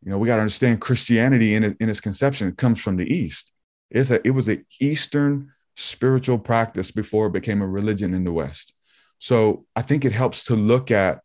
you 0.02 0.12
know, 0.12 0.18
we 0.18 0.28
got 0.28 0.36
to 0.36 0.42
understand 0.42 0.82
Christianity 0.82 1.56
in, 1.56 1.76
in 1.80 1.90
its 1.90 2.00
conception 2.00 2.48
it 2.48 2.58
comes 2.58 2.82
from 2.82 2.96
the 2.96 3.06
East. 3.06 3.52
It's 3.90 4.12
a, 4.12 4.26
it 4.26 4.32
was 4.32 4.48
an 4.48 4.66
Eastern 4.80 5.52
spiritual 5.76 6.40
practice 6.40 6.92
before 6.92 7.28
it 7.28 7.34
became 7.34 7.62
a 7.62 7.68
religion 7.68 8.14
in 8.14 8.24
the 8.24 8.32
West. 8.32 8.74
So 9.20 9.66
I 9.76 9.82
think 9.82 10.06
it 10.06 10.12
helps 10.12 10.46
to 10.46 10.56
look 10.56 10.92
at 10.92 11.22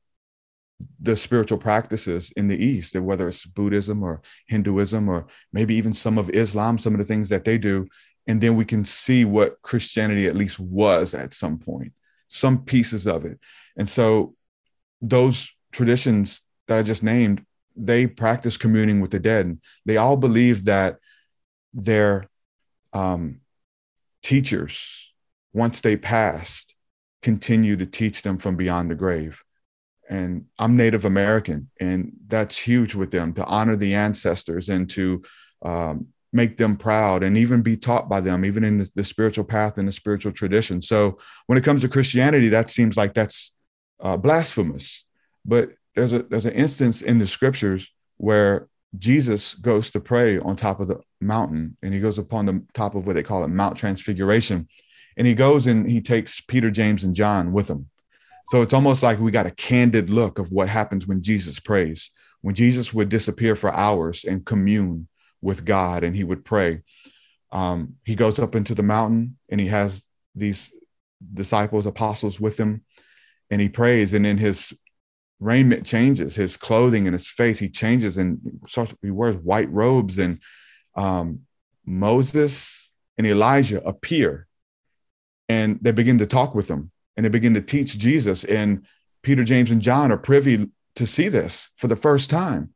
the 1.01 1.17
spiritual 1.17 1.59
practices 1.59 2.33
in 2.37 2.49
the 2.49 2.57
East, 2.57 2.95
and 2.95 3.05
whether 3.05 3.29
it's 3.29 3.45
Buddhism 3.45 4.03
or 4.03 4.23
Hinduism 4.47 5.09
or 5.09 5.27
maybe 5.53 5.75
even 5.75 5.93
some 5.93 6.17
of 6.17 6.31
Islam, 6.31 6.79
some 6.79 6.95
of 6.95 6.99
the 6.99 7.05
things 7.05 7.29
that 7.29 7.45
they 7.45 7.59
do, 7.59 7.87
and 8.27 8.41
then 8.41 8.57
we 8.57 8.65
can 8.65 8.85
see 8.85 9.25
what 9.25 9.61
Christianity 9.63 10.27
at 10.27 10.37
least 10.37 10.59
was 10.59 11.15
at 11.15 11.33
some 11.33 11.59
point, 11.59 11.93
some 12.29 12.65
pieces 12.65 13.07
of 13.07 13.25
it. 13.27 13.39
And 13.77 13.89
so 13.89 14.35
those 15.03 15.53
traditions 15.73 16.43
that 16.67 16.79
I 16.79 16.83
just 16.83 17.03
named, 17.03 17.45
they 17.77 18.07
practice 18.07 18.57
communing 18.57 19.01
with 19.01 19.11
the 19.11 19.19
dead. 19.19 19.59
They 19.85 19.97
all 19.97 20.17
believe 20.17 20.65
that 20.65 20.97
their 21.75 22.27
um, 22.93 23.41
teachers, 24.23 25.13
once 25.53 25.81
they 25.81 25.97
passed, 25.97 26.75
continue 27.23 27.77
to 27.77 27.87
teach 27.87 28.23
them 28.23 28.39
from 28.39 28.57
beyond 28.57 28.91
the 28.91 28.95
grave. 28.95 29.43
And 30.09 30.47
I'm 30.59 30.77
Native 30.77 31.05
American, 31.05 31.71
and 31.81 32.13
that's 32.27 32.59
huge 32.59 32.95
with 32.95 33.11
them 33.11 33.33
to 33.35 33.45
honor 33.45 33.77
the 33.77 33.95
ancestors 33.95 34.69
and 34.69 34.91
to 34.91 35.23
um, 35.63 36.09
make 36.33 36.57
them 36.57 36.77
proud 36.77 37.23
and 37.23 37.37
even 37.37 37.63
be 37.63 37.77
taught 37.77 38.09
by 38.09 38.21
them, 38.21 38.45
even 38.45 38.65
in 38.65 38.79
the, 38.79 38.91
the, 38.95 39.05
spiritual 39.05 39.45
path 39.45 39.79
and 39.79 39.87
the 39.87 39.93
spiritual 39.93 40.33
tradition. 40.33 40.81
So 40.83 41.19
when 41.47 41.59
it 41.59 41.65
comes 41.65 41.83
to 41.83 41.89
Christianity, 41.89 42.49
that 42.49 42.71
seems 42.71 42.97
like 42.97 43.15
that's 43.15 43.53
uh, 44.01 44.17
blasphemous. 44.17 45.05
But 45.45 45.71
there's 45.95 46.13
a 46.13 46.23
there's 46.23 46.47
an 46.47 46.55
instance 46.55 47.03
in 47.03 47.19
the 47.19 47.27
scriptures 47.27 47.93
where 48.17 48.69
Jesus 48.99 49.55
goes 49.55 49.91
to 49.93 50.01
pray 50.01 50.39
on 50.39 50.57
top 50.57 50.81
of 50.81 50.89
the 50.89 51.01
mountain, 51.21 51.77
and 51.83 51.93
he 51.93 52.01
goes 52.01 52.19
upon 52.19 52.47
the 52.47 52.63
top 52.75 52.95
of 52.95 53.07
what 53.07 53.15
they 53.15 53.23
call 53.23 53.45
it 53.45 53.49
Mount 53.49 53.77
Transfiguration, 53.77 54.69
and 55.17 55.27
he 55.27 55.35
goes 55.35 55.67
and 55.67 55.91
he 55.91 56.01
takes 56.01 56.41
Peter, 56.41 56.71
James, 56.71 57.05
and 57.05 57.15
John 57.15 57.53
with 57.53 57.69
him. 57.69 57.91
So 58.49 58.63
it's 58.63 58.75
almost 58.75 59.03
like 59.03 59.21
we 59.21 59.31
got 59.31 59.47
a 59.47 59.53
candid 59.53 60.11
look 60.11 60.39
of 60.39 60.51
what 60.51 60.69
happens 60.69 61.07
when 61.07 61.23
Jesus 61.23 61.61
prays. 61.61 62.11
When 62.41 62.55
Jesus 62.55 62.93
would 62.93 63.09
disappear 63.09 63.55
for 63.55 63.73
hours 63.73 64.25
and 64.25 64.45
commune 64.45 65.09
with 65.41 65.65
God, 65.65 66.05
and 66.05 66.17
he 66.17 66.25
would 66.25 66.45
pray. 66.45 66.81
Um, 67.53 67.97
he 68.05 68.15
goes 68.15 68.39
up 68.39 68.55
into 68.55 68.75
the 68.75 68.83
mountain, 68.83 69.37
and 69.49 69.61
he 69.61 69.67
has 69.69 70.05
these 70.35 70.73
disciples, 71.35 71.87
apostles 71.87 72.41
with 72.41 72.59
him, 72.59 72.83
and 73.51 73.61
he 73.61 73.69
prays. 73.69 74.15
And 74.15 74.25
then 74.25 74.39
his 74.39 74.73
raiment 75.39 75.87
changes, 75.87 76.35
his 76.35 76.57
clothing 76.57 77.07
and 77.07 77.15
his 77.15 77.29
face, 77.29 77.59
he 77.59 77.69
changes 77.69 78.19
and 78.19 78.61
starts, 78.69 78.95
he 79.03 79.11
wears 79.11 79.37
white 79.37 79.71
robes. 79.71 80.19
And 80.19 80.41
um, 80.95 81.41
Moses 81.85 82.91
and 83.19 83.27
Elijah 83.27 83.83
appear 83.85 84.47
and 85.49 85.79
they 85.81 85.93
begin 85.93 86.19
to 86.19 86.27
talk 86.27 86.55
with 86.55 86.69
them 86.69 86.91
and 87.17 87.25
they 87.25 87.31
begin 87.31 87.55
to 87.55 87.61
teach 87.61 87.99
Jesus. 87.99 88.45
And 88.45 88.87
Peter, 89.23 89.45
James, 89.45 89.71
and 89.71 89.83
John 89.83 90.13
are 90.13 90.19
privy 90.19 90.71
to 90.97 91.07
see 91.07 91.29
this 91.29 91.71
for 91.77 91.89
the 91.89 91.97
first 91.97 92.31
time. 92.31 92.73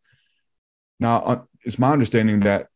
Now, 1.01 1.17
uh, 1.19 1.43
it's 1.65 1.79
my 1.79 1.93
understanding 1.93 2.41
that 2.41 2.69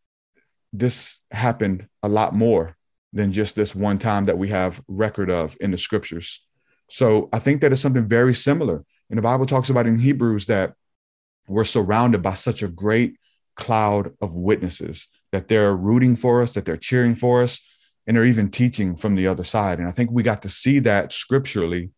this 0.72 1.20
happened 1.30 1.88
a 2.02 2.08
lot 2.08 2.34
more 2.34 2.76
than 3.12 3.32
just 3.32 3.56
this 3.56 3.74
one 3.74 3.98
time 3.98 4.26
that 4.26 4.38
we 4.38 4.50
have 4.50 4.82
record 4.86 5.30
of 5.30 5.56
in 5.60 5.70
the 5.70 5.78
scriptures. 5.78 6.42
So 6.90 7.28
I 7.32 7.38
think 7.38 7.60
that 7.60 7.72
is 7.72 7.80
something 7.80 8.06
very 8.06 8.34
similar 8.34 8.84
and 9.10 9.18
the 9.18 9.22
Bible 9.22 9.46
talks 9.46 9.70
about 9.70 9.86
in 9.86 9.98
Hebrews 9.98 10.46
that 10.46 10.74
we're 11.46 11.64
surrounded 11.64 12.22
by 12.22 12.34
such 12.34 12.62
a 12.62 12.68
great 12.68 13.16
cloud 13.58 14.14
of 14.22 14.34
witnesses 14.34 15.08
that 15.32 15.48
they're 15.48 15.76
rooting 15.76 16.16
for 16.16 16.40
us, 16.40 16.54
that 16.54 16.64
they're 16.64 16.78
cheering 16.78 17.14
for 17.14 17.42
us, 17.42 17.60
and 18.06 18.16
they're 18.16 18.24
even 18.24 18.50
teaching 18.50 18.96
from 18.96 19.14
the 19.14 19.26
other 19.26 19.44
side. 19.44 19.78
And 19.78 19.88
I 19.88 19.92
think 19.92 20.10
we 20.10 20.22
got 20.22 20.40
to 20.42 20.48
see 20.48 20.78
that 20.78 21.12
scripturally 21.12 21.90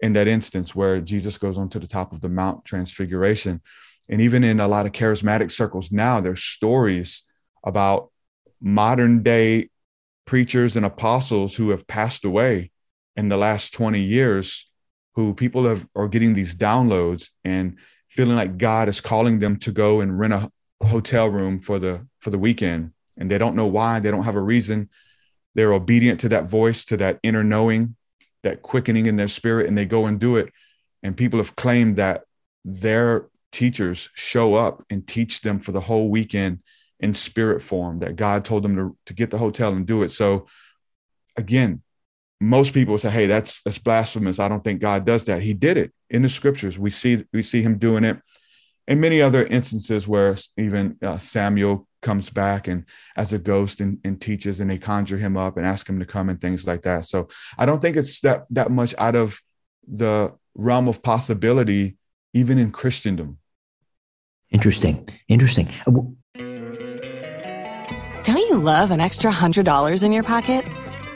in 0.00 0.14
that 0.14 0.26
instance 0.26 0.74
where 0.74 1.00
Jesus 1.00 1.38
goes 1.38 1.56
onto 1.56 1.78
the 1.78 1.86
top 1.86 2.12
of 2.12 2.20
the 2.20 2.28
Mount 2.28 2.64
Transfiguration. 2.64 3.60
And 4.08 4.20
even 4.20 4.42
in 4.42 4.58
a 4.58 4.66
lot 4.66 4.86
of 4.86 4.92
charismatic 4.92 5.52
circles 5.52 5.92
now, 5.92 6.20
there's 6.20 6.42
stories 6.42 7.22
about 7.64 8.10
modern 8.60 9.22
day 9.22 9.70
preachers 10.24 10.76
and 10.76 10.84
apostles 10.84 11.54
who 11.56 11.70
have 11.70 11.86
passed 11.86 12.24
away 12.24 12.72
in 13.14 13.28
the 13.28 13.36
last 13.36 13.72
20 13.72 14.02
years 14.02 14.68
who 15.14 15.32
people 15.34 15.66
have 15.66 15.86
are 15.94 16.08
getting 16.08 16.34
these 16.34 16.54
downloads 16.54 17.30
and 17.44 17.78
feeling 18.08 18.36
like 18.36 18.58
God 18.58 18.88
is 18.88 19.00
calling 19.00 19.38
them 19.38 19.56
to 19.60 19.72
go 19.72 20.00
and 20.00 20.18
rent 20.18 20.32
a 20.32 20.50
hotel 20.86 21.28
room 21.28 21.60
for 21.60 21.78
the 21.78 22.06
for 22.18 22.30
the 22.30 22.38
weekend 22.38 22.92
and 23.16 23.30
they 23.30 23.38
don't 23.38 23.56
know 23.56 23.66
why 23.66 23.98
they 23.98 24.10
don't 24.10 24.24
have 24.24 24.36
a 24.36 24.40
reason 24.40 24.88
they're 25.54 25.72
obedient 25.72 26.20
to 26.20 26.28
that 26.28 26.48
voice 26.48 26.84
to 26.84 26.96
that 26.96 27.18
inner 27.22 27.44
knowing 27.44 27.96
that 28.42 28.62
quickening 28.62 29.06
in 29.06 29.16
their 29.16 29.28
spirit 29.28 29.66
and 29.66 29.76
they 29.76 29.84
go 29.84 30.06
and 30.06 30.20
do 30.20 30.36
it 30.36 30.52
and 31.02 31.16
people 31.16 31.38
have 31.38 31.56
claimed 31.56 31.96
that 31.96 32.24
their 32.64 33.26
teachers 33.52 34.10
show 34.14 34.54
up 34.54 34.84
and 34.90 35.06
teach 35.06 35.40
them 35.40 35.60
for 35.60 35.72
the 35.72 35.80
whole 35.80 36.08
weekend 36.08 36.60
in 37.00 37.14
spirit 37.14 37.62
form 37.62 38.00
that 38.00 38.16
God 38.16 38.44
told 38.44 38.62
them 38.62 38.76
to, 38.76 38.96
to 39.06 39.14
get 39.14 39.30
the 39.30 39.38
hotel 39.38 39.72
and 39.72 39.86
do 39.86 40.02
it 40.02 40.10
so 40.10 40.46
again 41.36 41.82
most 42.40 42.74
people 42.74 42.98
say, 42.98 43.10
"Hey, 43.10 43.26
that's 43.26 43.62
that's 43.62 43.78
blasphemous. 43.78 44.38
I 44.38 44.48
don't 44.48 44.62
think 44.62 44.80
God 44.80 45.04
does 45.04 45.24
that." 45.26 45.42
He 45.42 45.54
did 45.54 45.76
it 45.76 45.92
in 46.10 46.22
the 46.22 46.28
scriptures. 46.28 46.78
We 46.78 46.90
see 46.90 47.24
we 47.32 47.42
see 47.42 47.62
him 47.62 47.78
doing 47.78 48.04
it, 48.04 48.20
and 48.88 49.00
many 49.00 49.20
other 49.20 49.46
instances 49.46 50.06
where 50.06 50.36
even 50.56 50.96
uh, 51.02 51.18
Samuel 51.18 51.86
comes 52.02 52.30
back 52.30 52.68
and 52.68 52.84
as 53.16 53.32
a 53.32 53.38
ghost 53.38 53.80
and, 53.80 53.98
and 54.04 54.20
teaches, 54.20 54.60
and 54.60 54.70
they 54.70 54.78
conjure 54.78 55.18
him 55.18 55.36
up 55.36 55.56
and 55.56 55.66
ask 55.66 55.88
him 55.88 55.98
to 55.98 56.06
come 56.06 56.28
and 56.28 56.40
things 56.40 56.66
like 56.66 56.82
that. 56.82 57.04
So 57.04 57.28
I 57.58 57.66
don't 57.66 57.82
think 57.82 57.96
it's 57.96 58.20
that 58.20 58.46
that 58.50 58.70
much 58.70 58.94
out 58.98 59.16
of 59.16 59.40
the 59.88 60.32
realm 60.54 60.88
of 60.88 61.02
possibility, 61.02 61.96
even 62.32 62.58
in 62.58 62.70
Christendom. 62.70 63.38
Interesting. 64.50 65.08
Interesting. 65.28 65.68
Don't 68.22 68.48
you 68.48 68.58
love 68.58 68.90
an 68.90 69.00
extra 69.00 69.30
hundred 69.30 69.66
dollars 69.66 70.02
in 70.02 70.12
your 70.12 70.22
pocket? 70.22 70.64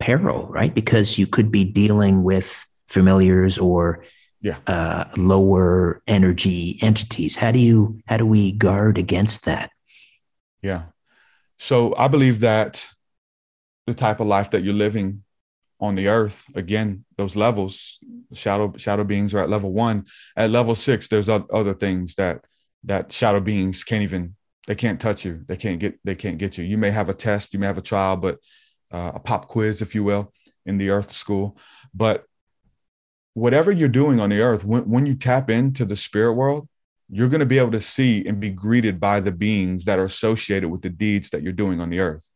peril, 0.00 0.46
right? 0.48 0.74
Because 0.74 1.18
you 1.18 1.26
could 1.26 1.52
be 1.52 1.64
dealing 1.64 2.24
with 2.24 2.66
familiars 2.88 3.58
or 3.58 4.04
yeah. 4.40 4.56
uh, 4.66 5.04
lower 5.16 6.02
energy 6.06 6.78
entities. 6.82 7.36
How 7.36 7.52
do 7.52 7.58
you 7.58 8.00
how 8.06 8.16
do 8.16 8.26
we 8.26 8.52
guard 8.52 8.98
against 8.98 9.44
that? 9.44 9.70
Yeah. 10.62 10.84
So 11.58 11.94
I 11.96 12.08
believe 12.08 12.40
that 12.40 12.90
the 13.86 13.94
type 13.94 14.20
of 14.20 14.26
life 14.26 14.50
that 14.50 14.64
you're 14.64 14.74
living 14.74 15.22
on 15.78 15.94
the 15.94 16.08
earth, 16.08 16.44
again, 16.54 17.04
those 17.16 17.36
levels, 17.36 17.98
shadow 18.32 18.72
shadow 18.76 19.04
beings 19.04 19.34
are 19.34 19.38
at 19.38 19.50
level 19.50 19.72
one. 19.72 20.06
At 20.36 20.50
level 20.50 20.74
six, 20.74 21.08
there's 21.08 21.28
other 21.28 21.74
things 21.74 22.14
that 22.16 22.44
that 22.84 23.12
shadow 23.12 23.40
beings 23.40 23.84
can't 23.84 24.02
even 24.02 24.36
they 24.66 24.74
can't 24.74 25.00
touch 25.00 25.24
you. 25.24 25.44
They 25.46 25.56
can't 25.56 25.80
get 25.80 25.98
they 26.04 26.14
can't 26.14 26.38
get 26.38 26.56
you. 26.56 26.64
You 26.64 26.78
may 26.78 26.90
have 26.90 27.08
a 27.08 27.14
test, 27.14 27.52
you 27.52 27.58
may 27.58 27.66
have 27.66 27.78
a 27.78 27.82
trial, 27.82 28.16
but 28.16 28.38
uh, 28.90 29.12
a 29.14 29.20
pop 29.20 29.48
quiz, 29.48 29.82
if 29.82 29.94
you 29.94 30.04
will, 30.04 30.32
in 30.66 30.78
the 30.78 30.90
Earth 30.90 31.10
School. 31.10 31.56
But 31.94 32.24
whatever 33.34 33.70
you're 33.70 33.88
doing 33.88 34.20
on 34.20 34.30
the 34.30 34.40
Earth, 34.40 34.64
when, 34.64 34.88
when 34.88 35.06
you 35.06 35.14
tap 35.14 35.50
into 35.50 35.84
the 35.84 35.96
spirit 35.96 36.34
world, 36.34 36.68
you're 37.08 37.28
going 37.28 37.40
to 37.40 37.46
be 37.46 37.58
able 37.58 37.72
to 37.72 37.80
see 37.80 38.26
and 38.26 38.38
be 38.38 38.50
greeted 38.50 39.00
by 39.00 39.20
the 39.20 39.32
beings 39.32 39.84
that 39.84 39.98
are 39.98 40.04
associated 40.04 40.68
with 40.68 40.82
the 40.82 40.90
deeds 40.90 41.30
that 41.30 41.42
you're 41.42 41.52
doing 41.52 41.80
on 41.80 41.90
the 41.90 41.98
Earth. 41.98 42.28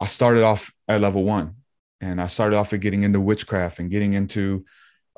I 0.00 0.06
started 0.06 0.44
off 0.44 0.70
at 0.86 1.00
level 1.00 1.24
one, 1.24 1.56
and 2.00 2.20
I 2.20 2.28
started 2.28 2.56
off 2.56 2.72
at 2.72 2.80
getting 2.80 3.02
into 3.02 3.20
witchcraft 3.20 3.80
and 3.80 3.90
getting 3.90 4.12
into, 4.12 4.64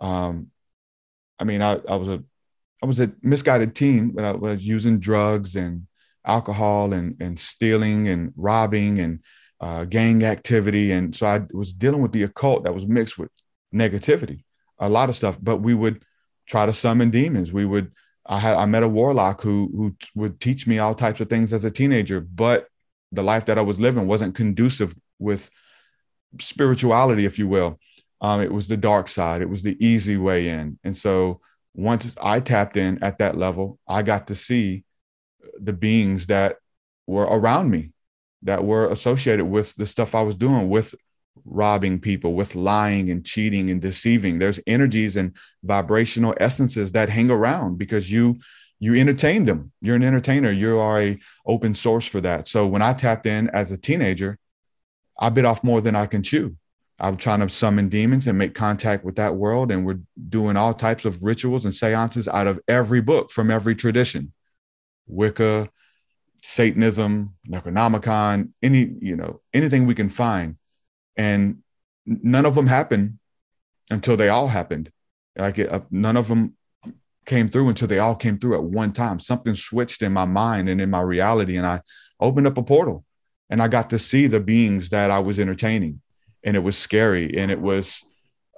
um, 0.01 0.47
I 1.39 1.45
mean, 1.45 1.61
I, 1.61 1.81
I 1.89 1.97
was 1.97 2.09
a 2.09 2.25
I 2.83 2.87
was 2.87 2.99
a 2.99 3.13
misguided 3.21 3.75
teen, 3.75 4.13
but 4.13 4.25
I 4.25 4.33
was 4.33 4.67
using 4.67 5.01
drugs 5.01 5.55
and 5.55 5.87
alcohol 6.27 6.95
and 6.95 7.17
and 7.21 7.39
stealing 7.39 8.09
and 8.09 8.33
robbing 8.37 8.99
and 8.99 9.21
uh, 9.61 9.85
gang 9.85 10.25
activity. 10.25 10.93
And 10.93 11.15
so 11.15 11.27
I 11.27 11.43
was 11.53 11.73
dealing 11.73 12.03
with 12.03 12.13
the 12.13 12.23
occult 12.23 12.65
that 12.65 12.75
was 12.75 12.87
mixed 12.87 13.19
with 13.19 13.31
negativity, 13.75 14.45
a 14.79 14.89
lot 14.89 15.09
of 15.09 15.17
stuff. 15.17 15.39
But 15.41 15.59
we 15.59 15.75
would 15.75 16.03
try 16.47 16.67
to 16.67 16.73
summon 16.73 17.11
demons. 17.11 17.53
We 17.53 17.67
would, 17.67 17.93
I 18.27 18.39
had, 18.39 18.57
I 18.57 18.67
met 18.67 18.83
a 18.83 18.89
warlock 18.89 19.43
who, 19.43 19.71
who 19.75 19.97
would 20.15 20.41
teach 20.41 20.67
me 20.67 20.79
all 20.79 20.95
types 20.95 21.21
of 21.21 21.29
things 21.29 21.53
as 21.53 21.65
a 21.65 21.71
teenager, 21.71 22.21
but 22.21 22.67
the 23.13 23.23
life 23.23 23.47
that 23.47 23.59
I 23.59 23.63
was 23.63 23.81
living 23.81 24.07
wasn't 24.07 24.35
conducive 24.35 24.95
with 25.19 25.51
spirituality, 26.41 27.25
if 27.25 27.39
you 27.39 27.49
will. 27.49 27.79
Um, 28.21 28.41
it 28.41 28.53
was 28.53 28.69
the 28.69 28.77
dark 28.77 29.09
side. 29.09 29.43
It 29.43 29.49
was 29.49 29.63
the 29.63 29.77
easy 29.85 30.17
way 30.17 30.49
in. 30.49 30.79
And 30.85 30.97
so 30.97 31.41
once 31.75 32.15
I 32.21 32.41
tapped 32.41 32.77
in 32.77 33.03
at 33.03 33.19
that 33.19 33.37
level, 33.37 33.79
I 33.89 34.03
got 34.03 34.27
to 34.29 34.35
see 34.35 34.85
the 35.59 35.73
beings 35.73 36.27
that 36.27 36.57
were 37.07 37.25
around 37.25 37.71
me, 37.71 37.93
that 38.43 38.65
were 38.65 38.89
associated 38.89 39.45
with 39.45 39.75
the 39.77 39.87
stuff 39.87 40.15
I 40.15 40.23
was 40.23 40.37
doing, 40.37 40.69
with 40.69 40.95
robbing 41.45 42.01
people, 42.01 42.35
with 42.35 42.55
lying 42.55 43.11
and 43.11 43.25
cheating 43.25 43.71
and 43.71 43.81
deceiving. 43.81 44.39
There's 44.39 44.61
energies 44.67 45.17
and 45.17 45.37
vibrational 45.63 46.35
essences 46.41 46.93
that 46.93 47.09
hang 47.09 47.31
around 47.31 47.79
because 47.79 48.11
you 48.11 48.41
you 48.83 48.95
entertain 48.95 49.45
them. 49.45 49.73
You're 49.83 49.97
an 49.97 50.03
entertainer. 50.03 50.51
You 50.51 50.79
are 50.79 51.03
a 51.03 51.19
open 51.47 51.75
source 51.75 52.07
for 52.07 52.23
that. 52.23 52.49
So 52.49 52.67
when 52.67 52.81
I 52.81 52.95
tapped 52.95 53.27
in 53.27 53.51
as 53.51 53.71
a 53.73 53.77
teenager, 53.77 54.39
I 55.19 55.29
bit 55.29 55.45
off 55.45 55.63
more 55.63 55.83
than 55.83 55.95
I 55.95 56.07
can 56.07 56.23
chew. 56.23 56.57
I'm 56.99 57.19
trying 57.19 57.41
to 57.41 57.49
summon 57.51 57.91
demons 57.91 58.27
and 58.27 58.39
make 58.39 58.55
contact 58.55 59.05
with 59.05 59.17
that 59.17 59.35
world. 59.35 59.71
And 59.71 59.85
we're 59.85 60.01
doing 60.29 60.57
all 60.57 60.73
types 60.73 61.05
of 61.05 61.23
rituals 61.23 61.67
and 61.67 61.75
seances 61.75 62.27
out 62.27 62.47
of 62.47 62.61
every 62.69 63.03
book 63.03 63.31
from 63.31 63.51
every 63.51 63.75
tradition 63.75 64.33
Wicca, 65.07 65.69
Satanism, 66.43 67.35
Necronomicon, 67.49 68.51
any, 68.63 68.95
you 69.01 69.17
know, 69.17 69.41
anything 69.53 69.87
we 69.87 69.95
can 69.95 70.09
find. 70.09 70.57
And 71.17 71.59
none 72.07 72.47
of 72.47 72.55
them 72.55 72.67
happened 72.67 73.19
until 73.91 74.17
they 74.17 74.29
all 74.29 74.49
happened. 74.49 74.91
Like 75.37 75.59
uh, 75.59 75.81
none 75.91 76.17
of 76.17 76.29
them 76.29 76.57
came 77.27 77.49
through 77.49 77.69
until 77.69 77.89
they 77.89 77.99
all 77.99 78.17
came 78.17 78.39
through 78.39 78.55
at 78.55 78.65
one 78.65 78.93
time. 78.93 79.19
Something 79.19 79.55
switched 79.55 80.03
in 80.03 80.13
my 80.13 80.25
mind 80.25 80.69
and 80.69 80.81
in 80.81 80.91
my 80.91 81.01
reality. 81.01 81.57
And 81.57 81.67
I 81.67 81.83
opened 82.19 82.47
up 82.47 82.59
a 82.59 82.63
portal 82.63 83.05
and 83.49 83.63
I 83.63 83.69
got 83.69 83.91
to 83.91 83.99
see 83.99 84.27
the 84.27 84.41
beings 84.41 84.91
that 84.91 85.11
I 85.11 85.19
was 85.19 85.39
entertaining 85.39 86.01
and 86.43 86.57
it 86.57 86.61
was 86.61 86.77
scary 86.77 87.37
and 87.37 87.51
it 87.51 87.61
was 87.61 88.05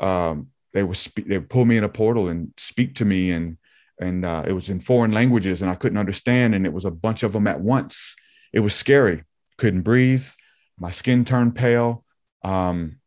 um, 0.00 0.48
they 0.72 0.82
was 0.82 0.98
spe- 0.98 1.26
they 1.26 1.38
pull 1.38 1.64
me 1.64 1.76
in 1.76 1.84
a 1.84 1.88
portal 1.88 2.28
and 2.28 2.52
speak 2.56 2.94
to 2.96 3.04
me 3.04 3.30
and 3.30 3.56
and 4.00 4.24
uh, 4.24 4.44
it 4.46 4.52
was 4.52 4.68
in 4.68 4.80
foreign 4.80 5.12
languages 5.12 5.62
and 5.62 5.70
I 5.70 5.74
couldn't 5.74 5.98
understand 5.98 6.54
and 6.54 6.66
it 6.66 6.72
was 6.72 6.84
a 6.84 6.90
bunch 6.90 7.22
of 7.22 7.32
them 7.32 7.46
at 7.46 7.60
once. 7.60 8.16
It 8.52 8.60
was 8.60 8.74
scary. 8.74 9.24
Couldn't 9.58 9.82
breathe. 9.82 10.26
My 10.78 10.90
skin 10.90 11.24
turned 11.24 11.54
pale. 11.54 12.04
Um, 12.44 12.98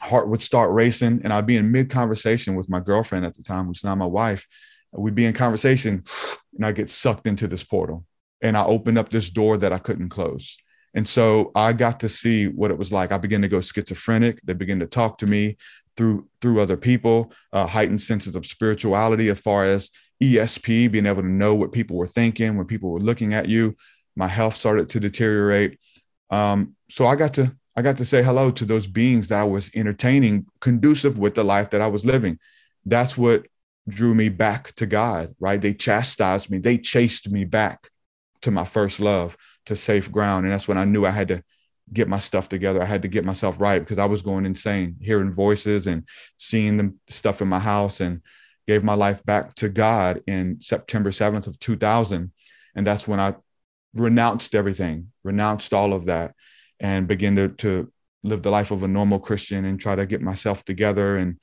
heart 0.00 0.28
would 0.28 0.42
start 0.42 0.70
racing 0.72 1.20
and 1.24 1.32
I'd 1.32 1.46
be 1.46 1.56
in 1.56 1.72
mid 1.72 1.90
conversation 1.90 2.54
with 2.54 2.68
my 2.70 2.80
girlfriend 2.80 3.26
at 3.26 3.34
the 3.34 3.42
time, 3.42 3.66
who's 3.66 3.84
now 3.84 3.94
my 3.94 4.06
wife. 4.06 4.46
We'd 4.92 5.14
be 5.14 5.26
in 5.26 5.34
conversation 5.34 6.04
and 6.56 6.64
I 6.64 6.72
get 6.72 6.90
sucked 6.90 7.26
into 7.26 7.46
this 7.46 7.64
portal 7.64 8.04
and 8.40 8.56
I 8.56 8.64
opened 8.64 8.98
up 8.98 9.10
this 9.10 9.30
door 9.30 9.58
that 9.58 9.72
I 9.72 9.78
couldn't 9.78 10.08
close. 10.08 10.56
And 10.94 11.06
so 11.06 11.52
I 11.54 11.72
got 11.72 12.00
to 12.00 12.08
see 12.08 12.48
what 12.48 12.70
it 12.70 12.78
was 12.78 12.92
like. 12.92 13.12
I 13.12 13.18
began 13.18 13.42
to 13.42 13.48
go 13.48 13.60
schizophrenic. 13.60 14.40
They 14.42 14.54
began 14.54 14.80
to 14.80 14.86
talk 14.86 15.18
to 15.18 15.26
me 15.26 15.56
through 15.96 16.28
through 16.40 16.60
other 16.60 16.76
people, 16.76 17.32
uh, 17.52 17.66
heightened 17.66 18.00
senses 18.00 18.36
of 18.36 18.46
spirituality 18.46 19.28
as 19.28 19.40
far 19.40 19.66
as 19.66 19.90
ESP, 20.22 20.90
being 20.90 21.06
able 21.06 21.22
to 21.22 21.28
know 21.28 21.54
what 21.54 21.72
people 21.72 21.96
were 21.96 22.06
thinking 22.06 22.56
when 22.56 22.66
people 22.66 22.90
were 22.90 23.00
looking 23.00 23.34
at 23.34 23.48
you. 23.48 23.76
My 24.16 24.28
health 24.28 24.54
started 24.56 24.88
to 24.90 25.00
deteriorate. 25.00 25.78
Um, 26.30 26.76
so 26.90 27.06
I 27.06 27.16
got 27.16 27.34
to 27.34 27.54
I 27.76 27.82
got 27.82 27.96
to 27.98 28.04
say 28.04 28.22
hello 28.22 28.50
to 28.50 28.64
those 28.64 28.86
beings 28.86 29.28
that 29.28 29.40
I 29.40 29.44
was 29.44 29.70
entertaining, 29.74 30.46
conducive 30.60 31.18
with 31.18 31.34
the 31.34 31.44
life 31.44 31.70
that 31.70 31.80
I 31.80 31.86
was 31.86 32.04
living. 32.04 32.38
That's 32.84 33.16
what 33.16 33.46
drew 33.88 34.14
me 34.14 34.28
back 34.28 34.74
to 34.76 34.86
God, 34.86 35.34
right? 35.40 35.60
They 35.60 35.74
chastised 35.74 36.50
me, 36.50 36.58
they 36.58 36.78
chased 36.78 37.30
me 37.30 37.44
back 37.44 37.88
to 38.42 38.50
my 38.50 38.64
first 38.64 39.00
love 39.00 39.36
to 39.66 39.76
safe 39.76 40.10
ground. 40.10 40.44
And 40.44 40.52
that's 40.52 40.68
when 40.68 40.78
I 40.78 40.84
knew 40.84 41.04
I 41.04 41.10
had 41.10 41.28
to 41.28 41.42
get 41.92 42.08
my 42.08 42.18
stuff 42.18 42.48
together. 42.48 42.82
I 42.82 42.86
had 42.86 43.02
to 43.02 43.08
get 43.08 43.24
myself 43.24 43.56
right 43.58 43.78
because 43.78 43.98
I 43.98 44.06
was 44.06 44.22
going 44.22 44.46
insane, 44.46 44.96
hearing 45.00 45.32
voices 45.32 45.86
and 45.86 46.06
seeing 46.36 46.76
the 46.76 46.94
stuff 47.08 47.42
in 47.42 47.48
my 47.48 47.58
house 47.58 48.00
and 48.00 48.22
gave 48.66 48.84
my 48.84 48.94
life 48.94 49.24
back 49.24 49.54
to 49.54 49.68
God 49.68 50.22
in 50.26 50.60
September 50.60 51.10
7th 51.10 51.46
of 51.46 51.58
2000. 51.58 52.30
And 52.74 52.86
that's 52.86 53.08
when 53.08 53.20
I 53.20 53.34
renounced 53.94 54.54
everything, 54.54 55.12
renounced 55.24 55.74
all 55.74 55.92
of 55.92 56.04
that 56.06 56.34
and 56.78 57.08
began 57.08 57.36
to, 57.36 57.48
to 57.48 57.92
live 58.22 58.42
the 58.42 58.50
life 58.50 58.70
of 58.70 58.82
a 58.82 58.88
normal 58.88 59.18
Christian 59.18 59.64
and 59.64 59.80
try 59.80 59.96
to 59.96 60.06
get 60.06 60.22
myself 60.22 60.64
together. 60.64 61.16
And, 61.16 61.38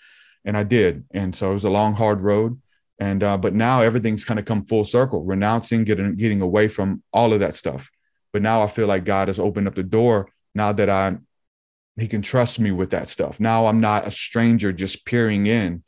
and 0.46 0.56
I 0.56 0.64
did. 0.64 1.04
And 1.12 1.36
so 1.36 1.52
it 1.52 1.54
was 1.54 1.66
a 1.66 1.70
long, 1.70 1.94
hard 1.94 2.22
road 2.22 2.62
and 3.00 3.24
uh, 3.24 3.38
but 3.38 3.54
now 3.54 3.82
everything's 3.82 4.26
kind 4.26 4.40
of 4.40 4.46
come 4.46 4.66
full 4.66 4.84
circle 4.84 5.24
renouncing 5.24 5.84
getting 5.84 6.16
getting 6.16 6.42
away 6.42 6.68
from 6.68 7.02
all 7.14 7.34
of 7.34 7.40
that 7.40 7.56
stuff 7.56 7.90
but 8.34 8.42
now 8.42 8.62
i 8.62 8.68
feel 8.68 8.88
like 8.88 9.06
god 9.06 9.28
has 9.28 9.40
opened 9.40 9.68
up 9.68 9.76
the 9.76 9.84
door 9.84 10.30
now 10.58 10.72
that 10.74 10.90
i 10.90 11.16
he 11.98 12.08
can 12.08 12.22
trust 12.22 12.60
me 12.60 12.72
with 12.72 12.90
that 12.90 13.10
stuff 13.10 13.40
now 13.40 13.66
i'm 13.68 13.80
not 13.80 14.06
a 14.08 14.12
stranger 14.12 14.74
just 14.74 15.06
peering 15.06 15.48
in 15.48 15.84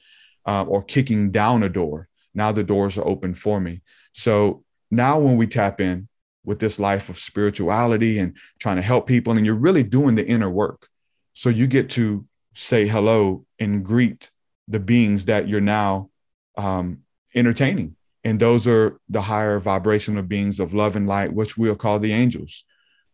uh, 0.45 0.63
or 0.63 0.81
kicking 0.81 1.31
down 1.31 1.63
a 1.63 1.69
door 1.69 2.07
now 2.33 2.51
the 2.51 2.63
doors 2.63 2.97
are 2.97 3.07
open 3.07 3.33
for 3.33 3.59
me 3.59 3.81
so 4.13 4.63
now 4.89 5.19
when 5.19 5.35
we 5.35 5.45
tap 5.45 5.81
in 5.81 6.07
with 6.45 6.59
this 6.59 6.79
life 6.79 7.09
of 7.09 7.17
spirituality 7.17 8.17
and 8.17 8.37
trying 8.59 8.77
to 8.77 8.81
help 8.81 9.05
people 9.05 9.35
and 9.35 9.45
you're 9.45 9.55
really 9.55 9.83
doing 9.83 10.15
the 10.15 10.25
inner 10.25 10.49
work 10.49 10.87
so 11.33 11.49
you 11.49 11.67
get 11.67 11.89
to 11.89 12.25
say 12.53 12.87
hello 12.87 13.45
and 13.59 13.85
greet 13.85 14.31
the 14.67 14.79
beings 14.79 15.25
that 15.25 15.47
you're 15.47 15.61
now 15.61 16.09
um, 16.57 16.99
entertaining. 17.33 17.95
And 18.23 18.39
those 18.39 18.67
are 18.67 18.99
the 19.09 19.21
higher 19.21 19.59
vibrational 19.59 20.23
beings 20.23 20.59
of 20.59 20.73
love 20.73 20.95
and 20.95 21.07
light, 21.07 21.33
which 21.33 21.57
we'll 21.57 21.75
call 21.75 21.99
the 21.99 22.11
angels. 22.11 22.65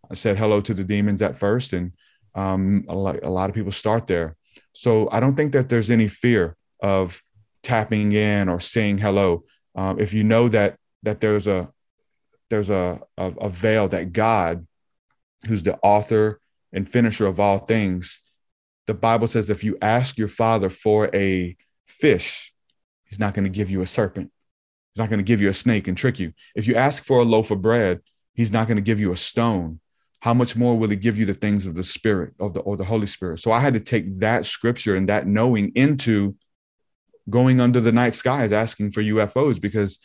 I 0.10 0.16
said 0.16 0.38
hello 0.38 0.62
to 0.62 0.74
the 0.74 0.84
demons 0.84 1.22
at 1.22 1.38
first, 1.38 1.74
and 1.74 1.94
um, 2.34 2.86
a, 2.88 2.96
lot, 2.96 3.24
a 3.24 3.30
lot 3.30 3.50
of 3.50 3.56
people 3.56 3.72
start 3.72 4.08
there. 4.08 4.36
So 4.74 5.10
I 5.12 5.20
don't 5.20 5.36
think 5.36 5.54
that 5.54 5.70
there's 5.70 5.90
any 5.90 6.08
fear 6.08 6.56
of 6.82 7.22
tapping 7.64 8.12
in 8.12 8.50
or 8.50 8.60
saying 8.60 8.98
hello. 8.98 9.44
Um, 9.76 10.00
if 10.00 10.14
you 10.14 10.24
know 10.24 10.50
that 10.50 10.78
that 11.04 11.22
there's 11.22 11.48
a 11.48 11.70
there's 12.50 12.70
a, 12.70 13.02
a, 13.18 13.32
a 13.42 13.50
veil 13.50 13.88
that 13.90 14.14
God, 14.14 14.66
who's 15.48 15.64
the 15.64 15.78
author 15.78 16.40
and 16.72 16.90
finisher 16.90 17.26
of 17.26 17.40
all 17.40 17.58
things, 17.58 18.22
the 18.88 18.94
Bible 18.94 19.28
says 19.28 19.50
if 19.50 19.64
you 19.64 19.78
ask 19.82 20.18
your 20.18 20.28
father 20.28 20.70
for 20.70 21.10
a 21.16 21.56
fish, 21.88 22.54
He's 23.06 23.20
not 23.20 23.34
going 23.34 23.46
to 23.46 23.50
give 23.50 23.70
you 23.70 23.82
a 23.82 23.88
serpent. 23.88 24.32
He's 24.94 25.02
not 25.02 25.10
going 25.10 25.20
to 25.20 25.24
give 25.24 25.42
you 25.42 25.50
a 25.50 25.54
snake 25.54 25.88
and 25.88 25.98
trick 25.98 26.20
you. 26.20 26.34
If 26.56 26.68
you 26.68 26.76
ask 26.76 27.04
for 27.04 27.20
a 27.20 27.24
loaf 27.24 27.52
of 27.52 27.62
bread, 27.62 28.02
he's 28.34 28.52
not 28.52 28.68
going 28.68 28.78
to 28.78 28.84
give 28.84 29.00
you 29.00 29.12
a 29.12 29.18
stone. 29.18 29.80
How 30.26 30.34
much 30.34 30.56
more 30.56 30.76
will 30.76 30.90
he 30.90 30.96
give 30.96 31.20
you 31.20 31.28
the 31.28 31.36
things 31.36 31.68
of 31.68 31.76
the 31.76 31.84
Spirit 31.84 32.34
of 32.40 32.56
the 32.56 32.62
or 32.62 32.76
the 32.76 32.84
Holy 32.84 33.06
Spirit? 33.06 33.42
So 33.42 33.52
I 33.52 33.60
had 33.60 33.76
to 33.76 33.80
take 33.80 34.22
that 34.22 34.48
scripture 34.48 34.96
and 34.96 35.08
that 35.08 35.28
knowing 35.28 35.72
into 35.76 36.36
going 37.30 37.62
under 37.62 37.80
the 37.80 37.92
night 37.92 38.16
skies 38.16 38.52
asking 38.52 38.94
for 38.94 39.04
UFOs 39.04 39.62
because 39.62 40.00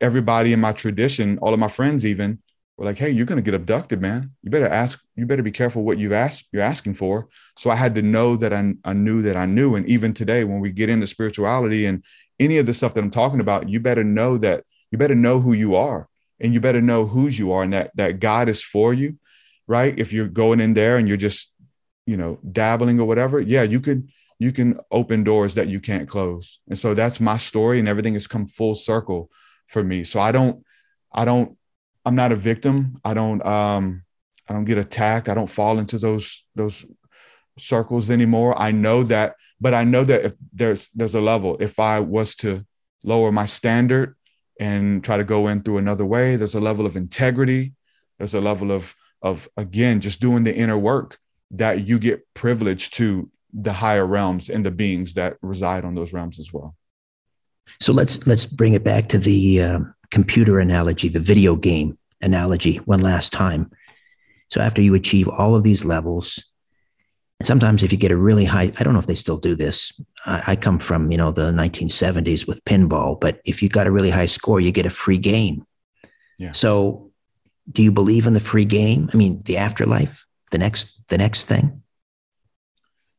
everybody 0.00 0.52
in 0.52 0.60
my 0.60 0.70
tradition, 0.70 1.38
all 1.38 1.52
of 1.52 1.58
my 1.58 1.66
friends 1.66 2.06
even, 2.06 2.38
were 2.76 2.84
like, 2.84 2.98
"Hey, 2.98 3.10
you're 3.10 3.26
going 3.26 3.42
to 3.42 3.50
get 3.50 3.60
abducted, 3.60 4.00
man. 4.00 4.30
You 4.44 4.50
better 4.52 4.68
ask. 4.68 5.02
You 5.16 5.26
better 5.26 5.42
be 5.42 5.50
careful 5.50 5.82
what 5.82 5.98
you 5.98 6.14
ask. 6.14 6.44
You're 6.52 6.62
asking 6.62 6.94
for." 6.94 7.26
So 7.58 7.68
I 7.68 7.74
had 7.74 7.96
to 7.96 8.02
know 8.02 8.36
that 8.36 8.52
I, 8.52 8.74
I 8.84 8.92
knew 8.92 9.22
that 9.22 9.36
I 9.36 9.46
knew. 9.46 9.74
And 9.74 9.88
even 9.88 10.14
today, 10.14 10.44
when 10.44 10.60
we 10.60 10.70
get 10.70 10.88
into 10.88 11.08
spirituality 11.08 11.84
and 11.84 12.04
any 12.38 12.58
of 12.58 12.66
the 12.66 12.74
stuff 12.74 12.94
that 12.94 13.02
I'm 13.02 13.10
talking 13.10 13.40
about, 13.40 13.68
you 13.68 13.80
better 13.80 14.04
know 14.04 14.38
that 14.38 14.62
you 14.92 14.98
better 14.98 15.16
know 15.16 15.40
who 15.40 15.52
you 15.52 15.74
are, 15.74 16.08
and 16.38 16.54
you 16.54 16.60
better 16.60 16.80
know 16.80 17.06
whose 17.06 17.36
you 17.40 17.50
are, 17.50 17.64
and 17.64 17.72
that 17.72 17.90
that 17.96 18.20
God 18.20 18.48
is 18.48 18.62
for 18.62 18.94
you, 18.94 19.18
right? 19.68 19.96
If 19.96 20.12
you're 20.12 20.26
going 20.26 20.60
in 20.60 20.74
there 20.74 20.96
and 20.96 21.06
you're 21.06 21.16
just, 21.16 21.52
you 22.06 22.16
know, 22.16 22.40
dabbling 22.50 22.98
or 22.98 23.06
whatever, 23.06 23.38
yeah, 23.38 23.62
you 23.62 23.80
could 23.80 24.08
you 24.40 24.50
can 24.50 24.80
open 24.90 25.24
doors 25.24 25.54
that 25.54 25.68
you 25.68 25.80
can't 25.80 26.08
close. 26.08 26.60
And 26.68 26.78
so 26.78 26.94
that's 26.94 27.20
my 27.20 27.36
story, 27.36 27.78
and 27.78 27.86
everything 27.86 28.14
has 28.14 28.26
come 28.26 28.48
full 28.48 28.74
circle 28.74 29.30
for 29.66 29.84
me. 29.84 30.02
So 30.02 30.18
I 30.18 30.32
don't 30.32 30.64
I 31.12 31.24
don't 31.24 31.56
I'm 32.04 32.16
not 32.16 32.32
a 32.32 32.36
victim. 32.36 33.00
I 33.04 33.14
don't 33.14 33.44
um 33.46 34.02
I 34.48 34.54
don't 34.54 34.64
get 34.64 34.78
attacked. 34.78 35.28
I 35.28 35.34
don't 35.34 35.50
fall 35.50 35.78
into 35.78 35.98
those 35.98 36.44
those 36.54 36.84
circles 37.58 38.10
anymore. 38.10 38.58
I 38.58 38.72
know 38.72 39.02
that, 39.04 39.36
but 39.60 39.74
I 39.74 39.84
know 39.84 40.04
that 40.04 40.24
if 40.24 40.34
there's 40.52 40.88
there's 40.94 41.14
a 41.14 41.20
level, 41.20 41.56
if 41.60 41.78
I 41.78 42.00
was 42.00 42.34
to 42.36 42.64
lower 43.04 43.30
my 43.30 43.46
standard 43.46 44.16
and 44.58 45.04
try 45.04 45.18
to 45.18 45.24
go 45.24 45.48
in 45.48 45.62
through 45.62 45.78
another 45.78 46.06
way, 46.06 46.36
there's 46.36 46.54
a 46.54 46.60
level 46.60 46.86
of 46.86 46.96
integrity. 46.96 47.74
There's 48.18 48.34
a 48.34 48.40
level 48.40 48.72
of 48.72 48.94
of 49.22 49.48
again 49.56 50.00
just 50.00 50.20
doing 50.20 50.44
the 50.44 50.54
inner 50.54 50.78
work 50.78 51.18
that 51.52 51.86
you 51.86 51.98
get 51.98 52.26
privileged 52.34 52.94
to 52.94 53.30
the 53.52 53.72
higher 53.72 54.06
realms 54.06 54.50
and 54.50 54.64
the 54.64 54.70
beings 54.70 55.14
that 55.14 55.36
reside 55.42 55.84
on 55.84 55.94
those 55.94 56.12
realms 56.12 56.38
as 56.38 56.52
well. 56.52 56.76
So 57.80 57.92
let's 57.92 58.26
let's 58.26 58.46
bring 58.46 58.74
it 58.74 58.84
back 58.84 59.08
to 59.08 59.18
the 59.18 59.62
uh, 59.62 59.78
computer 60.10 60.58
analogy, 60.58 61.08
the 61.08 61.20
video 61.20 61.56
game 61.56 61.98
analogy, 62.20 62.76
one 62.76 63.00
last 63.00 63.32
time. 63.32 63.70
So 64.48 64.60
after 64.60 64.80
you 64.80 64.94
achieve 64.94 65.28
all 65.28 65.54
of 65.54 65.62
these 65.62 65.84
levels, 65.84 66.42
and 67.40 67.46
sometimes 67.46 67.82
if 67.82 67.92
you 67.92 67.98
get 67.98 68.10
a 68.10 68.16
really 68.16 68.44
high, 68.44 68.72
I 68.78 68.82
don't 68.82 68.94
know 68.94 68.98
if 68.98 69.06
they 69.06 69.14
still 69.14 69.38
do 69.38 69.54
this. 69.54 69.92
I, 70.26 70.42
I 70.48 70.56
come 70.56 70.78
from, 70.78 71.10
you 71.10 71.18
know, 71.18 71.30
the 71.30 71.52
1970s 71.52 72.46
with 72.46 72.64
pinball, 72.64 73.20
but 73.20 73.40
if 73.44 73.62
you 73.62 73.68
got 73.68 73.86
a 73.86 73.92
really 73.92 74.10
high 74.10 74.26
score, 74.26 74.60
you 74.60 74.72
get 74.72 74.86
a 74.86 74.90
free 74.90 75.18
game. 75.18 75.64
Yeah. 76.38 76.52
So 76.52 77.07
do 77.70 77.82
you 77.82 77.92
believe 77.92 78.26
in 78.26 78.34
the 78.34 78.40
free 78.40 78.64
game? 78.64 79.10
I 79.12 79.16
mean, 79.16 79.42
the 79.44 79.58
afterlife, 79.58 80.26
the 80.50 80.58
next, 80.58 81.06
the 81.08 81.18
next 81.18 81.46
thing? 81.46 81.82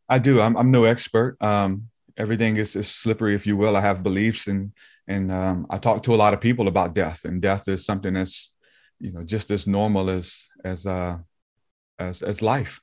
I 0.08 0.20
do. 0.20 0.42
I'm, 0.42 0.58
I'm 0.58 0.72
no 0.72 0.86
expert. 0.86 1.38
Um, 1.42 1.90
everything 2.18 2.58
is, 2.58 2.76
is 2.76 2.90
slippery, 2.90 3.36
if 3.36 3.46
you 3.46 3.56
will. 3.56 3.78
I 3.78 3.82
have 3.82 4.04
beliefs 4.04 4.48
and, 4.48 4.72
and 5.08 5.32
um, 5.32 5.68
I 5.70 5.78
talk 5.78 6.04
to 6.04 6.16
a 6.16 6.18
lot 6.18 6.34
of 6.34 6.42
people 6.42 6.68
about 6.68 6.96
death 6.96 7.26
and 7.26 7.42
death 7.42 7.68
is 7.68 7.86
something 7.86 8.14
that's, 8.14 8.52
you 9.00 9.12
know, 9.12 9.24
just 9.24 9.52
as 9.52 9.68
normal 9.68 10.10
as, 10.10 10.48
as, 10.64 10.86
uh, 10.86 11.18
as, 12.00 12.22
as 12.22 12.42
life. 12.42 12.82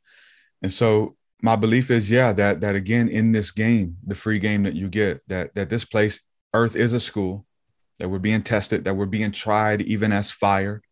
And 0.63 0.73
so 0.73 1.17
my 1.43 1.57
belief 1.57 1.91
is, 1.91 2.11
yeah, 2.11 2.33
that, 2.33 2.61
that 2.61 2.75
again, 2.75 3.09
in 3.09 3.33
this 3.33 3.51
game, 3.51 3.97
the 4.07 4.15
free 4.15 4.39
game 4.39 4.63
that 4.63 4.75
you 4.75 4.89
get, 4.89 5.21
that, 5.29 5.55
that 5.55 5.69
this 5.69 5.85
place, 5.85 6.21
earth 6.55 6.77
is 6.77 6.93
a 6.93 7.01
school, 7.01 7.45
that 7.99 8.09
we're 8.09 8.19
being 8.19 8.43
tested, 8.43 8.85
that 8.85 8.95
we're 8.95 9.07
being 9.07 9.33
tried 9.33 9.83
even 9.83 10.13
as 10.13 10.31
fire, 10.31 10.83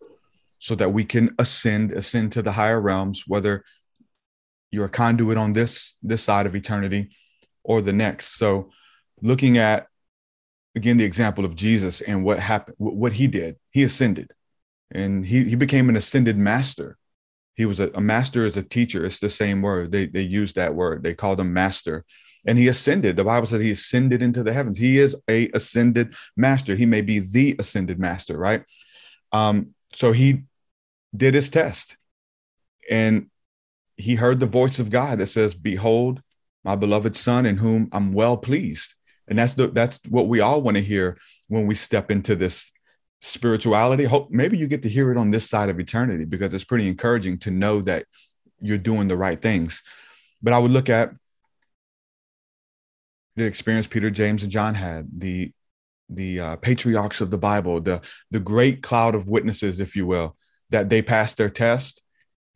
so 0.64 0.74
that 0.74 0.94
we 0.94 1.04
can 1.04 1.28
ascend, 1.38 1.92
ascend 1.92 2.32
to 2.32 2.40
the 2.40 2.52
higher 2.52 2.80
realms, 2.80 3.24
whether 3.26 3.62
you're 4.70 4.86
a 4.86 4.88
conduit 4.88 5.36
on 5.36 5.52
this 5.52 5.94
this 6.02 6.22
side 6.22 6.46
of 6.46 6.56
eternity 6.56 7.10
or 7.62 7.82
the 7.82 7.92
next. 7.92 8.38
So 8.38 8.70
looking 9.20 9.58
at 9.58 9.88
again 10.74 10.96
the 10.96 11.04
example 11.04 11.44
of 11.44 11.54
Jesus 11.54 12.00
and 12.00 12.24
what 12.24 12.38
happened, 12.38 12.76
what 12.78 13.12
he 13.12 13.26
did, 13.26 13.56
he 13.72 13.82
ascended 13.82 14.32
and 14.90 15.26
he, 15.26 15.44
he 15.44 15.54
became 15.54 15.90
an 15.90 15.96
ascended 15.96 16.38
master. 16.38 16.96
He 17.52 17.66
was 17.66 17.78
a, 17.78 17.90
a 17.94 18.00
master 18.00 18.46
as 18.46 18.56
a 18.56 18.62
teacher. 18.62 19.04
It's 19.04 19.18
the 19.18 19.28
same 19.28 19.60
word. 19.60 19.92
They 19.92 20.06
they 20.06 20.22
use 20.22 20.54
that 20.54 20.74
word. 20.74 21.02
They 21.02 21.14
called 21.14 21.40
him 21.40 21.52
master 21.52 22.06
and 22.46 22.56
he 22.56 22.68
ascended. 22.68 23.16
The 23.16 23.24
Bible 23.24 23.46
says 23.46 23.60
he 23.60 23.72
ascended 23.72 24.22
into 24.22 24.42
the 24.42 24.54
heavens. 24.54 24.78
He 24.78 24.98
is 24.98 25.14
a 25.28 25.50
ascended 25.52 26.14
master. 26.38 26.74
He 26.74 26.86
may 26.86 27.02
be 27.02 27.18
the 27.18 27.54
ascended 27.58 27.98
master, 27.98 28.38
right? 28.38 28.62
Um, 29.30 29.74
so 29.92 30.12
he 30.12 30.44
did 31.16 31.34
his 31.34 31.48
test, 31.48 31.96
and 32.90 33.30
he 33.96 34.16
heard 34.16 34.40
the 34.40 34.46
voice 34.46 34.78
of 34.78 34.90
God 34.90 35.18
that 35.18 35.28
says, 35.28 35.54
"Behold, 35.54 36.20
my 36.64 36.76
beloved 36.76 37.16
Son, 37.16 37.46
in 37.46 37.58
whom 37.58 37.88
I'm 37.92 38.12
well 38.12 38.36
pleased." 38.36 38.94
And 39.28 39.38
that's 39.38 39.54
the 39.54 39.68
that's 39.68 40.00
what 40.08 40.28
we 40.28 40.40
all 40.40 40.60
want 40.60 40.76
to 40.76 40.82
hear 40.82 41.18
when 41.48 41.66
we 41.66 41.74
step 41.74 42.10
into 42.10 42.36
this 42.36 42.72
spirituality. 43.20 44.04
Hope 44.04 44.30
maybe 44.30 44.58
you 44.58 44.66
get 44.66 44.82
to 44.82 44.88
hear 44.88 45.10
it 45.10 45.16
on 45.16 45.30
this 45.30 45.48
side 45.48 45.70
of 45.70 45.80
eternity 45.80 46.24
because 46.24 46.52
it's 46.52 46.64
pretty 46.64 46.88
encouraging 46.88 47.38
to 47.38 47.50
know 47.50 47.80
that 47.82 48.04
you're 48.60 48.78
doing 48.78 49.08
the 49.08 49.16
right 49.16 49.40
things. 49.40 49.82
But 50.42 50.52
I 50.52 50.58
would 50.58 50.70
look 50.70 50.90
at 50.90 51.10
the 53.36 53.44
experience 53.44 53.86
Peter, 53.86 54.10
James, 54.10 54.42
and 54.42 54.52
John 54.52 54.74
had, 54.74 55.08
the 55.16 55.52
the 56.10 56.38
uh, 56.38 56.56
patriarchs 56.56 57.22
of 57.22 57.30
the 57.30 57.38
Bible, 57.38 57.80
the 57.80 58.02
the 58.30 58.40
great 58.40 58.82
cloud 58.82 59.14
of 59.14 59.26
witnesses, 59.26 59.80
if 59.80 59.96
you 59.96 60.06
will, 60.06 60.36
that 60.70 60.88
they 60.88 61.02
passed 61.02 61.36
their 61.36 61.50
test, 61.50 62.02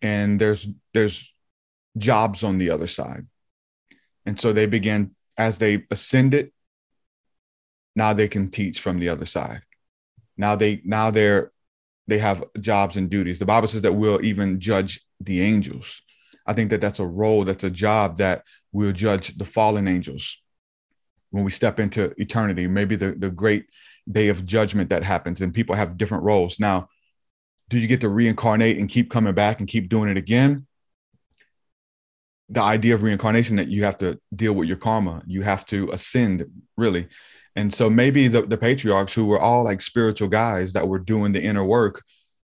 and 0.03 0.41
there's 0.41 0.69
there's 0.95 1.33
jobs 1.97 2.43
on 2.45 2.59
the 2.59 2.71
other 2.71 2.87
side, 2.87 3.27
and 4.27 4.41
so 4.41 4.53
they 4.53 4.67
begin 4.67 5.15
as 5.37 5.59
they 5.59 5.85
ascended. 5.91 6.53
Now 7.97 8.13
they 8.13 8.29
can 8.29 8.51
teach 8.51 8.81
from 8.81 9.01
the 9.01 9.09
other 9.09 9.27
side. 9.27 9.63
Now 10.37 10.57
they 10.57 10.81
now 10.85 11.11
they're 11.11 11.53
they 12.07 12.19
have 12.19 12.43
jobs 12.61 12.97
and 12.97 13.11
duties. 13.11 13.39
The 13.39 13.47
Bible 13.47 13.69
says 13.69 13.83
that 13.83 13.93
we'll 13.93 14.25
even 14.25 14.61
judge 14.61 15.01
the 15.21 15.43
angels. 15.43 16.03
I 16.47 16.55
think 16.55 16.71
that 16.71 16.81
that's 16.81 17.01
a 17.01 17.07
role, 17.07 17.45
that's 17.45 17.65
a 17.65 17.71
job 17.71 18.17
that 18.17 18.45
we'll 18.73 18.93
judge 18.93 19.37
the 19.37 19.45
fallen 19.45 19.87
angels 19.87 20.39
when 21.31 21.45
we 21.45 21.51
step 21.51 21.79
into 21.79 22.15
eternity, 22.17 22.67
maybe 22.67 22.97
the, 22.97 23.13
the 23.13 23.31
great 23.31 23.67
day 24.11 24.29
of 24.29 24.47
judgment 24.47 24.89
that 24.89 25.05
happens 25.05 25.43
and 25.43 25.53
people 25.53 25.75
have 25.75 25.99
different 25.99 26.25
roles. 26.25 26.59
Now, 26.59 26.89
do 27.69 27.79
you 27.79 27.87
get 27.87 28.01
to 28.01 28.09
reincarnate 28.09 28.79
and 28.79 28.89
keep 28.89 29.11
coming 29.11 29.35
back 29.35 29.61
and 29.61 29.69
keep 29.69 29.89
doing 29.89 30.09
it 30.09 30.17
again? 30.17 30.67
The 32.49 32.63
idea 32.63 32.95
of 32.95 33.03
reincarnation 33.03 33.57
that 33.57 33.69
you 33.69 33.85
have 33.85 33.99
to 33.99 34.19
deal 34.35 34.55
with 34.55 34.69
your 34.69 34.79
karma, 34.79 35.23
you 35.27 35.43
have 35.43 35.67
to 35.67 35.91
ascend, 35.93 36.47
really. 36.77 37.09
And 37.55 37.73
so 37.73 37.91
maybe 37.91 38.29
the, 38.29 38.43
the 38.43 38.57
patriarchs 38.57 39.13
who 39.13 39.27
were 39.27 39.39
all 39.39 39.65
like 39.65 39.81
spiritual 39.81 40.29
guys 40.29 40.73
that 40.73 40.89
were 40.89 40.99
doing 40.99 41.33
the 41.33 41.43
inner 41.43 41.65
work, 41.65 42.03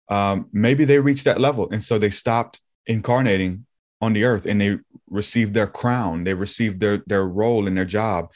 um, 0.09 0.47
maybe 0.51 0.84
they 0.84 0.99
reached 0.99 1.24
that 1.26 1.39
level. 1.39 1.69
And 1.71 1.82
so 1.82 1.97
they 1.97 2.09
stopped 2.09 2.59
incarnating 2.86 3.65
on 4.01 4.11
the 4.11 4.26
earth 4.26 4.45
and 4.45 4.59
they 4.59 4.80
received 5.09 5.53
their 5.53 5.67
crown, 5.67 6.26
they 6.26 6.34
received 6.34 6.80
their, 6.82 7.01
their 7.07 7.26
role 7.26 7.67
in 7.67 7.76
their 7.76 7.86
job 7.86 8.34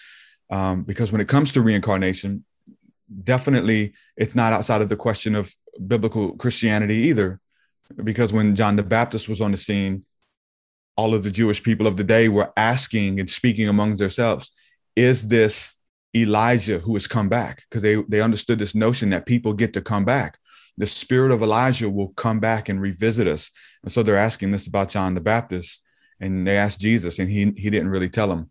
um, 0.50 0.84
because 0.84 1.12
when 1.12 1.20
it 1.20 1.28
comes 1.28 1.52
to 1.54 1.62
reincarnation, 1.62 2.46
definitely 3.24 3.94
it's 4.16 4.36
not 4.36 4.54
outside 4.54 4.82
of 4.82 4.90
the 4.90 4.96
question 4.96 5.36
of 5.36 5.54
biblical 5.86 6.34
Christianity 6.38 6.96
either. 7.10 7.40
Because 8.04 8.34
when 8.34 8.56
John 8.56 8.76
the 8.76 8.84
Baptist 8.84 9.30
was 9.30 9.42
on 9.42 9.52
the 9.52 9.58
scene, 9.58 10.04
all 10.96 11.14
of 11.14 11.24
the 11.24 11.32
Jewish 11.32 11.62
people 11.62 11.88
of 11.88 11.96
the 11.96 12.04
day 12.04 12.28
were 12.28 12.52
asking 12.58 13.20
and 13.20 13.30
speaking 13.30 13.70
among 13.70 13.96
themselves, 13.96 14.52
is 14.96 15.28
this 15.28 15.76
Elijah 16.16 16.80
who 16.80 16.94
has 16.96 17.08
come 17.08 17.30
back? 17.30 17.64
Because 17.70 17.84
they, 17.84 17.96
they 18.08 18.22
understood 18.22 18.60
this 18.60 18.76
notion 18.76 19.12
that 19.12 19.26
people 19.26 19.54
get 19.54 19.74
to 19.74 19.82
come 19.82 20.06
back. 20.06 20.38
The 20.78 20.86
spirit 20.86 21.32
of 21.32 21.42
Elijah 21.42 21.90
will 21.90 22.10
come 22.10 22.40
back 22.40 22.70
and 22.70 22.82
revisit 22.82 23.28
us. 23.28 23.52
And 23.84 23.92
so 23.92 24.04
they're 24.04 24.18
asking 24.18 24.52
this 24.52 24.68
about 24.68 24.90
John 24.90 25.14
the 25.14 25.22
Baptist. 25.22 25.84
And 26.20 26.48
they 26.48 26.58
asked 26.58 26.80
Jesus, 26.80 27.20
and 27.20 27.30
he, 27.30 27.54
he 27.56 27.70
didn't 27.70 27.90
really 27.90 28.10
tell 28.10 28.28
them. 28.28 28.50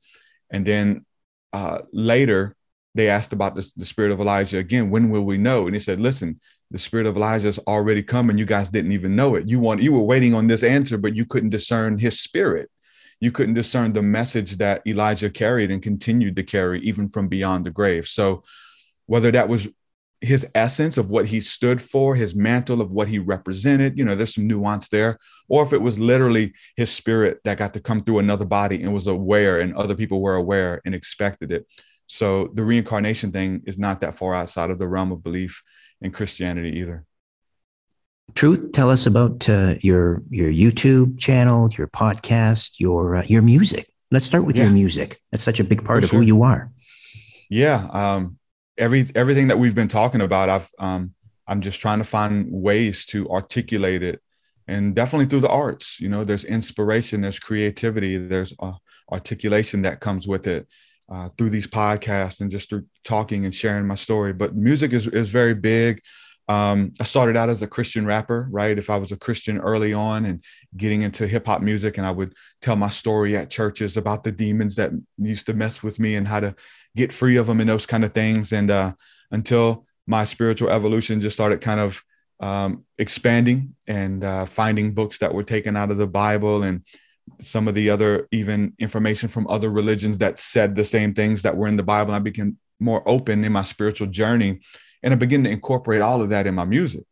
And 0.51 0.65
then 0.65 1.05
uh, 1.53 1.83
later 1.93 2.55
they 2.95 3.09
asked 3.09 3.33
about 3.33 3.55
this, 3.55 3.73
the 3.73 3.85
spirit 3.85 4.13
of 4.13 4.21
Elijah 4.21 4.59
again. 4.59 4.91
When 4.91 5.11
will 5.11 5.25
we 5.25 5.37
know? 5.37 5.67
And 5.67 5.75
he 5.75 5.81
said, 5.81 6.01
"Listen, 6.01 6.41
the 6.71 6.79
spirit 6.79 7.07
of 7.07 7.17
Elijah 7.17 7.47
has 7.47 7.59
already 7.61 8.03
come, 8.03 8.31
and 8.31 8.39
you 8.39 8.47
guys 8.47 8.69
didn't 8.69 8.93
even 8.93 9.15
know 9.15 9.35
it. 9.37 9.49
You 9.49 9.61
want 9.61 9.83
you 9.83 9.93
were 9.93 10.01
waiting 10.01 10.35
on 10.35 10.47
this 10.47 10.63
answer, 10.63 10.99
but 10.99 11.15
you 11.15 11.25
couldn't 11.25 11.51
discern 11.51 11.99
his 11.99 12.21
spirit. 12.21 12.71
You 13.21 13.33
couldn't 13.33 13.55
discern 13.55 13.93
the 13.93 14.03
message 14.03 14.57
that 14.59 14.83
Elijah 14.87 15.31
carried 15.31 15.71
and 15.71 15.83
continued 15.83 16.37
to 16.37 16.43
carry, 16.43 16.81
even 16.83 17.09
from 17.09 17.29
beyond 17.29 17.65
the 17.65 17.71
grave. 17.71 18.07
So, 18.07 18.43
whether 19.07 19.31
that 19.31 19.49
was 19.49 19.69
his 20.21 20.47
essence 20.55 20.97
of 20.97 21.11
what 21.11 21.27
he 21.27 21.41
stood 21.41 21.81
for, 21.81 22.15
his 22.15 22.35
mantle 22.35 22.81
of 22.81 22.93
what 22.93 23.09
he 23.09 23.19
represented. 23.19 23.99
You 23.99 24.05
know, 24.05 24.15
there's 24.15 24.35
some 24.35 24.47
nuance 24.47 24.89
there. 24.89 25.19
Or 25.49 25.63
if 25.65 25.73
it 25.73 25.81
was 25.81 25.99
literally 25.99 26.55
his 26.77 26.91
spirit 26.91 27.41
that 27.45 27.59
got 27.59 27.75
to 27.75 27.81
come 27.81 28.03
through 28.03 28.21
another 28.21 28.45
body 28.45 28.83
and 28.83 28.93
was 28.95 29.07
aware, 29.07 29.61
and 29.61 29.75
other 29.75 29.95
people 29.95 30.21
were 30.21 30.35
aware 30.35 30.81
and 30.85 30.95
expected 30.95 31.53
it. 31.53 31.67
So 32.07 32.51
the 32.55 32.65
reincarnation 32.65 33.33
thing 33.33 33.63
is 33.67 33.79
not 33.79 34.01
that 34.01 34.17
far 34.17 34.35
outside 34.35 34.71
of 34.71 34.79
the 34.79 34.89
realm 34.89 35.13
of 35.13 35.23
belief 35.23 35.63
in 36.01 36.13
Christianity 36.13 36.79
either. 36.79 37.05
Truth, 38.35 38.73
tell 38.73 38.91
us 38.91 39.07
about 39.07 39.49
uh, 39.49 39.77
your 39.81 40.23
your 40.29 40.51
YouTube 40.51 41.19
channel, 41.19 41.71
your 41.79 41.87
podcast, 41.87 42.81
your 42.81 43.17
uh, 43.17 43.25
your 43.27 43.43
music. 43.43 43.89
Let's 44.11 44.25
start 44.25 44.45
with 44.45 44.57
yeah. 44.57 44.65
your 44.65 44.73
music. 44.73 45.21
That's 45.31 45.43
such 45.43 45.61
a 45.61 45.65
big 45.65 45.85
part 45.85 46.03
For 46.03 46.07
of 46.07 46.11
sure. 46.11 46.21
who 46.21 46.27
you 46.27 46.43
are. 46.43 46.71
Yeah, 47.49 47.87
um, 47.93 48.39
every 48.77 49.07
everything 49.15 49.49
that 49.49 49.59
we've 49.59 49.75
been 49.75 49.89
talking 49.89 50.21
about, 50.21 50.49
I've 50.49 50.71
um, 50.79 51.15
I'm 51.47 51.61
just 51.61 51.81
trying 51.81 51.99
to 51.99 52.05
find 52.05 52.47
ways 52.51 53.07
to 53.07 53.29
articulate 53.31 54.03
it, 54.03 54.21
and 54.67 54.95
definitely 54.95 55.27
through 55.27 55.41
the 55.41 55.49
arts. 55.49 56.01
You 56.01 56.09
know, 56.09 56.25
there's 56.25 56.45
inspiration, 56.45 57.21
there's 57.21 57.39
creativity, 57.39 58.19
there's 58.19 58.53
uh, 58.59 58.73
articulation 59.11 59.83
that 59.83 60.01
comes 60.01 60.27
with 60.27 60.49
it 60.49 60.67
uh, 61.09 61.29
through 61.37 61.51
these 61.51 61.67
podcasts 61.67 62.41
and 62.41 62.51
just 62.51 62.69
through 62.69 62.85
talking 63.05 63.45
and 63.45 63.55
sharing 63.55 63.87
my 63.87 63.95
story. 63.95 64.33
But 64.33 64.55
music 64.55 64.93
is 64.93 65.09
is 65.09 65.29
very 65.29 65.55
big. 65.55 66.03
Um, 66.49 66.93
I 67.01 67.05
started 67.05 67.37
out 67.37 67.49
as 67.49 67.63
a 67.63 67.67
Christian 67.67 68.07
rapper, 68.07 68.47
right? 68.51 68.79
If 68.79 68.89
I 68.89 68.99
was 68.99 69.11
a 69.11 69.17
Christian 69.17 69.59
early 69.59 69.93
on 69.93 70.25
and 70.25 70.45
getting 70.77 71.03
into 71.03 71.27
hip 71.27 71.47
hop 71.47 71.61
music, 71.61 71.99
and 71.99 72.07
I 72.07 72.13
would 72.13 72.35
tell 72.63 72.77
my 72.77 72.91
story 72.91 73.37
at 73.37 73.51
churches 73.51 73.97
about 73.97 74.23
the 74.23 74.31
demons 74.31 74.77
that 74.77 74.93
used 75.19 75.47
to 75.47 75.55
mess 75.55 75.83
with 75.83 75.99
me 75.99 76.15
and 76.15 76.29
how 76.29 76.41
to 76.41 76.55
get 76.95 77.13
free 77.13 77.37
of 77.37 77.49
them 77.49 77.61
and 77.61 77.69
those 77.69 77.87
kind 77.87 78.05
of 78.05 78.15
things. 78.15 78.53
And 78.53 78.71
uh, 78.71 78.93
until 79.33 79.87
my 80.07 80.25
spiritual 80.25 80.71
evolution 80.71 81.21
just 81.21 81.37
started 81.37 81.61
kind 81.61 81.81
of 81.81 82.03
um, 82.39 82.85
expanding 82.99 83.75
and 83.89 84.23
uh, 84.23 84.47
finding 84.47 84.95
books 84.95 85.19
that 85.19 85.35
were 85.35 85.43
taken 85.43 85.77
out 85.77 85.91
of 85.91 85.97
the 85.97 86.07
Bible 86.07 86.63
and 86.63 86.83
some 87.41 87.69
of 87.69 87.75
the 87.75 87.91
other 87.91 88.29
even 88.33 88.73
information 88.79 89.29
from 89.29 89.47
other 89.49 89.71
religions 89.71 90.19
that 90.19 90.39
said 90.39 90.75
the 90.75 90.85
same 90.85 91.15
things 91.15 91.43
that 91.43 91.57
were 91.57 91.69
in 91.69 91.77
the 91.77 91.83
Bible. 91.83 92.15
I 92.15 92.19
became 92.19 92.59
more 92.79 93.03
open 93.07 93.45
in 93.45 93.53
my 93.53 93.63
spiritual 93.63 94.07
journey 94.07 94.61
and 95.03 95.13
I 95.13 95.17
begin 95.17 95.45
to 95.45 95.51
incorporate 95.51 96.03
all 96.03 96.23
of 96.23 96.31
that 96.31 96.47
in 96.47 96.55
my 96.55 96.65
music. 96.65 97.05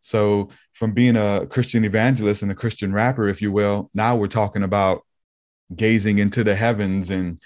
So 0.00 0.48
from 0.72 0.92
being 0.92 1.16
a 1.16 1.46
Christian 1.46 1.84
evangelist 1.84 2.42
and 2.42 2.50
a 2.50 2.56
Christian 2.56 2.92
rapper, 2.92 3.28
if 3.28 3.40
you 3.40 3.52
will, 3.52 3.90
now 3.94 4.16
we're 4.16 4.26
talking 4.26 4.62
about 4.62 5.02
gazing 5.74 6.18
into 6.18 6.44
the 6.44 6.56
heavens 6.56 7.10
and 7.10 7.40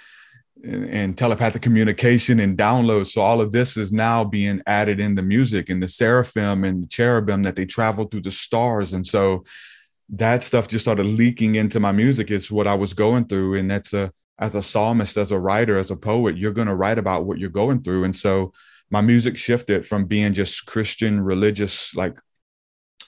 and, 0.65 0.89
and 0.89 1.19
telepathic 1.19 1.63
communication 1.63 2.41
and 2.41 2.57
downloads. 2.57 3.09
So 3.09 3.21
all 3.21 3.41
of 3.41 3.53
this 3.53 3.77
is 3.77 3.93
now 3.93 4.25
being 4.25 4.63
added 4.67 5.01
in 5.01 5.15
the 5.15 5.23
music 5.23 5.69
and 5.69 5.83
the 5.83 5.89
seraphim 5.89 6.65
and 6.65 6.83
the 6.83 6.89
cherubim 6.89 7.43
that 7.43 7.57
they 7.57 7.67
travel 7.67 8.07
through 8.07 8.23
the 8.23 8.31
stars. 8.31 8.95
And 8.95 9.07
so 9.07 9.45
that 10.11 10.43
stuff 10.43 10.69
just 10.69 10.85
started 10.85 11.07
leaking 11.07 11.57
into 11.57 11.81
my 11.81 11.93
music. 11.93 12.31
It's 12.31 12.51
what 12.51 12.67
I 12.67 12.75
was 12.75 12.93
going 12.93 13.27
through. 13.27 13.57
And 13.57 13.71
that's 13.71 13.93
a, 13.93 14.13
as 14.39 14.55
a 14.55 14.63
psalmist, 14.63 15.17
as 15.17 15.31
a 15.33 15.39
writer, 15.39 15.77
as 15.77 15.91
a 15.91 15.97
poet, 15.97 16.37
you're 16.37 16.53
going 16.53 16.69
to 16.69 16.75
write 16.75 16.99
about 16.99 17.25
what 17.25 17.39
you're 17.39 17.51
going 17.51 17.83
through. 17.83 18.05
And 18.05 18.15
so 18.15 18.53
my 18.91 19.01
music 19.01 19.37
shifted 19.37 19.87
from 19.87 20.05
being 20.05 20.33
just 20.33 20.67
Christian, 20.67 21.21
religious, 21.21 21.95
like 21.95 22.19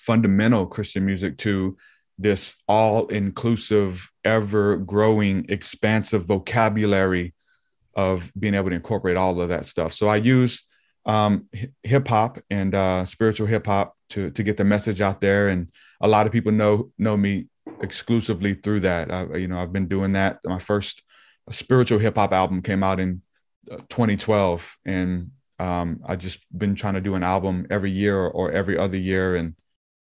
fundamental 0.00 0.66
Christian 0.66 1.04
music 1.04 1.38
to 1.38 1.76
this 2.18 2.56
all 2.66 3.06
inclusive, 3.08 4.10
ever 4.24 4.76
growing, 4.76 5.46
expansive 5.48 6.24
vocabulary 6.24 7.34
of 7.94 8.32
being 8.38 8.54
able 8.54 8.70
to 8.70 8.76
incorporate 8.76 9.16
all 9.16 9.40
of 9.40 9.50
that 9.50 9.66
stuff. 9.66 9.92
So 9.92 10.08
I 10.08 10.16
use 10.16 10.64
um, 11.06 11.48
hip 11.82 12.08
hop 12.08 12.38
and 12.50 12.74
uh, 12.74 13.04
spiritual 13.04 13.46
hip 13.46 13.66
hop 13.66 13.96
to 14.10 14.30
to 14.30 14.42
get 14.42 14.56
the 14.56 14.64
message 14.64 15.00
out 15.00 15.20
there, 15.20 15.48
and 15.48 15.68
a 16.00 16.08
lot 16.08 16.26
of 16.26 16.32
people 16.32 16.52
know 16.52 16.90
know 16.98 17.16
me 17.16 17.46
exclusively 17.80 18.54
through 18.54 18.80
that. 18.80 19.12
I, 19.12 19.36
you 19.36 19.48
know, 19.48 19.58
I've 19.58 19.72
been 19.72 19.88
doing 19.88 20.12
that. 20.12 20.38
My 20.44 20.58
first 20.58 21.02
spiritual 21.50 21.98
hip 21.98 22.16
hop 22.16 22.32
album 22.32 22.62
came 22.62 22.82
out 22.82 23.00
in 23.00 23.22
uh, 23.70 23.78
2012, 23.88 24.76
and 24.84 25.30
um, 25.58 26.00
I 26.06 26.16
just 26.16 26.38
been 26.56 26.74
trying 26.74 26.94
to 26.94 27.00
do 27.00 27.14
an 27.14 27.22
album 27.22 27.66
every 27.70 27.90
year 27.90 28.16
or, 28.18 28.30
or 28.30 28.52
every 28.52 28.78
other 28.78 28.96
year, 28.96 29.36
and 29.36 29.54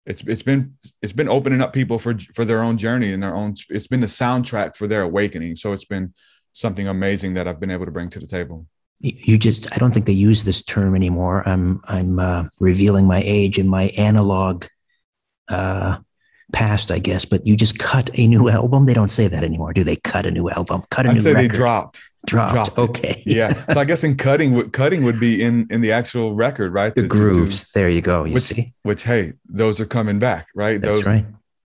it's 0.07 0.22
it's 0.24 0.43
been 0.43 0.76
it's 1.03 1.12
been 1.12 1.28
opening 1.28 1.61
up 1.61 1.72
people 1.72 1.99
for 1.99 2.16
for 2.34 2.45
their 2.45 2.62
own 2.62 2.78
journey 2.78 3.12
and 3.12 3.22
their 3.22 3.34
own 3.34 3.55
it's 3.68 3.86
been 3.86 4.01
the 4.01 4.07
soundtrack 4.07 4.76
for 4.76 4.86
their 4.86 5.03
awakening 5.03 5.57
so 5.57 5.72
it's 5.72 5.84
been 5.84 6.12
something 6.53 6.88
amazing 6.88 7.34
that 7.34 7.47
i've 7.47 7.61
been 7.61 7.70
able 7.70 7.84
to 7.84 7.91
bring 7.91 8.09
to 8.09 8.18
the 8.18 8.26
table 8.26 8.66
you 9.01 9.38
just 9.38 9.72
i 9.72 9.78
don't 9.78 9.93
think 9.93 10.07
they 10.07 10.12
use 10.12 10.45
this 10.45 10.62
term 10.62 10.97
anymore 10.97 11.47
i'm 11.49 11.80
i'm 11.84 12.18
uh, 12.18 12.45
revealing 12.59 13.07
my 13.07 13.22
age 13.24 13.59
and 13.59 13.68
my 13.68 13.84
analog 13.99 14.64
uh, 15.51 15.98
past 16.53 16.90
i 16.90 16.98
guess 16.98 17.24
but 17.24 17.46
you 17.46 17.57
just 17.57 17.78
cut 17.78 18.11
a 18.18 18.26
new 18.26 18.48
album? 18.48 18.86
They 18.86 18.94
don't 18.94 19.12
say 19.12 19.28
that 19.28 19.44
anymore 19.44 19.72
do 19.72 19.84
they? 19.84 19.96
Cut 19.96 20.26
a 20.26 20.30
new 20.30 20.51
album 20.51 20.82
cut 20.90 21.07
a 21.07 21.11
I'd 21.11 21.14
new 21.14 21.20
say 21.20 21.32
record. 21.32 21.51
they 21.53 21.57
dropped 21.57 22.01
dropped, 22.26 22.53
dropped 22.53 22.78
okay. 22.78 23.22
Yeah 23.24 23.53
so 23.53 23.78
i 23.80 23.84
guess 23.90 24.03
in 24.05 24.16
cutting 24.16 24.53
would 24.55 24.72
cutting 24.72 25.05
would 25.05 25.20
be 25.20 25.42
in 25.42 25.66
in 25.70 25.80
the 25.80 25.92
actual 25.92 26.34
record 26.34 26.72
right? 26.72 26.94
The 26.94 27.07
grooves. 27.07 27.70
There 27.72 27.88
you 27.88 28.01
go 28.03 28.24
you 28.24 28.34
which 28.34 28.42
see. 28.42 28.72
which 28.82 29.05
hey 29.05 29.34
those 29.48 29.80
are 29.80 29.86
coming 29.86 30.18
back 30.18 30.48
right? 30.55 30.80
That's 30.80 30.98
those 30.98 31.07
right. 31.07 31.24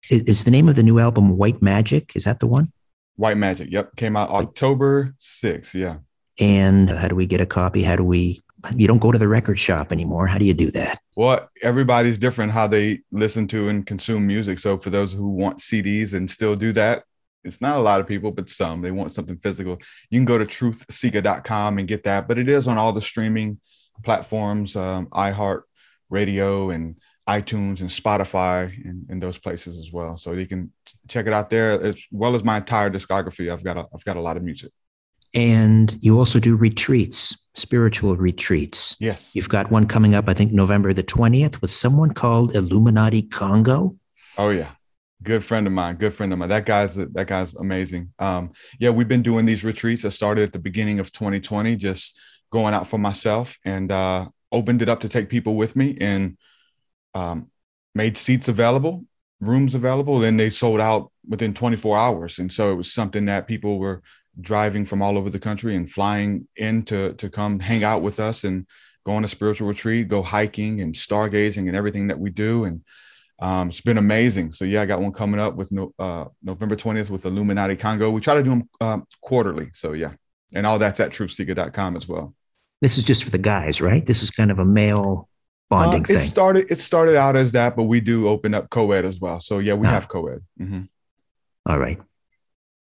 Is, 0.10 0.22
is 0.24 0.44
the 0.44 0.52
name 0.52 0.70
of 0.70 0.76
the 0.76 0.84
new 0.84 1.00
album 1.00 1.36
white 1.36 1.62
magic? 1.62 2.16
Is 2.16 2.26
that 2.26 2.40
the 2.40 2.48
one? 2.48 2.72
White 3.16 3.38
magic 3.38 3.70
yep 3.72 3.96
came 3.96 4.16
out 4.16 4.30
october 4.30 5.16
6th 5.20 5.74
yeah. 5.74 5.98
And 6.40 6.90
how 6.90 7.08
do 7.08 7.16
we 7.16 7.26
get 7.26 7.42
a 7.42 7.46
copy? 7.46 7.82
How 7.82 7.96
do 7.96 8.04
we 8.04 8.44
you 8.76 8.88
don't 8.88 9.00
go 9.00 9.12
to 9.12 9.18
the 9.18 9.28
record 9.28 9.60
shop 9.60 9.92
anymore. 9.92 10.28
How 10.28 10.38
do 10.38 10.46
you 10.46 10.54
do 10.54 10.72
that? 10.72 11.00
Well 11.16 11.50
everybody's 11.62 12.18
different 12.18 12.52
how 12.52 12.68
they 12.68 13.02
listen 13.12 13.48
to 13.50 13.70
and 13.70 13.86
consume 13.86 14.28
music. 14.28 14.60
So 14.60 14.78
for 14.78 14.90
those 14.90 15.14
who 15.14 15.30
want 15.30 15.60
cds 15.60 16.14
and 16.14 16.30
still 16.30 16.56
do 16.56 16.72
that 16.74 17.04
it's 17.44 17.62
not 17.62 17.78
a 17.78 17.82
lot 17.82 18.00
of 18.00 18.08
people 18.08 18.32
but 18.32 18.50
some 18.50 18.82
they 18.82 18.92
want 18.92 19.12
something 19.12 19.38
physical. 19.38 19.78
You 20.10 20.20
can 20.20 20.26
go 20.26 20.38
to 20.38 20.46
truthseekah.com 20.46 21.78
and 21.78 21.88
get 21.88 22.04
that 22.04 22.28
but 22.28 22.38
it 22.38 22.50
is 22.50 22.68
on 22.68 22.78
all 22.78 22.94
the 22.94 23.02
streaming 23.02 23.60
platforms 24.04 24.76
um, 24.76 25.08
iheart 25.08 25.62
radio 26.10 26.70
and 26.72 26.98
itunes 27.28 27.82
and 27.82 27.90
spotify 27.90 28.72
and, 28.86 29.06
and 29.10 29.22
those 29.22 29.38
places 29.38 29.80
as 29.80 29.92
well. 29.92 30.16
So 30.18 30.34
you 30.34 30.46
can 30.46 30.72
check 31.08 31.26
it 31.26 31.34
out 31.34 31.50
there. 31.50 31.82
As 31.82 32.04
well 32.12 32.36
as 32.36 32.44
my 32.44 32.58
entire 32.58 32.90
discography 32.90 33.52
i've 33.52 33.64
got 33.64 33.78
a, 33.78 33.88
i've 33.94 34.06
got 34.06 34.18
a 34.18 34.22
lot 34.22 34.38
of 34.38 34.44
music 34.44 34.72
and 35.36 35.98
you 36.02 36.18
also 36.18 36.40
do 36.40 36.56
retreats 36.56 37.48
spiritual 37.56 38.16
retreats 38.16 38.96
yes 39.00 39.36
you've 39.36 39.50
got 39.50 39.72
one 39.72 39.88
coming 39.88 40.16
up 40.16 40.28
i 40.28 40.34
think 40.34 40.52
november 40.52 40.92
the 40.94 41.04
20th 41.04 41.62
with 41.62 41.72
someone 41.72 42.14
called 42.14 42.56
illuminati 42.56 43.22
congo 43.22 43.96
Oh 44.38 44.50
yeah. 44.50 44.72
Good 45.24 45.44
friend 45.44 45.66
of 45.66 45.74
mine. 45.74 45.96
Good 45.96 46.14
friend 46.14 46.34
of 46.34 46.40
mine. 46.40 46.50
That 46.50 46.66
guy's 46.66 46.96
that 46.96 47.28
guy's 47.28 47.56
amazing. 47.56 48.14
Um, 48.20 48.52
yeah, 48.80 48.90
we've 48.90 49.08
been 49.08 49.24
doing 49.24 49.46
these 49.46 49.64
retreats. 49.64 50.06
I 50.06 50.10
started 50.10 50.44
at 50.44 50.54
the 50.54 50.60
beginning 50.60 51.00
of 51.00 51.12
2020, 51.12 51.76
just 51.78 52.20
going 52.52 52.74
out 52.74 52.88
for 52.88 52.98
myself 52.98 53.58
and 53.66 53.92
uh, 53.92 54.28
opened 54.52 54.82
it 54.82 54.90
up 54.90 55.00
to 55.02 55.10
take 55.10 55.30
people 55.30 55.56
with 55.56 55.76
me 55.76 55.98
and 56.00 56.38
um, 57.14 57.50
made 57.96 58.18
seats 58.18 58.50
available, 58.50 59.06
rooms 59.40 59.74
available. 59.74 60.20
Then 60.20 60.38
they 60.38 60.50
sold 60.50 60.82
out 60.82 61.12
within 61.28 61.54
24 61.54 61.98
hours. 61.98 62.38
And 62.38 62.52
so 62.52 62.72
it 62.72 62.76
was 62.76 62.94
something 62.94 63.26
that 63.26 63.48
people 63.48 63.80
were 63.80 64.04
driving 64.42 64.86
from 64.86 65.02
all 65.02 65.18
over 65.18 65.30
the 65.30 65.40
country 65.40 65.76
and 65.76 65.90
flying 65.92 66.48
in 66.58 66.84
to, 66.84 67.14
to 67.14 67.30
come 67.30 67.60
hang 67.60 67.84
out 67.84 68.02
with 68.02 68.20
us 68.20 68.44
and 68.44 68.66
go 69.06 69.14
on 69.14 69.24
a 69.24 69.28
spiritual 69.28 69.68
retreat, 69.68 70.08
go 70.08 70.22
hiking 70.22 70.82
and 70.82 70.94
stargazing 70.96 71.68
and 71.68 71.76
everything 71.76 72.08
that 72.08 72.20
we 72.20 72.30
do. 72.30 72.66
And 72.66 72.82
um, 73.40 73.70
it's 73.70 73.82
been 73.82 73.98
amazing. 73.98 74.52
So 74.52 74.66
yeah, 74.66 74.82
I 74.82 74.86
got 74.86 75.02
one 75.02 75.12
coming 75.12 75.40
up 75.40 75.56
with 75.56 75.72
no, 75.72 75.94
uh, 76.00 76.26
November 76.44 76.76
20th 76.76 77.10
with 77.10 77.26
Illuminati 77.26 77.76
Congo. 77.76 78.10
We 78.12 78.22
try 78.22 78.36
to 78.36 78.44
do 78.44 78.50
them 78.52 78.70
um, 78.82 79.08
quarterly. 79.22 79.70
So 79.74 79.94
yeah, 79.94 80.14
and 80.54 80.66
all 80.66 80.80
that's 80.80 81.00
at 81.00 81.12
truthseekah.com 81.12 81.98
as 81.98 82.08
well. 82.08 82.34
this 82.82 82.98
is 82.98 83.04
just 83.04 83.24
for 83.24 83.32
the 83.32 83.38
guys 83.38 83.80
right 83.82 84.06
this 84.06 84.22
is 84.22 84.30
kind 84.32 84.52
of 84.52 84.60
a 84.60 84.66
male 84.66 85.28
bonding 85.70 86.02
Uh, 86.02 86.04
it 86.04 86.08
thing 86.08 86.20
started 86.20 86.66
it 86.70 86.80
started 86.80 87.16
out 87.16 87.36
as 87.36 87.52
that, 87.54 87.76
but 87.76 87.84
we 87.84 88.00
do 88.02 88.28
open 88.28 88.54
up 88.54 88.70
co-ed 88.70 89.06
as 89.06 89.20
well. 89.20 89.40
So 89.40 89.60
yeah, 89.60 89.74
we 89.74 89.88
Ah. 89.88 89.92
have 89.92 90.08
co-ed. 90.08 90.42
Mhm. 90.62 90.88
all 91.66 91.80
right 91.80 92.00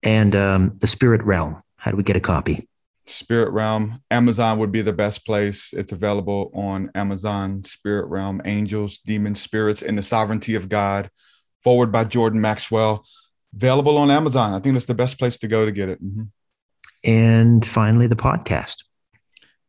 and 0.03 0.35
um, 0.35 0.77
the 0.79 0.87
spirit 0.87 1.23
realm 1.23 1.61
how 1.77 1.91
do 1.91 1.97
we 1.97 2.03
get 2.03 2.15
a 2.15 2.21
copy 2.21 2.67
Spirit 3.09 3.51
Realm, 3.51 4.01
Amazon 4.11 4.59
would 4.59 4.73
be 4.73 4.81
the 4.81 4.91
best 4.91 5.25
place. 5.25 5.71
It's 5.71 5.93
available 5.93 6.51
on 6.53 6.91
Amazon. 6.93 7.63
Spirit 7.63 8.07
Realm, 8.07 8.41
Angels, 8.43 8.97
Demons, 8.97 9.39
Spirits, 9.39 9.81
and 9.81 9.97
the 9.97 10.03
Sovereignty 10.03 10.55
of 10.55 10.67
God. 10.67 11.09
Foreword 11.63 11.89
by 11.89 12.03
Jordan 12.03 12.41
Maxwell. 12.41 13.05
Available 13.55 13.97
on 13.97 14.11
Amazon. 14.11 14.53
I 14.53 14.59
think 14.59 14.73
that's 14.73 14.85
the 14.87 14.93
best 14.93 15.17
place 15.17 15.37
to 15.39 15.47
go 15.47 15.65
to 15.65 15.71
get 15.71 15.87
it. 15.87 16.03
Mhm. 16.03 16.31
and 17.03 17.65
finally 17.65 18.07
the 18.07 18.15
podcast 18.15 18.83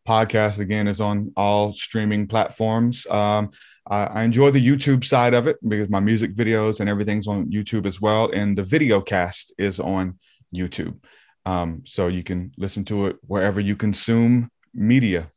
podcast 0.09 0.59
again 0.59 0.89
is 0.89 1.01
on 1.01 1.31
all 1.37 1.73
streaming 1.75 2.27
platforms 2.27 3.07
um, 3.11 3.51
I, 3.89 4.05
I 4.05 4.23
enjoy 4.23 4.51
the 4.51 4.65
youtube 4.65 5.05
side 5.05 5.35
of 5.35 5.47
it 5.47 5.57
because 5.67 5.89
my 5.89 6.01
music 6.01 6.35
videos 6.35 6.81
and 6.81 6.89
everything's 6.89 7.27
on 7.27 7.51
youtube 7.51 7.87
as 7.87 8.01
well 8.01 8.31
and 8.31 8.57
the 8.57 8.63
video 8.63 9.01
cast 9.01 9.55
is 9.59 9.81
on 9.81 10.19
youtube. 10.55 10.99
Um, 11.47 11.83
so 11.87 12.09
you 12.09 12.23
can 12.23 12.53
listen 12.59 12.85
to 12.87 13.07
it 13.07 13.17
wherever 13.23 13.61
you 13.61 13.77
consume 13.77 14.51
media. 14.75 15.31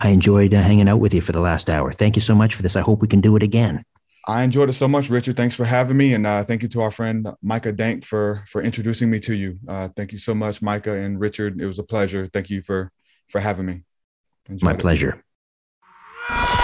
I 0.00 0.08
enjoyed 0.08 0.52
uh, 0.52 0.60
hanging 0.60 0.88
out 0.88 0.98
with 0.98 1.14
you 1.14 1.20
for 1.20 1.30
the 1.30 1.40
last 1.40 1.70
hour. 1.70 1.92
Thank 1.92 2.16
you 2.16 2.22
so 2.22 2.34
much 2.34 2.54
for 2.54 2.62
this. 2.62 2.74
I 2.74 2.80
hope 2.80 3.00
we 3.00 3.06
can 3.06 3.20
do 3.20 3.36
it 3.36 3.42
again. 3.42 3.84
I 4.26 4.42
enjoyed 4.42 4.70
it 4.70 4.72
so 4.72 4.88
much 4.88 5.10
richard. 5.10 5.36
Thanks 5.36 5.54
for 5.54 5.64
having 5.64 5.96
me 5.96 6.14
and 6.14 6.26
uh, 6.26 6.42
thank 6.44 6.62
you 6.62 6.68
to 6.70 6.80
our 6.80 6.90
friend 6.90 7.28
micah 7.42 7.72
dank 7.72 8.04
for 8.04 8.42
for 8.48 8.62
introducing 8.62 9.10
me 9.10 9.20
to 9.20 9.34
you. 9.34 9.58
Uh, 9.68 9.88
thank 9.94 10.12
you 10.12 10.18
so 10.18 10.34
much 10.34 10.62
micah 10.62 10.94
and 10.94 11.20
richard. 11.20 11.60
It 11.60 11.66
was 11.66 11.78
a 11.78 11.84
pleasure. 11.84 12.28
Thank 12.32 12.50
you 12.50 12.62
for 12.62 12.90
for 13.28 13.40
having 13.40 13.66
me. 13.66 13.84
Enjoyed 14.48 14.82
my 14.82 14.92
it. 14.92 16.63